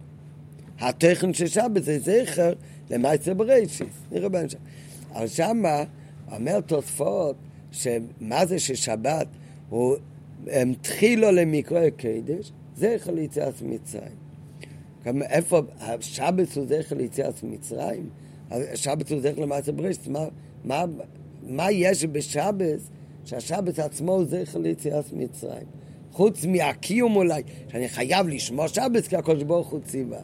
[0.80, 2.52] התכן של שבת זה זכר
[2.90, 4.58] למעשה בראשיס, נראה בהמשך.
[5.12, 5.84] אבל שמה
[6.32, 7.36] אומר תוספות,
[7.72, 9.26] שמה זה ששבת
[9.68, 9.96] הוא
[10.82, 14.16] תחילו למקרא קדש, זכר ליציאת מצרים.
[15.22, 18.08] איפה, השבת הוא זכר ליציאת מצרים?
[18.50, 20.24] השבת הוא זכר למעשה בראשית, מה,
[20.64, 20.84] מה,
[21.48, 22.80] מה יש בשבת
[23.24, 25.66] שהשבת עצמו הוא זכר ליציאת מצרים?
[26.12, 30.18] חוץ מהקיום אולי, שאני חייב לשמור שבת כי הקדוש ברוך הוא ציווה.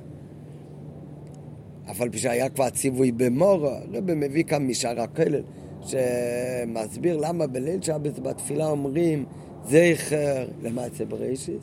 [1.86, 5.42] אבל כשהיה כבר ציווי במורו, רבי מביא כאן משאר הכולל,
[5.82, 9.24] שמסביר למה בליל שבת בתפילה אומרים
[9.68, 11.60] זכר למעשה בראשית,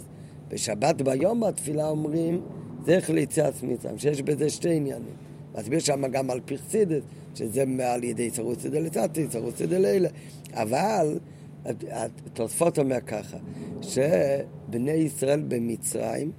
[0.50, 2.42] בשבת ביום בתפילה אומרים
[2.86, 5.14] זכר ליציאת מצרים, שיש בזה שתי עניינים.
[5.56, 7.04] מסביר שם גם על פרסידס,
[7.36, 10.10] שזה על ידי צרוס דלתתי, צרוס דלילה.
[10.54, 11.20] אבל
[11.92, 13.38] התוספות אומר ככה,
[13.82, 16.32] שבני ישראל במצרים,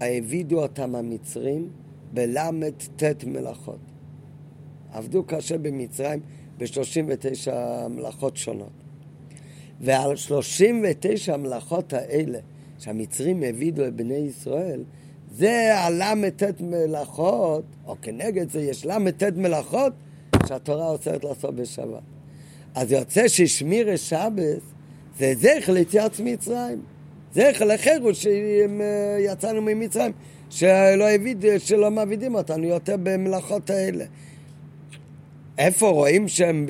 [0.00, 1.68] העבידו אותם המצרים
[2.12, 3.78] בל"ט מלאכות.
[4.92, 6.20] עבדו קשה במצרים
[6.58, 7.52] ב-39
[7.90, 8.72] מלאכות שונות.
[9.80, 12.38] ועל 39 המלאכות האלה
[12.78, 14.84] שהמצרים העבידו את בני ישראל,
[15.34, 19.92] זה הל"ט מלאכות, או כנגד זה יש ל"ט מלאכות
[20.46, 22.02] שהתורה אוסרת לעשות בשבת.
[22.74, 24.60] אז יוצא ששמיר שבת
[25.18, 26.80] זה זכר ליציאת מצרים.
[27.34, 30.12] זכר לחירות שיצאנו ממצרים,
[30.50, 34.04] שלא, הביד, שלא מעבידים אותנו יותר במלאכות האלה.
[35.58, 36.66] איפה רואים שהם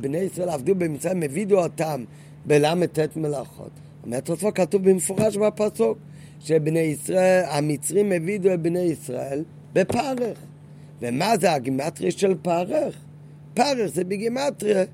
[0.00, 2.04] בני ישראל עבדו במצרים, העבידו אותם
[2.46, 3.70] בל"ט מלאכות?
[4.04, 5.98] אומר תוספות כתוב במפורש בפסוק.
[6.40, 10.38] שבני ישראל, המצרים העבידו את בני ישראל בפרך.
[11.00, 12.94] ומה זה הגימטריה של פרך?
[13.54, 14.84] פרך זה בגימטריה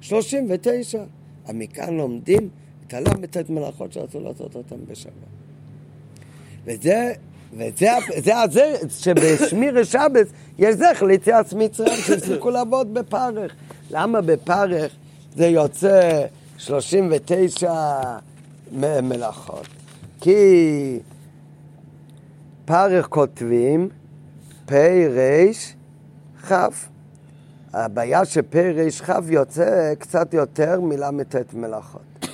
[0.00, 1.04] 39.
[1.46, 2.48] אז מכאן לומדים
[2.86, 5.12] את הל"ט מלאכות שאסור לעשות אותן בשבת.
[6.64, 7.12] וזה,
[7.52, 7.88] וזה
[8.20, 10.26] זה, זה שבשמיר שבת
[10.58, 13.54] יש זכר ליציאת מצרים שהצליחו לעבוד בפרך.
[13.90, 14.92] למה בפרך
[15.36, 16.26] זה יוצא
[16.58, 17.72] 39
[19.02, 19.75] מלאכות?
[20.20, 21.00] כי
[22.64, 23.88] פרך כותבים
[24.66, 25.52] פ"ר
[26.48, 26.52] כ'.
[27.72, 28.74] הבעיה שפ"ר
[29.06, 32.26] כ' יוצא קצת יותר מל"ט מלאכות.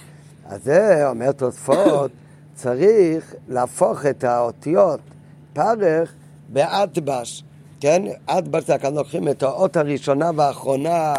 [0.47, 2.11] אז זה, אומר תוספות,
[2.55, 5.01] צריך להפוך את האותיות
[5.53, 6.15] פרך
[6.49, 7.45] באטבש.
[7.81, 8.03] כן?
[8.27, 11.15] אטבש זה כאן לוקחים את האות הראשונה והאחרונה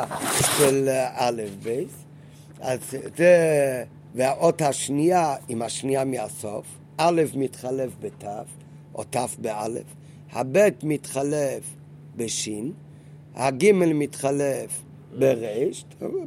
[0.57, 1.91] של א' בייס.
[2.61, 2.80] אז
[3.18, 3.84] זה
[4.15, 6.65] והאות השנייה עם השנייה מהסוף,
[6.98, 8.23] א' מתחלף בת',
[8.95, 9.85] או ת' באלף,
[10.31, 11.64] הב' מתחלף
[12.15, 12.72] בשין,
[13.35, 14.81] הג' מתחלף
[15.19, 15.45] בר',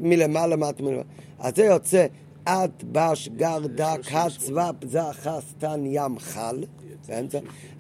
[0.01, 1.03] מלמעלה מעט מלמעלה.
[1.39, 2.07] אז זה יוצא
[2.45, 6.65] את, בש, גר, דק, הצוואפ, זך, סתן, ים, חל.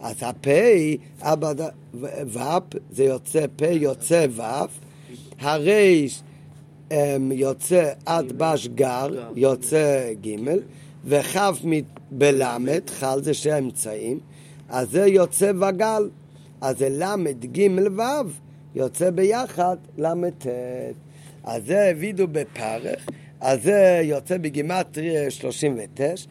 [0.00, 0.48] אז הפ',
[1.20, 1.52] אבא,
[1.94, 2.38] ו',
[2.90, 4.42] זה יוצא פ', יוצא ו',
[5.40, 5.68] הר'
[7.30, 10.36] יוצא עד בש גר, יוצא ג',
[11.04, 11.36] וכ'
[12.10, 14.20] בלמד, חל זה שני אמצעים,
[14.68, 16.08] אז זה יוצא וגל,
[16.60, 17.68] אז זה למד ג'
[17.98, 18.02] ו',
[18.74, 20.46] יוצא ביחד ל"ט.
[21.44, 23.06] אז זה העבידו בפרך,
[23.40, 26.26] אז זה יוצא בגימטרי 39,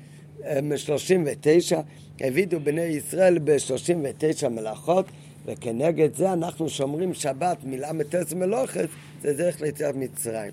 [0.78, 1.80] 39,
[2.20, 5.06] העבידו בני ישראל ב-39 מלאכות,
[5.46, 8.90] וכנגד זה אנחנו שומרים שבת מל"ט מלוכת,
[9.22, 10.52] זה דרך ליציאת מצרים.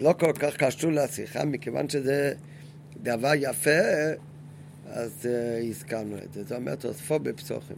[0.00, 2.32] לא כל כך קשור לשיחה, מכיוון שזה
[3.02, 3.80] דבר יפה,
[4.86, 6.44] אז uh, הזכרנו את זה.
[6.44, 7.76] זה אומר תוספו בפסוחים.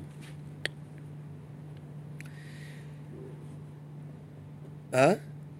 [4.94, 5.12] אה?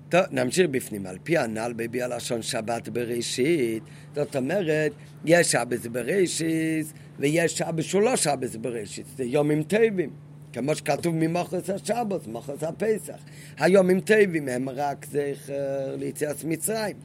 [0.09, 1.06] טוב, נמשיך בפנים.
[1.06, 3.82] על פי הנ"ל בבי הלשון שבת בראשית,
[4.14, 4.93] זאת אומרת,
[5.24, 10.10] יש שבת בראשית ויש שבת שהוא לא שבת בראשית, זה יומים טובים.
[10.52, 13.18] כמו שכתוב ממוחס השבת, מוחס הפסח.
[13.58, 16.96] היומים טובים הם רק זכר ליציאת מצרים.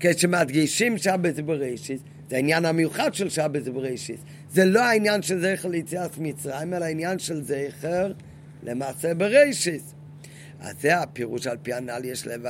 [0.00, 2.00] כשמדגישים שבת בראשית,
[2.30, 4.20] זה העניין המיוחד של שבת בראשית.
[4.50, 8.12] זה לא העניין של זכר ליציאת מצרים, אלא העניין של זכר
[8.62, 9.82] למעשה בראשית.
[10.60, 12.42] אז זה הפירוש על פי הנ"ל יש לב...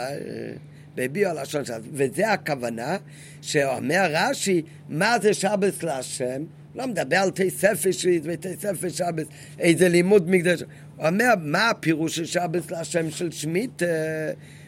[0.94, 2.97] בביאו הלשון שלנו, וזה הכוונה
[3.43, 6.44] שאומר רש"י, מה זה שבת להשם?
[6.75, 9.27] לא מדבר על תי ספר שביעית ותי ספר שבס,
[9.59, 10.63] איזה לימוד מקדש.
[10.97, 13.83] הוא אומר, מה הפירוש של שבס להשם של שמית?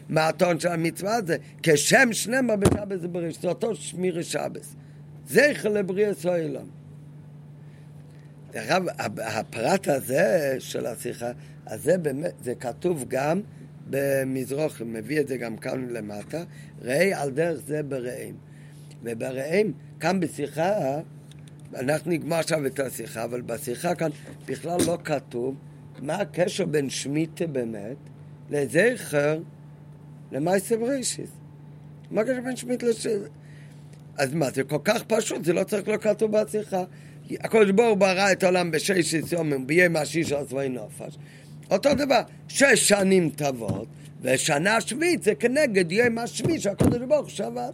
[0.09, 1.37] מה הטון של המצווה הזה?
[1.63, 4.75] כשם שנאמר בשבס זה בראש, זה אותו שמירי שבס.
[5.27, 6.65] זכר לבריאה סוילם.
[8.51, 8.71] דרך
[9.17, 11.31] הפרט הזה של השיחה,
[11.65, 13.41] אז זה באמת, זה כתוב גם
[13.89, 16.43] במזרוח, מביא את זה גם כאן למטה,
[16.81, 18.35] ראי על דרך זה ברעים.
[19.03, 20.99] וברעים, כאן בשיחה,
[21.75, 24.09] אנחנו נגמר עכשיו את השיחה, אבל בשיחה כאן
[24.45, 25.55] בכלל לא כתוב
[26.01, 27.97] מה הקשר בין שמיטה באמת
[28.49, 29.39] לזכר
[30.31, 31.29] למעשה בראשיס.
[32.11, 33.07] מה הקשר בין שמיטה לש...
[34.17, 36.83] אז מה, זה כל כך פשוט, זה לא צריך להיות כתוב בשיחה.
[37.31, 41.17] הקדוש ברוך ברא את העולם בשש יום, ביום השיש עשוי נופש.
[41.71, 43.87] אותו דבר, שש שנים טובות,
[44.21, 47.73] ושנה שביעית זה כנגד יום השביעי שהקדוש ברוך שבת.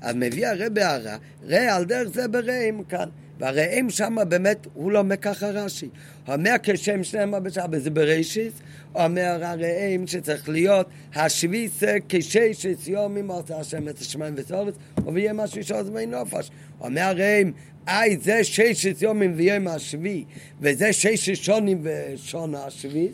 [0.00, 3.08] אז מביא הרב הערה, ראה על דרך זה ברעים כאן.
[3.40, 5.88] והרעים שם באמת, הוא לא אומר ככה רש"י.
[6.28, 8.52] אומר כשם שניהם בשבת, זה בראשיס,
[8.92, 14.74] הוא אומר הרעים שצריך להיות השביסה כששת יומים עושה השם את השמיים וסורץ,
[15.14, 16.50] ויהיה משהו שעושה בי נופש.
[16.78, 17.52] הוא אומר הרעים,
[17.88, 20.24] איי זה ששת יומים ויום השביעי,
[20.60, 22.54] וזה ששת שונים ושון.
[22.54, 23.08] הוא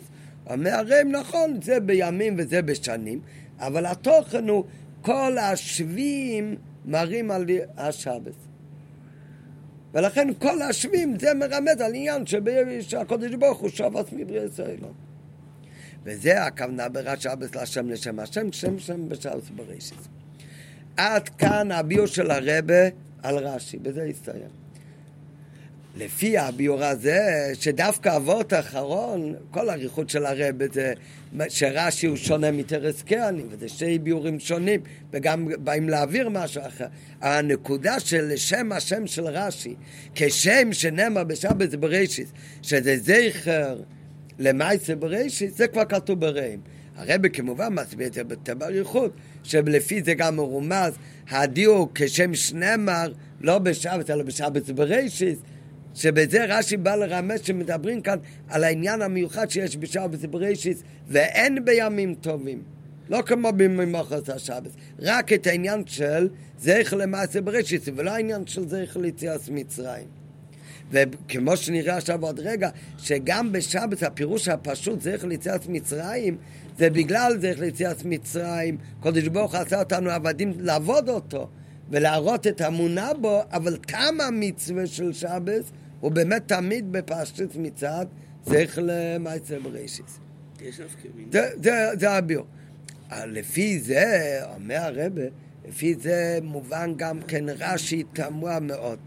[0.49, 3.19] אומר הרעים נכון, זה בימים וזה בשנים,
[3.59, 4.63] אבל התוכן הוא
[5.01, 6.55] כל השביעים
[6.87, 7.45] מראים על
[7.77, 8.33] השבת.
[9.93, 12.23] ולכן כל השביעים זה מרמז על עניין
[12.81, 14.77] שהקודש ברוך הוא שבת מברי ישראל.
[16.03, 20.07] וזה הכוונה ברת שבת להשם לשם השם, שם שם בשבת בראשית.
[20.97, 22.83] עד כאן הביור של הרבה
[23.23, 24.66] על רש"י, בזה הסתיים.
[25.97, 30.93] לפי הביור הזה, שדווקא אבות האחרון, כל האריכות של הרב זה
[31.49, 34.79] שרש"י הוא שונה מטרס קרני, וזה שני ביורים שונים,
[35.13, 36.85] וגם באים להעביר משהו אחר.
[37.21, 39.75] הנקודה של שם השם של רש"י,
[40.15, 42.27] כשם שנאמר בשבת בראשית,
[42.61, 43.79] שזה זכר
[44.39, 46.59] למעשה בראשית, זה כבר כתוב ברעים.
[46.95, 49.11] הרב כמובן מסביר את זה באריכות,
[49.43, 50.93] שלפי זה גם מרומז,
[51.29, 55.39] הדיוק כשם שנאמר, לא בשבת אלא בשבת בראשית,
[55.97, 58.17] שבזה רש"י בא לרמז שמדברים כאן
[58.47, 62.61] על העניין המיוחד שיש בשבת בראשית ואין בימים טובים.
[63.09, 66.29] לא כמו במחרת השבת, רק את העניין של
[66.59, 70.07] זכר למעשה בראשית ולא העניין של זכר ליציאת מצרים.
[70.91, 76.37] וכמו שנראה עכשיו עוד רגע, שגם בשבת הפירוש הפשוט זכר ליציאת מצרים
[76.77, 81.49] זה בגלל זכר ליציאת מצרים, קודש ברוך עשה אותנו עבדים לעבוד אותו
[81.89, 85.63] ולהראות את האמונה בו, אבל כמה מצווה של שבת
[85.99, 88.05] הוא באמת תמיד בפשטות מצד
[88.45, 89.59] זכר למעשה
[90.79, 91.09] נפקא
[91.99, 92.45] זה הביור.
[93.11, 95.21] לפי זה, אומר הרבה,
[95.67, 98.99] לפי זה מובן גם כן רש"י תמוה מאוד.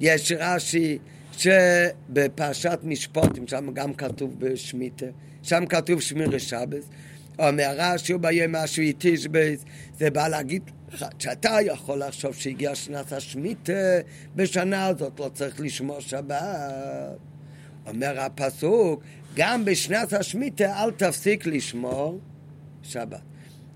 [0.00, 0.98] יש רש"י
[1.32, 5.06] שבפרשת משפוטים, שם גם כתוב בשמיטה,
[5.42, 6.88] שם כתוב שמירי שבס,
[7.38, 9.64] אומר רש"י הוא ביום השביעי תשבס,
[9.98, 10.62] זה בא להגיד
[11.18, 13.72] שאתה יכול לחשוב שהגיע שנת השמיטה
[14.36, 17.16] בשנה הזאת, לא צריך לשמור שבת.
[17.86, 19.02] אומר הפסוק,
[19.34, 22.20] גם בשנת השמיטה אל תפסיק לשמור
[22.82, 23.20] שבת.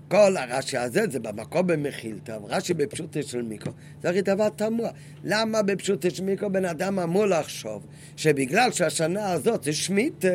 [0.07, 4.89] כל הרש"י הזה זה במקום במחילתא, רש"י בפשוטו של מיקרו, זה הרי דבר תמוה.
[5.23, 7.85] למה בפשוטו של מיקרו בן אדם אמור לחשוב
[8.17, 10.27] שבגלל שהשנה הזאת זה שמיטה,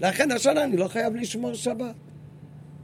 [0.00, 1.94] לכן השנה אני לא חייב לשמור שבת?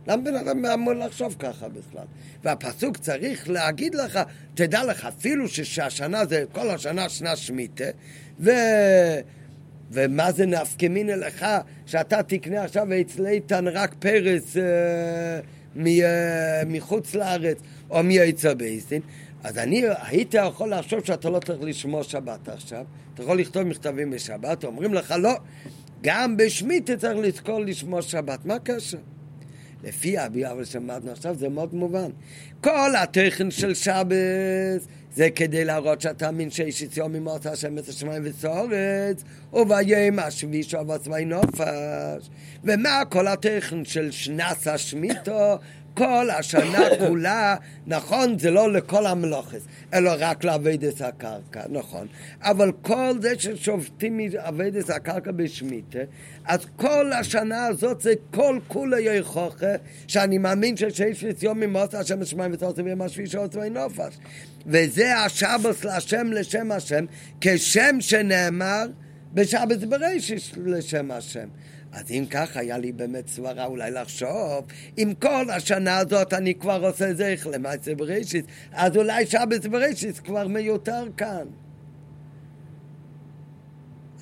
[0.07, 2.05] למה בן אדם אמור לחשוב ככה בכלל?
[2.45, 4.20] והפסוק צריך להגיד לך,
[4.55, 7.85] תדע לך, אפילו שהשנה זה, כל השנה שנה שמיטה,
[8.41, 8.51] ו...
[9.93, 11.47] ומה זה נפקא מינא לך
[11.87, 15.41] שאתה תקנה עכשיו אצלייתן רק פרס אה,
[15.77, 17.59] מ, אה, מחוץ לארץ
[17.91, 19.01] או מיצא בייסטין
[19.45, 22.85] אז אני הייתי יכול לחשוב שאתה לא צריך לשמור שבת עכשיו
[23.15, 25.33] אתה יכול לכתוב מכתבים בשבת אומרים לך לא
[26.03, 28.99] גם בשמיטה צריך לזכור לשמור שבת מה הקשר?
[29.85, 32.11] לפי הביאה שמענו עכשיו זה מאוד מובן.
[32.61, 38.23] כל התכן של שבס זה כדי להראות שאתה מין שיש יום ממות השם את השמיים
[38.25, 42.31] וסורץ וביום השביעי שוב עצמי נופש
[42.65, 45.59] ומה כל התכן של שנס השמיטו
[45.94, 47.56] כל השנה כולה,
[47.86, 49.62] נכון, זה לא לכל המלוכס,
[49.94, 52.06] אלא רק לעבודת הקרקע, נכון.
[52.43, 55.98] אבל כל זה ששובתים מעבודת הקרקע בשמיטה,
[56.44, 59.74] אז כל השנה הזאת זה כל כולה יחוכה,
[60.09, 64.19] שאני מאמין ששיש יום ממוצא השם השמיים ותורצים יום השביעי שעות נופש.
[64.66, 67.05] וזה השבוס להשם לשם השם,
[67.40, 68.86] כשם שנאמר
[69.35, 71.48] בשבת בראשית לשם השם.
[71.93, 74.64] אז אם כך, היה לי באמת סברה אולי לחשוב,
[74.98, 80.48] אם כל השנה הזאת אני כבר עושה זכר למעשה בראשית, אז אולי שבת בראשית כבר
[80.48, 81.47] מיותר כאן.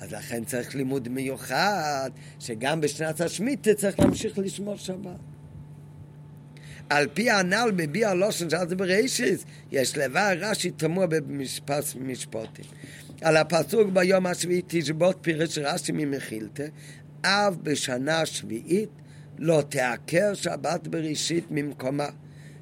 [0.01, 5.19] אז לכן צריך לימוד מיוחד, שגם בשנת השמיטה צריך להמשיך לשמור שבת.
[6.89, 12.65] על פי הנ"ל בביע הלושן של זה בראשיס, יש לבא רש"י תמוה במשפט משפוטים.
[13.21, 16.65] על הפסוק ביום השביעי תשבות פירש רש"י ממחילתא,
[17.23, 18.89] אב בשנה השביעית
[19.37, 22.09] לא תעקר שבת בראשית ממקומה.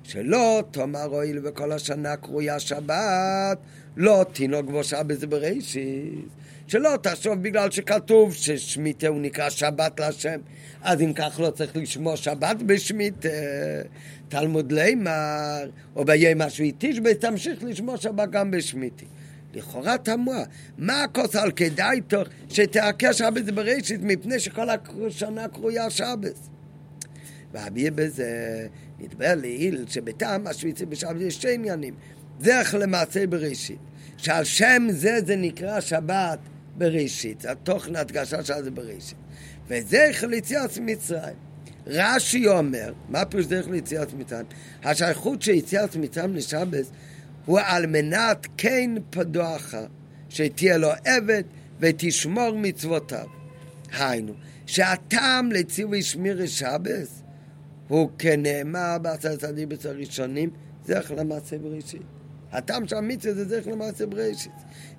[0.03, 3.57] שלא תאמר הואיל וכל השנה קרויה שבת,
[3.97, 6.27] לא תינוק בו שבת בראשית.
[6.67, 10.39] שלא תחשוב בגלל שכתוב ששמיטה הוא נקרא שבת להשם,
[10.81, 13.29] אז אם כך לא צריך לשמור שבת בשמיטה.
[14.29, 19.05] תלמוד לימר, או ביום השביעי תשבי, תמשיך לשמור שבת גם בשמיטה.
[19.53, 20.43] לכאורה תמוה,
[20.77, 24.67] מה הכוס על כדאי תוך שתעקר שבת בראשית מפני שכל
[25.07, 26.39] השנה קרויה שבת?
[27.51, 28.67] ואביא בזה,
[28.99, 31.93] נדבר לעיל שבטעם השוויצי בשבת יש שתי עניינים.
[32.39, 33.79] דרך למעשה בראשית,
[34.17, 36.39] שעל שם זה זה נקרא שבת
[36.77, 39.17] בראשית, התוכן הדגשה של זה בראשית.
[39.67, 41.35] וזכר ליציאת מצרים.
[41.87, 44.45] רש"י אומר, מה פירוש דרך ליציאת מצרים?
[44.83, 46.85] השייכות של יציאת מצרים לשבת
[47.49, 49.73] הוא על מנת כן פדוח,
[50.29, 51.43] שתהיה לו עבד
[51.79, 53.27] ותשמור מצוותיו.
[53.91, 54.33] היינו,
[54.65, 57.07] שהטעם לציווי שמירי שבת
[57.87, 60.49] הוא כנאמר בעשרת הדיבוס הראשונים,
[60.85, 62.01] זכר למעשה בראשית.
[62.51, 64.51] הטעם של המצווה זה זכר למעשה בראשית.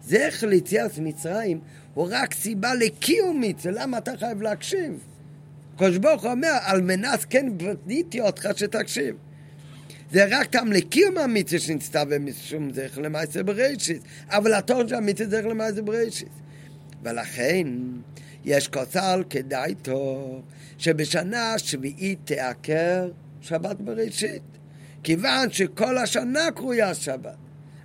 [0.02, 1.60] זכר ליציאת מצרים
[1.94, 5.04] הוא רק סיבה לקיום מצווה, למה אתה חייב להקשיב?
[5.74, 9.16] הקדוש ברוך הוא אומר, על מנת כן בניתי אותך שתקשיב.
[10.12, 15.46] זה רק טעם לקיום המצווה שנצטווה משום זכר למעשה בראשית, אבל התוכן של המצווה זכר
[15.48, 16.28] למעשה בראשית.
[17.02, 17.66] ולכן
[18.44, 20.42] יש כוסל כדאי טוב
[20.78, 23.10] שבשנה השביעית תעקר
[23.40, 24.42] שבת בראשית.
[25.02, 27.36] כיוון שכל השנה קרויה שבת.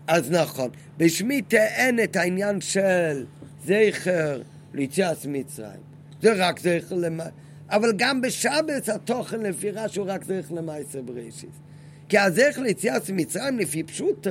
[0.07, 3.26] אז נכון, בשמיטה אין את העניין של
[3.65, 4.41] זכר
[4.73, 5.81] ליציאת מצרים.
[6.22, 7.30] זה רק זכר למעשה.
[7.69, 11.65] אבל גם בשבת התוכן לפי רש"י הוא רק זכר למעשה בראשית.
[12.10, 14.30] כי הזכר ליציאת מצרים לפי פשוטי,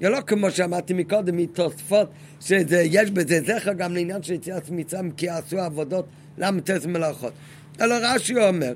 [0.00, 2.10] זה לא כמו שאמרתי מקודם מתוספות,
[2.40, 6.06] שיש בזה זכר גם לעניין של יציאת מצרים כי עשו עבודות
[6.38, 7.32] ל"ט מלאכות.
[7.80, 8.72] אלא רש"י אומר,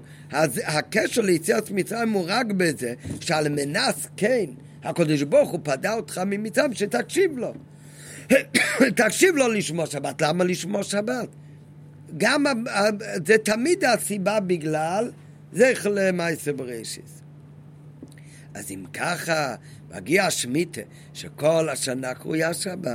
[0.64, 4.44] הקשר ליציאת מצרים הוא רק בזה שעל מנס כן,
[4.82, 7.54] הקדוש ברוך הוא פדה אותך ממצרים שתקשיב לו.
[8.96, 11.28] תקשיב לו לשמור שבת, למה לשמור שבת?
[12.16, 12.44] גם
[13.26, 15.10] זה תמיד הסיבה בגלל
[15.52, 17.23] זכר למעשה בראשית.
[18.54, 19.54] אז אם ככה,
[19.94, 20.80] מגיע השמיטה,
[21.12, 22.90] שכל השנה קרויה שבת,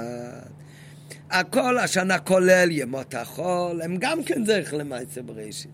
[1.30, 5.72] הכל השנה כולל ימות החול, הם גם כן זכר למעשה בראשית.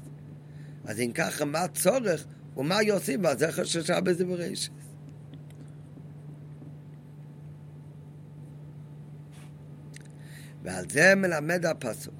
[0.85, 2.25] אז אם ככה, מה הצורך
[2.57, 4.71] ומה יוסיף בזכר של שבת בראשית?
[10.63, 12.13] ועל זה מלמד הפסוק,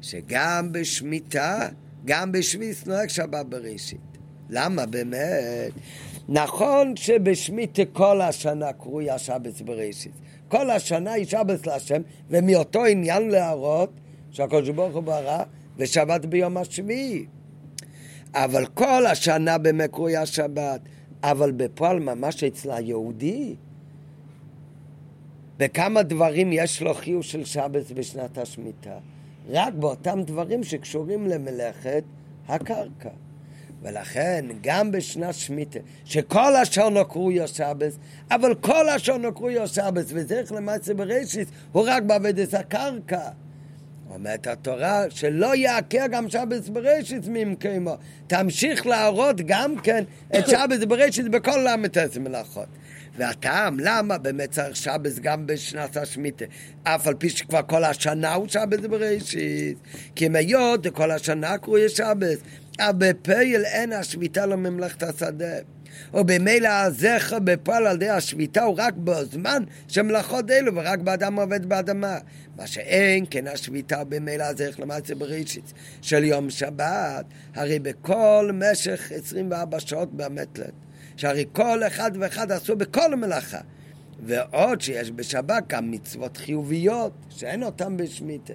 [0.00, 1.68] שגם בשמיטה,
[2.04, 4.00] גם בשביס נוהג שבת בראשית.
[4.50, 5.72] למה באמת?
[6.32, 10.12] נכון שבשמיטה כל השנה קרויה שבת בראשית.
[10.48, 13.90] כל השנה היא שבת להשם, ומאותו עניין להראות
[14.30, 15.42] שהקדוש ברוך הוא ברא
[15.76, 17.26] ושבת ביום השביעי.
[18.34, 20.80] אבל כל השנה באמת קרויה שבת,
[21.22, 23.54] אבל בפועל ממש אצל היהודי,
[25.56, 28.98] בכמה דברים יש לו חיוב של שבת בשנת השמיטה.
[29.48, 32.04] רק באותם דברים שקשורים למלאכת
[32.48, 33.10] הקרקע.
[33.82, 37.98] ולכן גם בשנת שמיטה, שכל השור נוקרו יוסבס,
[38.30, 43.28] אבל כל השור נוקרו יוסבס, וזריך למעשה בראשית, הוא רק בעבודת הקרקע.
[44.10, 47.96] אומרת התורה שלא יעקר גם שבס בראשית ממקומו,
[48.26, 50.04] תמשיך להראות גם כן
[50.38, 52.66] את שבס בראשית בכל ל"ט מלאכות.
[53.16, 56.44] והטעם, למה באמת צריך שבס גם בשנת השמיטה?
[56.82, 59.78] אף על פי שכבר כל השנה הוא שבס בראשית.
[60.14, 62.38] כי אם היות כל השנה קרוי שבס,
[62.80, 65.54] אבל בפייל אין השמיטה לממלכת השדה.
[66.14, 71.66] ובמילא הזכר בפועל על ידי השביתה הוא רק בזמן של מלאכות אלו ורק באדם עובד
[71.66, 72.18] באדמה.
[72.56, 77.24] מה שאין כן השביתה במילא הזכר למעשה בראשית של יום שבת,
[77.54, 80.72] הרי בכל משך 24 שעות במתלת.
[81.16, 83.60] שהרי כל אחד ואחד עשו בכל מלאכה.
[84.22, 88.52] ועוד שיש בשבת גם מצוות חיוביות, שאין אותן בשמיטה.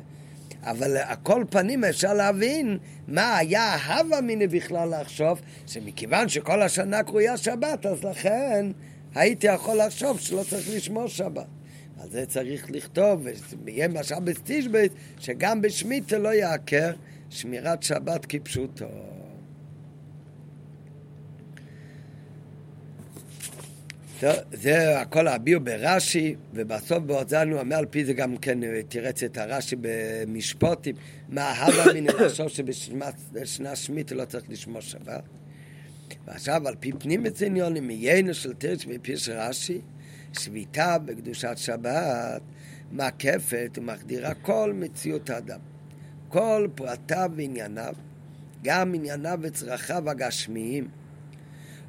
[0.65, 2.77] אבל הכל פנים אפשר להבין
[3.07, 8.65] מה היה הווה מיני בכלל לחשוב שמכיוון שכל השנה קרויה שבת, אז לכן
[9.15, 11.45] הייתי יכול לחשוב שלא צריך לשמור שבת.
[12.01, 13.27] על זה צריך לכתוב,
[13.63, 16.91] ויהיה משל בסטישבייט, שגם בשמיטה לא יעקר
[17.29, 18.85] שמירת שבת כפשוטו.
[24.51, 29.37] זה הכל הביאו ברש"י, ובסוף באוזן הוא אומר, על פי זה גם כן תירץ את
[29.37, 30.95] הרש"י במשפוטים,
[31.29, 35.23] מה הווה מן לחשוב שבשנה שמית לא צריך לשמור שבת.
[36.27, 39.81] ועכשיו, על פי פנים עניונים, מיינו של תרץ מפיש רש"י,
[40.33, 42.41] שביתה בקדושת שבת
[42.91, 45.59] מקפת ומחדירה כל מציאות האדם.
[46.29, 47.93] כל פרטיו וענייניו,
[48.63, 50.87] גם ענייניו וצרכיו הגשמיים.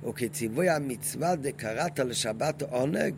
[0.08, 3.14] וכציווי המצווה דקראת לשבת עונג,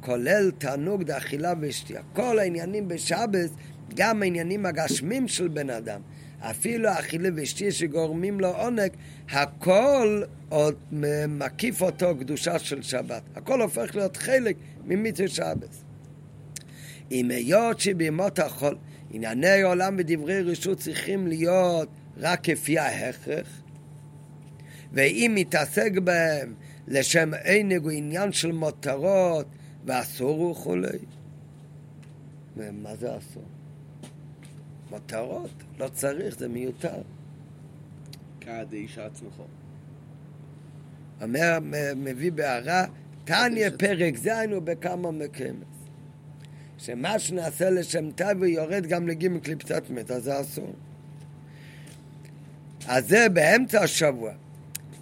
[0.00, 2.00] כולל תענוג דאכילה ושתייה.
[2.12, 3.50] כל העניינים בשבת,
[3.94, 6.00] גם העניינים הגשמים של בן אדם,
[6.40, 8.90] אפילו אכילה ושתייה שגורמים לו עונג,
[9.30, 10.74] הכל עוד
[11.28, 13.22] מקיף אותו קדושה של שבת.
[13.34, 15.76] הכל הופך להיות חלק ממצווה שבת.
[17.12, 18.76] אם היות שבימות החול
[19.10, 23.59] ענייני עולם ודברי רשות צריכים להיות רק כפי ההכרח,
[24.92, 26.54] ואם מתעסק בהם
[26.88, 29.46] לשם עינג הוא עניין של מותרות
[29.84, 30.98] ואסור וכולי.
[32.56, 33.44] ומה זה אסור?
[34.90, 37.02] מותרות, לא צריך, זה מיותר.
[38.72, 39.34] איש עצמך.
[41.22, 41.58] אומר,
[41.96, 42.84] מביא בהערה,
[43.24, 45.70] תניא פרק ז' ובכמה מקמס.
[46.78, 50.72] שמה שנעשה לשם תו יורד גם לגימל קליפתת מת, אז זה אסור.
[52.86, 54.32] אז זה באמצע השבוע.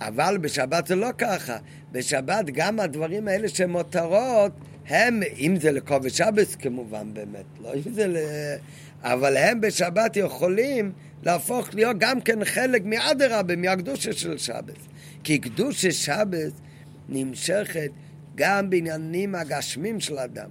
[0.01, 1.57] אבל בשבת זה לא ככה.
[1.93, 4.53] בשבת גם הדברים האלה שהם מותרות,
[4.89, 8.17] הם, אם זה לכובש שבס כמובן באמת, לא אם זה ל...
[9.03, 10.93] אבל הם בשבת יכולים
[11.23, 14.89] להפוך להיות גם כן חלק מאדרבה, מהקדושה של שבס.
[15.25, 16.53] כי קדושה שבס
[17.09, 17.91] נמשכת
[18.35, 20.51] גם בעניינים הגשמים של אדם.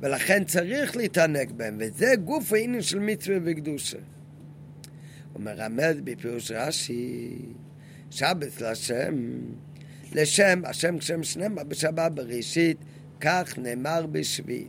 [0.00, 3.98] ולכן צריך להתענג בהם, וזה גוף העניין של מצווה וקדושה.
[5.32, 7.36] הוא מרמז בפירוש רש"י
[8.12, 9.14] שבס להשם,
[10.12, 12.76] לשם, השם כשם שנאמר בשבת בראשית,
[13.20, 14.68] כך נאמר בשביעית.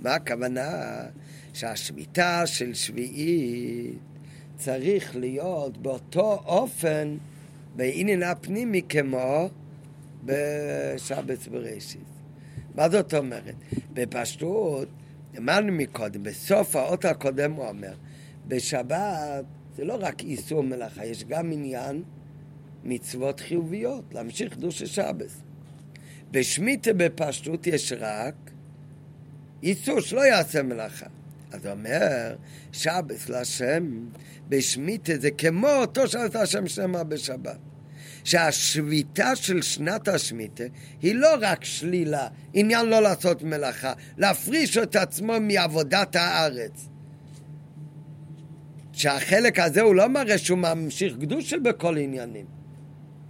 [0.00, 1.02] מה הכוונה?
[1.52, 3.98] שהשביתה של שביעית
[4.56, 7.16] צריך להיות באותו אופן
[7.76, 9.48] בעניין הפנימי כמו
[10.24, 12.00] בשבת בראשית.
[12.74, 13.54] מה זאת אומרת?
[13.92, 14.88] בפשטות,
[15.38, 17.94] אמרנו מקודם, בסוף האות הקודם הוא אומר,
[18.48, 19.44] בשבת
[19.76, 22.02] זה לא רק איסור מלאכה, יש גם עניין
[22.84, 25.42] מצוות חיוביות, להמשיך קדוש השבס.
[26.30, 28.34] בשמיטה בפשטות יש רק
[29.62, 31.06] איסור שלא יעשה מלאכה.
[31.52, 32.36] אז הוא אומר,
[32.72, 34.06] שבס להשם,
[34.48, 37.58] בשמיטה זה כמו אותו שבס השם שנאמר בשבת.
[38.24, 40.64] שהשביתה של שנת השמיטה
[41.02, 46.88] היא לא רק שלילה, עניין לא לעשות מלאכה, להפריש את עצמו מעבודת הארץ.
[48.92, 52.63] שהחלק הזה הוא לא מראה שהוא ממשיך קדושה בכל עניינים.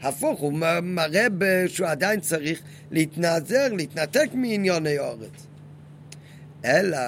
[0.05, 0.53] הפוך, הוא
[0.83, 1.27] מראה
[1.67, 5.47] שהוא עדיין צריך להתנעזר, להתנתק מעניוני אורץ.
[6.65, 6.99] אלא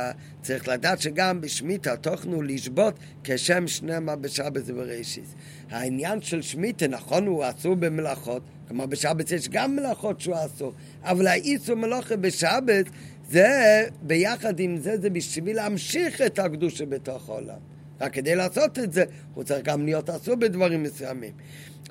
[0.42, 2.94] צריך לדעת שגם בשמיטה התוכן הוא לשבות
[3.24, 5.34] כשם שנמה בשבת ובראשיס.
[5.70, 11.26] העניין של שמיטה, נכון, הוא אסור במלאכות, כלומר בשבת יש גם מלאכות שהוא אסור, אבל
[11.26, 12.86] האיסור מלאכה בשבת
[13.30, 17.58] זה, ביחד עם זה, זה בשביל להמשיך את הקדושה בתוך העולם.
[18.00, 19.04] רק כדי לעשות את זה,
[19.34, 21.32] הוא צריך גם להיות אסור בדברים מסוימים.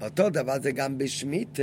[0.02, 1.60] אותו דבר זה גם בשמית,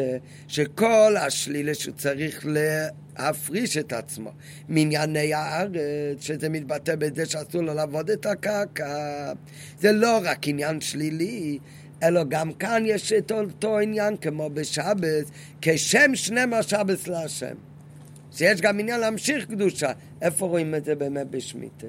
[0.48, 4.30] שכל השלילה שהוא צריך להפריש את עצמו
[4.68, 9.32] מענייני הארץ, שזה מתבטא בזה שאסור לו לעבוד את הקרקע.
[9.80, 11.58] זה לא רק עניין שלילי,
[12.02, 15.30] אלא גם כאן יש את אותו עניין כמו בשבת,
[15.60, 17.54] כשם שנמה שבס להשם.
[18.32, 19.92] שיש גם עניין להמשיך קדושה.
[20.22, 21.86] איפה רואים את זה באמת בשמיטה?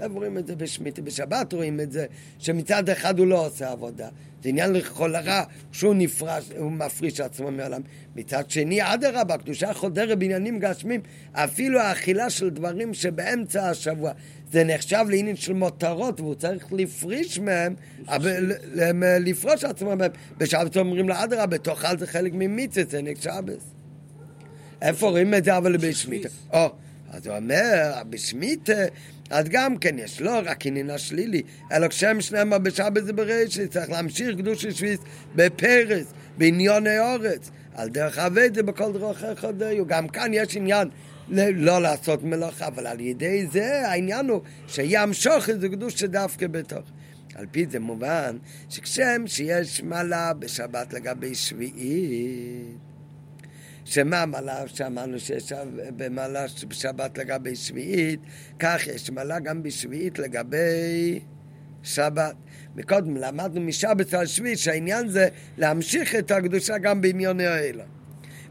[0.00, 1.02] איפה רואים את זה בשמיטה?
[1.02, 2.06] בשבת רואים את זה
[2.38, 4.08] שמצד אחד הוא לא עושה עבודה.
[4.42, 5.42] זה עניין לכל הרע
[5.72, 7.80] שהוא נפרש, הוא מפריש עצמו מעולם.
[8.16, 11.00] מצד שני, אדרבה, קדושה חודרת בעניינים גשמים.
[11.32, 14.12] אפילו האכילה של דברים שבאמצע השבוע,
[14.52, 17.74] זה נחשב לעניין של מותרות, והוא צריך לפריש מהם,
[19.20, 20.10] לפרוש עצמו מהם.
[20.38, 23.74] בשבת אומרים לו, אדרבה, תאכל זה חלק ממיצה, זה נקשבס.
[24.82, 26.28] איפה רואים את זה אבל בשמיטה?
[27.10, 28.72] אז הוא אומר, בשמיטה
[29.30, 31.42] אז גם כן יש לא רק עניין השלילי,
[31.72, 34.98] אלא כשם שנאמר בשבת זה בראשית, צריך להמשיך קדוש השביס
[35.34, 36.06] בפרס,
[36.38, 39.86] בעניוני אורץ, על דרך עבד זה בכל דרכי חודהו.
[39.86, 40.88] גם כאן יש עניין
[41.54, 46.90] לא לעשות מלאכה, אבל על ידי זה העניין הוא שימשוך איזה קדוש שדווקא בתוך.
[47.34, 48.36] על פי זה מובן
[48.68, 52.95] שכשם שיש מעלה בשבת לגבי שביעית
[53.86, 55.52] שמה מעלה שאמרנו שיש
[55.96, 58.20] במעלה בשבת לגבי שביעית,
[58.58, 61.20] כך יש מעלה גם בשביעית לגבי
[61.82, 62.34] שבת.
[62.76, 67.84] מקודם למדנו משבת על שביעית שהעניין זה להמשיך את הקדושה גם בעניוני האלה.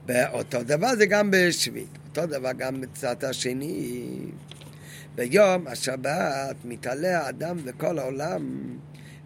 [0.07, 4.05] ואותו דבר זה גם בשביעית, אותו דבר גם בצד השני.
[5.15, 8.61] ביום השבת מתעלה האדם וכל העולם,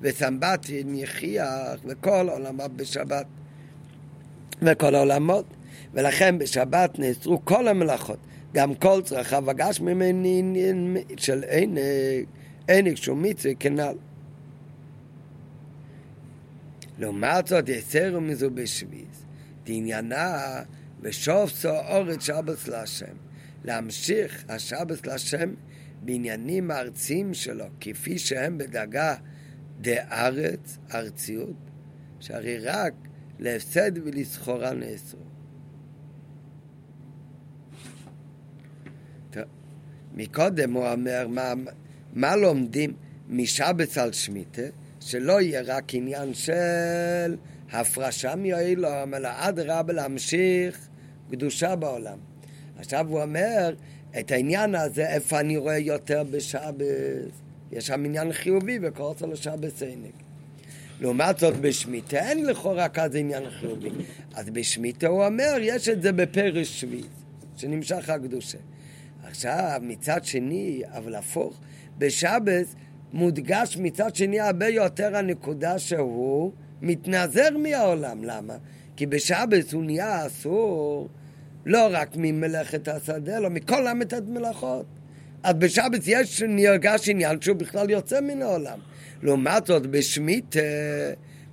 [0.01, 3.25] וסמבטין יחיח וכל עולמיו בשבת,
[4.61, 5.45] וכל העולמות.
[5.93, 8.19] ולכן בשבת נאסרו כל המלאכות,
[8.53, 10.43] גם כל צרכיו הגש ממני
[11.17, 11.43] של
[12.67, 13.95] עינג, שום מצווה כנ"ל.
[16.99, 19.25] לעומת זאת יסרו מזו בשביז,
[19.65, 20.61] דעניינה
[21.01, 23.15] ושוב סו אורת שבס להשם.
[23.63, 25.53] להמשיך השבס להשם
[26.01, 29.15] בעניינים הארציים שלו, כפי שהם בדאגה
[29.81, 31.55] דארץ, ארציות,
[32.19, 32.93] שהרי רק
[33.39, 35.28] להפסד ולסחורה נאסרו.
[40.19, 41.53] מקודם הוא אומר מה,
[42.13, 42.93] מה לומדים
[43.29, 44.61] משבץ על שמיטה,
[44.99, 47.35] שלא יהיה רק עניין של
[47.71, 50.87] הפרשה מאילום, אלא אדרבה להמשיך
[51.31, 52.17] קדושה בעולם.
[52.79, 53.75] עכשיו הוא אומר,
[54.19, 57.33] את העניין הזה, איפה אני רואה יותר בשבץ?
[57.71, 60.11] יש שם עניין חיובי וקורצה לשבץ עינג.
[61.01, 63.89] לעומת זאת בשמיטה אין לכאורה כזה עניין חיובי.
[64.33, 67.05] אז בשמיטה הוא אומר, יש את זה בפרש שביעית,
[67.57, 68.57] שנמשך הקדושה.
[69.23, 71.59] עכשיו, מצד שני, אבל הפוך,
[71.97, 72.75] בשבץ
[73.13, 76.51] מודגש מצד שני הרבה יותר הנקודה שהוא
[76.81, 78.23] מתנזר מהעולם.
[78.23, 78.57] למה?
[78.95, 81.09] כי בשבץ הוא נהיה אסור
[81.65, 84.85] לא רק ממלאכת השדה, אלא מכל ל"ט מלאכות.
[85.43, 88.79] אז בשבץ יש נרגש עניין שהוא בכלל יוצא מן העולם.
[89.23, 90.55] לעומת זאת, בשמית,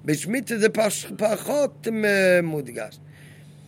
[0.04, 1.88] בשמית זה פש, פחות
[2.42, 2.98] מודגש.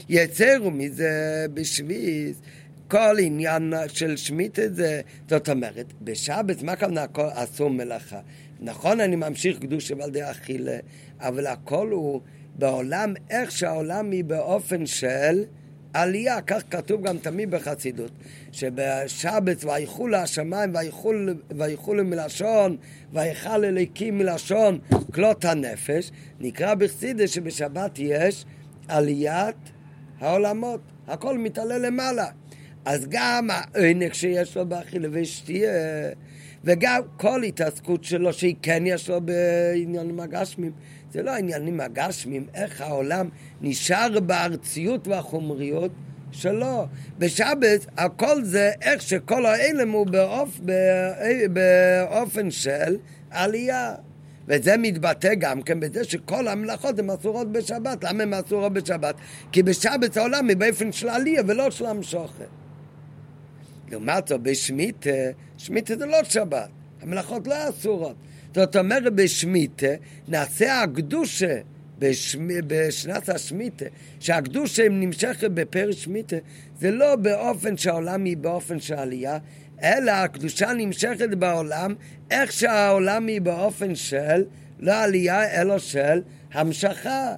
[0.08, 2.40] יצרו מזה בשביס,
[2.88, 8.20] כל עניין של שמית זה, זאת אומרת, בשבת, מה הכל אסור מלאכה?
[8.60, 10.78] נכון, אני ממשיך קדוש ועל די אכילה,
[11.20, 12.20] אבל הכל הוא
[12.58, 15.44] בעולם, איך שהעולם היא באופן של
[15.92, 18.10] עלייה, כך כתוב גם תמיד בחסידות,
[18.52, 20.72] שבשבת ויחול השמיים
[21.56, 22.76] ויחול מלשון
[23.12, 24.78] ויכל אליקים מלשון
[25.14, 26.10] כלות הנפש,
[26.40, 28.44] נקרא בחסידות שבשבת יש
[28.88, 29.56] עליית
[30.20, 32.26] העולמות, הכל מתעלה למעלה.
[32.88, 35.72] אז גם העונג שיש לו באכילה ושתייה,
[36.64, 40.72] וגם כל התעסקות שלו שהיא כן יש לו בעניינים הגשמים,
[41.12, 43.28] זה לא העניינים הגשמים, איך העולם
[43.60, 45.90] נשאר בארציות והחומריות
[46.32, 46.86] שלו.
[47.18, 50.60] בשבת הכל זה איך שכל האלם הוא באופ,
[51.52, 52.96] באופן של
[53.30, 53.94] עלייה.
[54.46, 58.04] וזה מתבטא גם כן בזה שכל המלאכות הן אסורות בשבת.
[58.04, 59.14] למה הן אסורות בשבת?
[59.52, 62.57] כי בשבת העולם היא באופן של עלייה ולא של המשוכת.
[63.90, 65.10] לעומת זאת בשמיטה,
[65.58, 66.68] שמיטה זה לא שבת,
[67.02, 68.16] המלאכות לא אסורות.
[68.54, 69.86] זאת אומרת בשמיטה
[70.28, 71.60] נעשה הקדושה
[71.98, 72.48] בשמ...
[72.66, 73.84] בשנת השמיטה,
[74.20, 76.36] שהקדושה נמשכת בפרק שמיטה,
[76.80, 79.38] זה לא באופן שהעולם היא באופן של עלייה,
[79.82, 81.94] אלא הקדושה נמשכת בעולם
[82.30, 84.44] איך שהעולם היא באופן של
[84.80, 87.34] לא עלייה אלא של המשכה.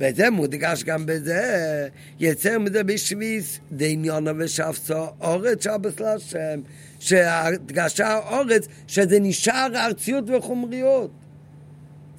[0.00, 1.88] וזה מודגש גם בזה,
[2.20, 6.60] יצר מזה בשביס דעניונו ושפסו אורץ שבס להשם,
[6.98, 11.10] שהדגשה אורץ שזה נשאר ארציות וחומריות.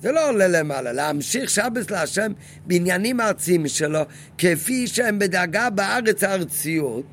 [0.02, 2.32] זה לא עולה למעלה, להמשיך שבס להשם
[2.66, 4.02] בעניינים ארציים שלו,
[4.38, 7.06] כפי שהם בדאגה בארץ הארציות,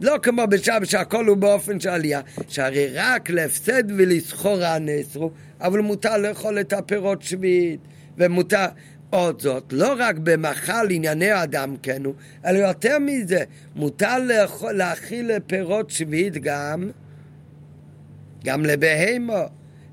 [0.00, 5.30] לא כמו בשבת שהכל הוא באופן של עלייה, שהרי רק להפסד ולסחור נאסרו,
[5.60, 7.80] אבל מותר לאכול את הפירות שביעית,
[8.18, 8.66] ומותר,
[9.10, 12.14] עוד זאת, לא רק במחל ענייני אדם כן הוא,
[12.46, 16.90] אלא יותר מזה, מותר לאכול, להאכיל פירות שביעית גם,
[18.44, 19.44] גם לבהמו.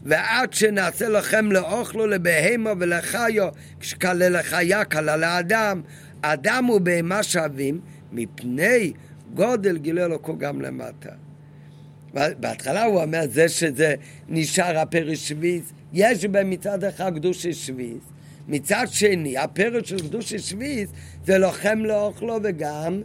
[0.05, 3.49] ועד שנעשה לכם לאוכלו לבהמו ולחיו,
[3.79, 5.81] כשקלה לחיה קלה לאדם.
[6.21, 7.81] אדם ובהמה שווים
[8.11, 8.93] מפני
[9.33, 11.09] גודל גילה אלוקו גם למטה.
[12.13, 13.95] בהתחלה הוא אומר, זה שזה
[14.29, 18.12] נשאר הפרש שביס, יש בהם מצד אחד קדושי שביס,
[18.47, 20.89] מצד שני, הפרש של קדושי שביס
[21.25, 23.01] זה לוחם לאוכלו וגם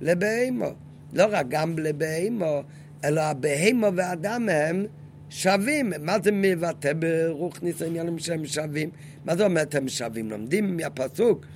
[0.00, 0.70] לבהמו.
[1.12, 2.62] לא רק גם לבהמו,
[3.04, 4.86] אלא הבהמו ואדם הם
[5.30, 5.92] שווים.
[6.00, 8.90] מה זה מבטא ברוך ניס העניינים שהם שווים?
[9.24, 10.30] מה זה אומר הם שווים?
[10.30, 11.46] לומדים מהפסוק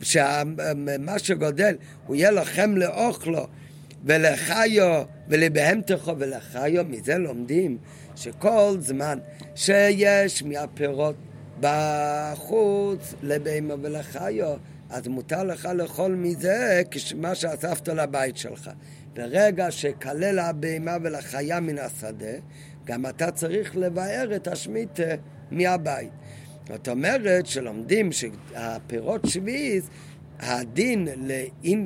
[0.00, 1.76] שמה שגודל
[2.06, 3.46] הוא יהיה לכם לאוכלו
[4.04, 7.78] ולחיו ולבהמתכו ולחיו, מזה לומדים
[8.16, 9.18] שכל זמן
[9.54, 11.14] שיש מהפירות
[11.60, 14.56] בחוץ לבהמה ולחיו,
[14.90, 16.82] אז מותר לך לאכול מזה
[17.16, 18.70] מה שאספת לבית שלך.
[19.14, 22.36] ברגע שכלל הבהמה ולחיה מן השדה,
[22.84, 25.02] גם אתה צריך לבאר את השמיטה
[25.50, 26.10] מהבית.
[26.68, 29.84] זאת אומרת שלומדים שהפירות שביעית
[30.40, 31.08] הדין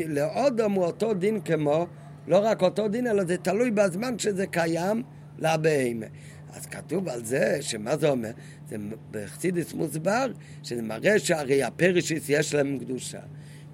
[0.09, 1.87] לאודם הוא אותו דין כמו,
[2.27, 5.03] לא רק אותו דין, אלא זה תלוי בזמן שזה קיים
[5.39, 6.07] לבהמה.
[6.53, 8.31] אז כתוב על זה, שמה זה אומר?
[8.69, 8.77] זה
[9.11, 10.27] בחסידס מוסבר,
[10.63, 13.21] שזה מראה שהרי הפרשיס יש להם קדושה.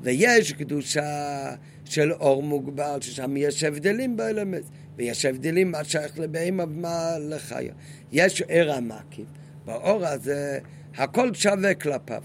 [0.01, 1.55] ויש קדושה
[1.85, 4.65] של אור מוגבל, ששם יש הבדלים באלמנט,
[4.97, 7.73] ויש הבדלים מה שייך לבהמה ומה לחיה.
[8.13, 9.27] יש ער המקיף,
[9.65, 10.59] באור הזה
[10.97, 12.23] הכל שווה כלפיו.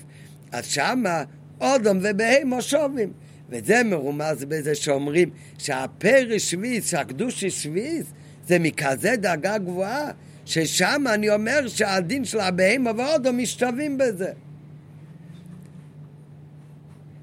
[0.52, 1.24] אז שמה
[1.62, 3.14] אודם ובהמה שווים.
[3.50, 8.06] וזה מרומז בזה שאומרים שהפרש שביס, שהקדושי שביס,
[8.48, 10.12] זה מכזה דאגה גבוהה,
[10.50, 14.32] ששם אני אומר שהדין של הבהמה ואודו משתווים בזה.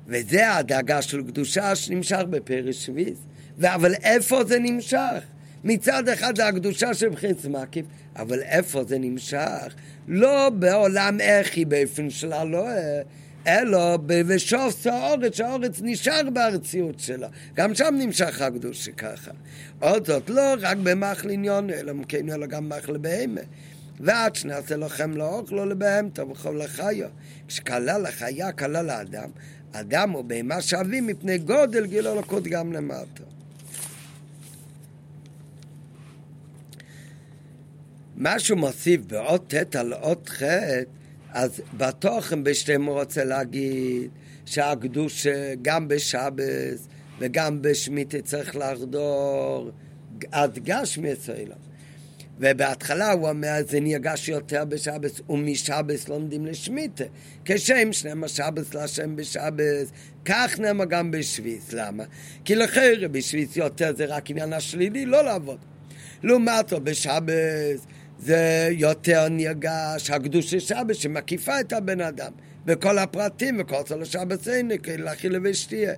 [0.07, 3.19] וזה הדאגה של קדושה שנמשך בפרש שביס.
[3.65, 5.24] אבל איפה זה נמשך?
[5.65, 7.86] מצד אחד זה הקדושה של בחינס מקיף,
[8.16, 9.74] אבל איפה זה נמשך?
[10.09, 12.65] לא בעולם איך היא באופן שלה, לא...
[13.47, 17.28] אלא בשוף האורץ, שהאורץ נשאר בארציות שלה.
[17.55, 19.31] גם שם נמשך הקדושה ככה.
[19.81, 23.40] עוד זאת לא רק במחל עניון, אלא מכן אלא גם מחל בהמה.
[24.01, 27.09] ועד שנעשה לכם לאוכלו לבהמתו וכל לחיו.
[27.48, 29.31] כשכלל לחיה, כלל לאדם.
[29.73, 33.23] אדם הוא בהמה שווים מפני גודל גילו אלוקות גם למטה.
[38.16, 40.43] מה שהוא מוסיף באות ט' על אות ח'
[41.37, 44.11] אז בתוכן בשתיהם הוא רוצה להגיד
[44.47, 45.27] שהקדוש
[45.63, 46.89] גם בשבס
[47.19, 49.71] וגם בשמיטה צריך לחדור
[50.33, 51.55] עד גשמי אצלנו.
[52.39, 57.05] ובהתחלה הוא אומר, זה נרגש יותר בשבס, ומשבס לומדים לשמיטה.
[57.45, 59.93] כשם שנאמר שבס להשם בשבס,
[60.25, 61.73] כך נאמר גם בשביס.
[61.73, 62.05] למה?
[62.45, 65.59] כי לחרא בשביס יותר זה רק עניין השלילי, לא לעבוד.
[66.23, 67.87] לעומת זאת, בשבס
[68.19, 72.33] זה יותר נרגש, הקדושה שבס שמקיפה את הבן אדם,
[72.67, 75.93] וכל הפרטים וכל צלו שבס אין, לאכילה ושתייה.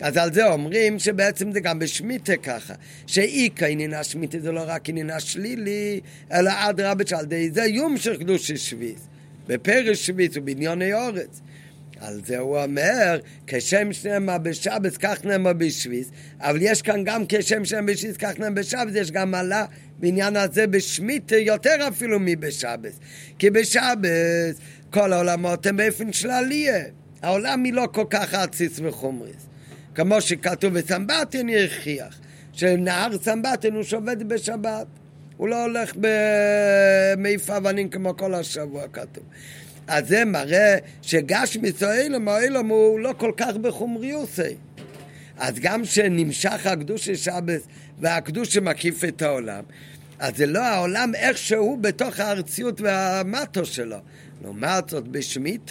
[0.00, 2.74] אז על זה אומרים שבעצם זה גם בשמיטה ככה,
[3.06, 6.00] שאיכא עניין השמיטה זה לא רק עניין השלילי,
[6.32, 9.08] אלא אדרבה שעל ידי זה יום של קדושי שביס,
[9.46, 11.40] בפרש שביס ובניוני אורץ.
[12.00, 16.10] על זה הוא אומר, כשם שנאמר בשבס, כך נאמר בשביס,
[16.40, 19.64] אבל יש כאן גם כשם שנאמר בשביס, כך נאמר בשבס, יש גם מעלה
[19.98, 22.98] בעניין הזה בשמיטה יותר אפילו מבשבס.
[23.38, 24.60] כי בשבס
[24.90, 26.84] כל העולמות הם באופן של עלייה.
[27.22, 29.46] העולם היא לא כל כך עציץ וחומריס.
[29.94, 32.18] כמו שכתוב בסמבטין יכריח,
[32.52, 34.86] שנהר סמבטין הוא שובת בשבת.
[35.36, 39.24] הוא לא הולך במעיף אבנים כמו כל השבוע כתוב.
[39.88, 44.54] אז זה מראה שגשמי סוילם או אילם הוא לא כל כך בחומריוסי.
[45.38, 47.62] אז גם שנמשך הקדוש של שבס
[48.00, 49.64] והקדוש שמקיף את העולם,
[50.18, 53.96] אז זה לא העולם איכשהו בתוך הארציות והמטו שלו.
[54.42, 55.70] לעומת זאת בשמית,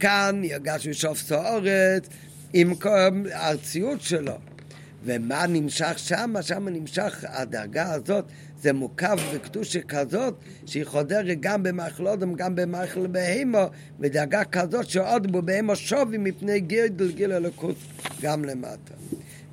[0.00, 2.08] כאן יגש בשוף סוערת
[2.52, 2.74] עם
[3.32, 4.38] הארציות שלו.
[5.04, 6.34] ומה נמשך שם?
[6.42, 8.24] שם נמשך הדרגה הזאת,
[8.64, 10.34] זה מוקף בקדושה כזאת,
[10.66, 13.66] שהיא חודרת גם במחלודם, גם במחל בהמו,
[14.00, 17.76] בדרגה כזאת שעוד בו בהמו שווי מפני גידל גיל אלוקות
[18.22, 18.94] גם למטה.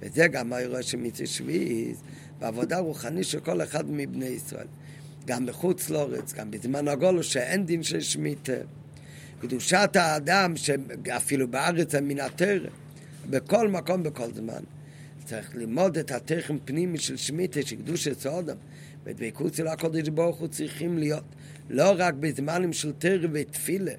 [0.01, 2.01] וזה גם האירוע של מיצי שביעיז,
[2.39, 4.67] בעבודה רוחנית של כל אחד מבני ישראל.
[5.25, 8.53] גם בחוץ לארץ, גם בזמן הגולו, שאין דין של שמיטה.
[9.41, 12.71] קדושת האדם, שאפילו בארץ הם הטרם,
[13.29, 14.63] בכל מקום, בכל זמן.
[15.25, 18.55] צריך ללמוד את התכן פנימי של שמיטה, של קדושת סודם.
[19.05, 21.23] ודבקות של הקודש ברוך הוא צריכים להיות
[21.69, 23.93] לא רק בזמנים של תרא ותפילה,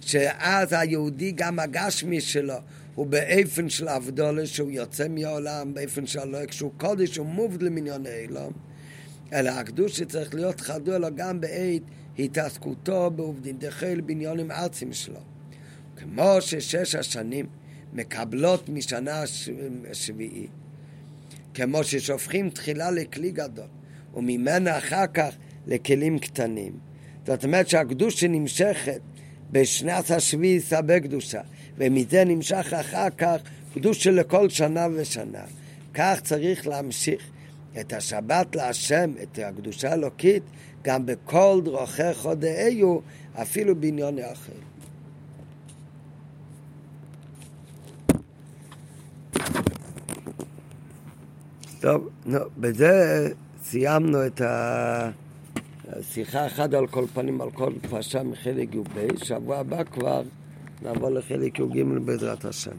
[0.00, 2.54] שאז היהודי גם הגשמי שלו
[2.94, 8.50] הוא באופן של אבדולה שהוא יוצא מהעולם, באופן שלו, כשהוא קודש הוא מובד למניון העולם,
[9.32, 11.82] אלא הקדוש שצריך להיות חדור לו גם בעת
[12.18, 15.20] התעסקותו בעובדים דחל בניונים ארצים שלו.
[15.96, 17.46] כמו ששש השנים
[17.92, 19.22] מקבלות משנה
[19.90, 20.50] השביעית,
[21.54, 23.66] כמו ששופכים תחילה לכלי גדול,
[24.16, 25.34] וממנה אחר כך
[25.66, 26.72] לכלים קטנים.
[27.26, 29.00] זאת אומרת שהקדושה נמשכת
[29.50, 31.40] בשנת השביעית הרבה קדושה,
[31.76, 33.40] ומזה נמשך אחר כך
[33.74, 35.44] קדושה לכל שנה ושנה.
[35.94, 37.22] כך צריך להמשיך
[37.80, 40.42] את השבת להשם, את הקדושה האלוקית,
[40.82, 42.98] גם בכל דרכי חודאיו,
[43.34, 44.52] אפילו בעניון אחר.
[51.80, 53.28] טוב, נו, בזה
[53.64, 54.40] סיימנו את
[55.88, 60.22] השיחה אחת על כל פנים, על כל פרשה מחלק י"ב, שבוע הבא כבר
[60.82, 62.70] נעבור לחלק י"ג בעזרת השם.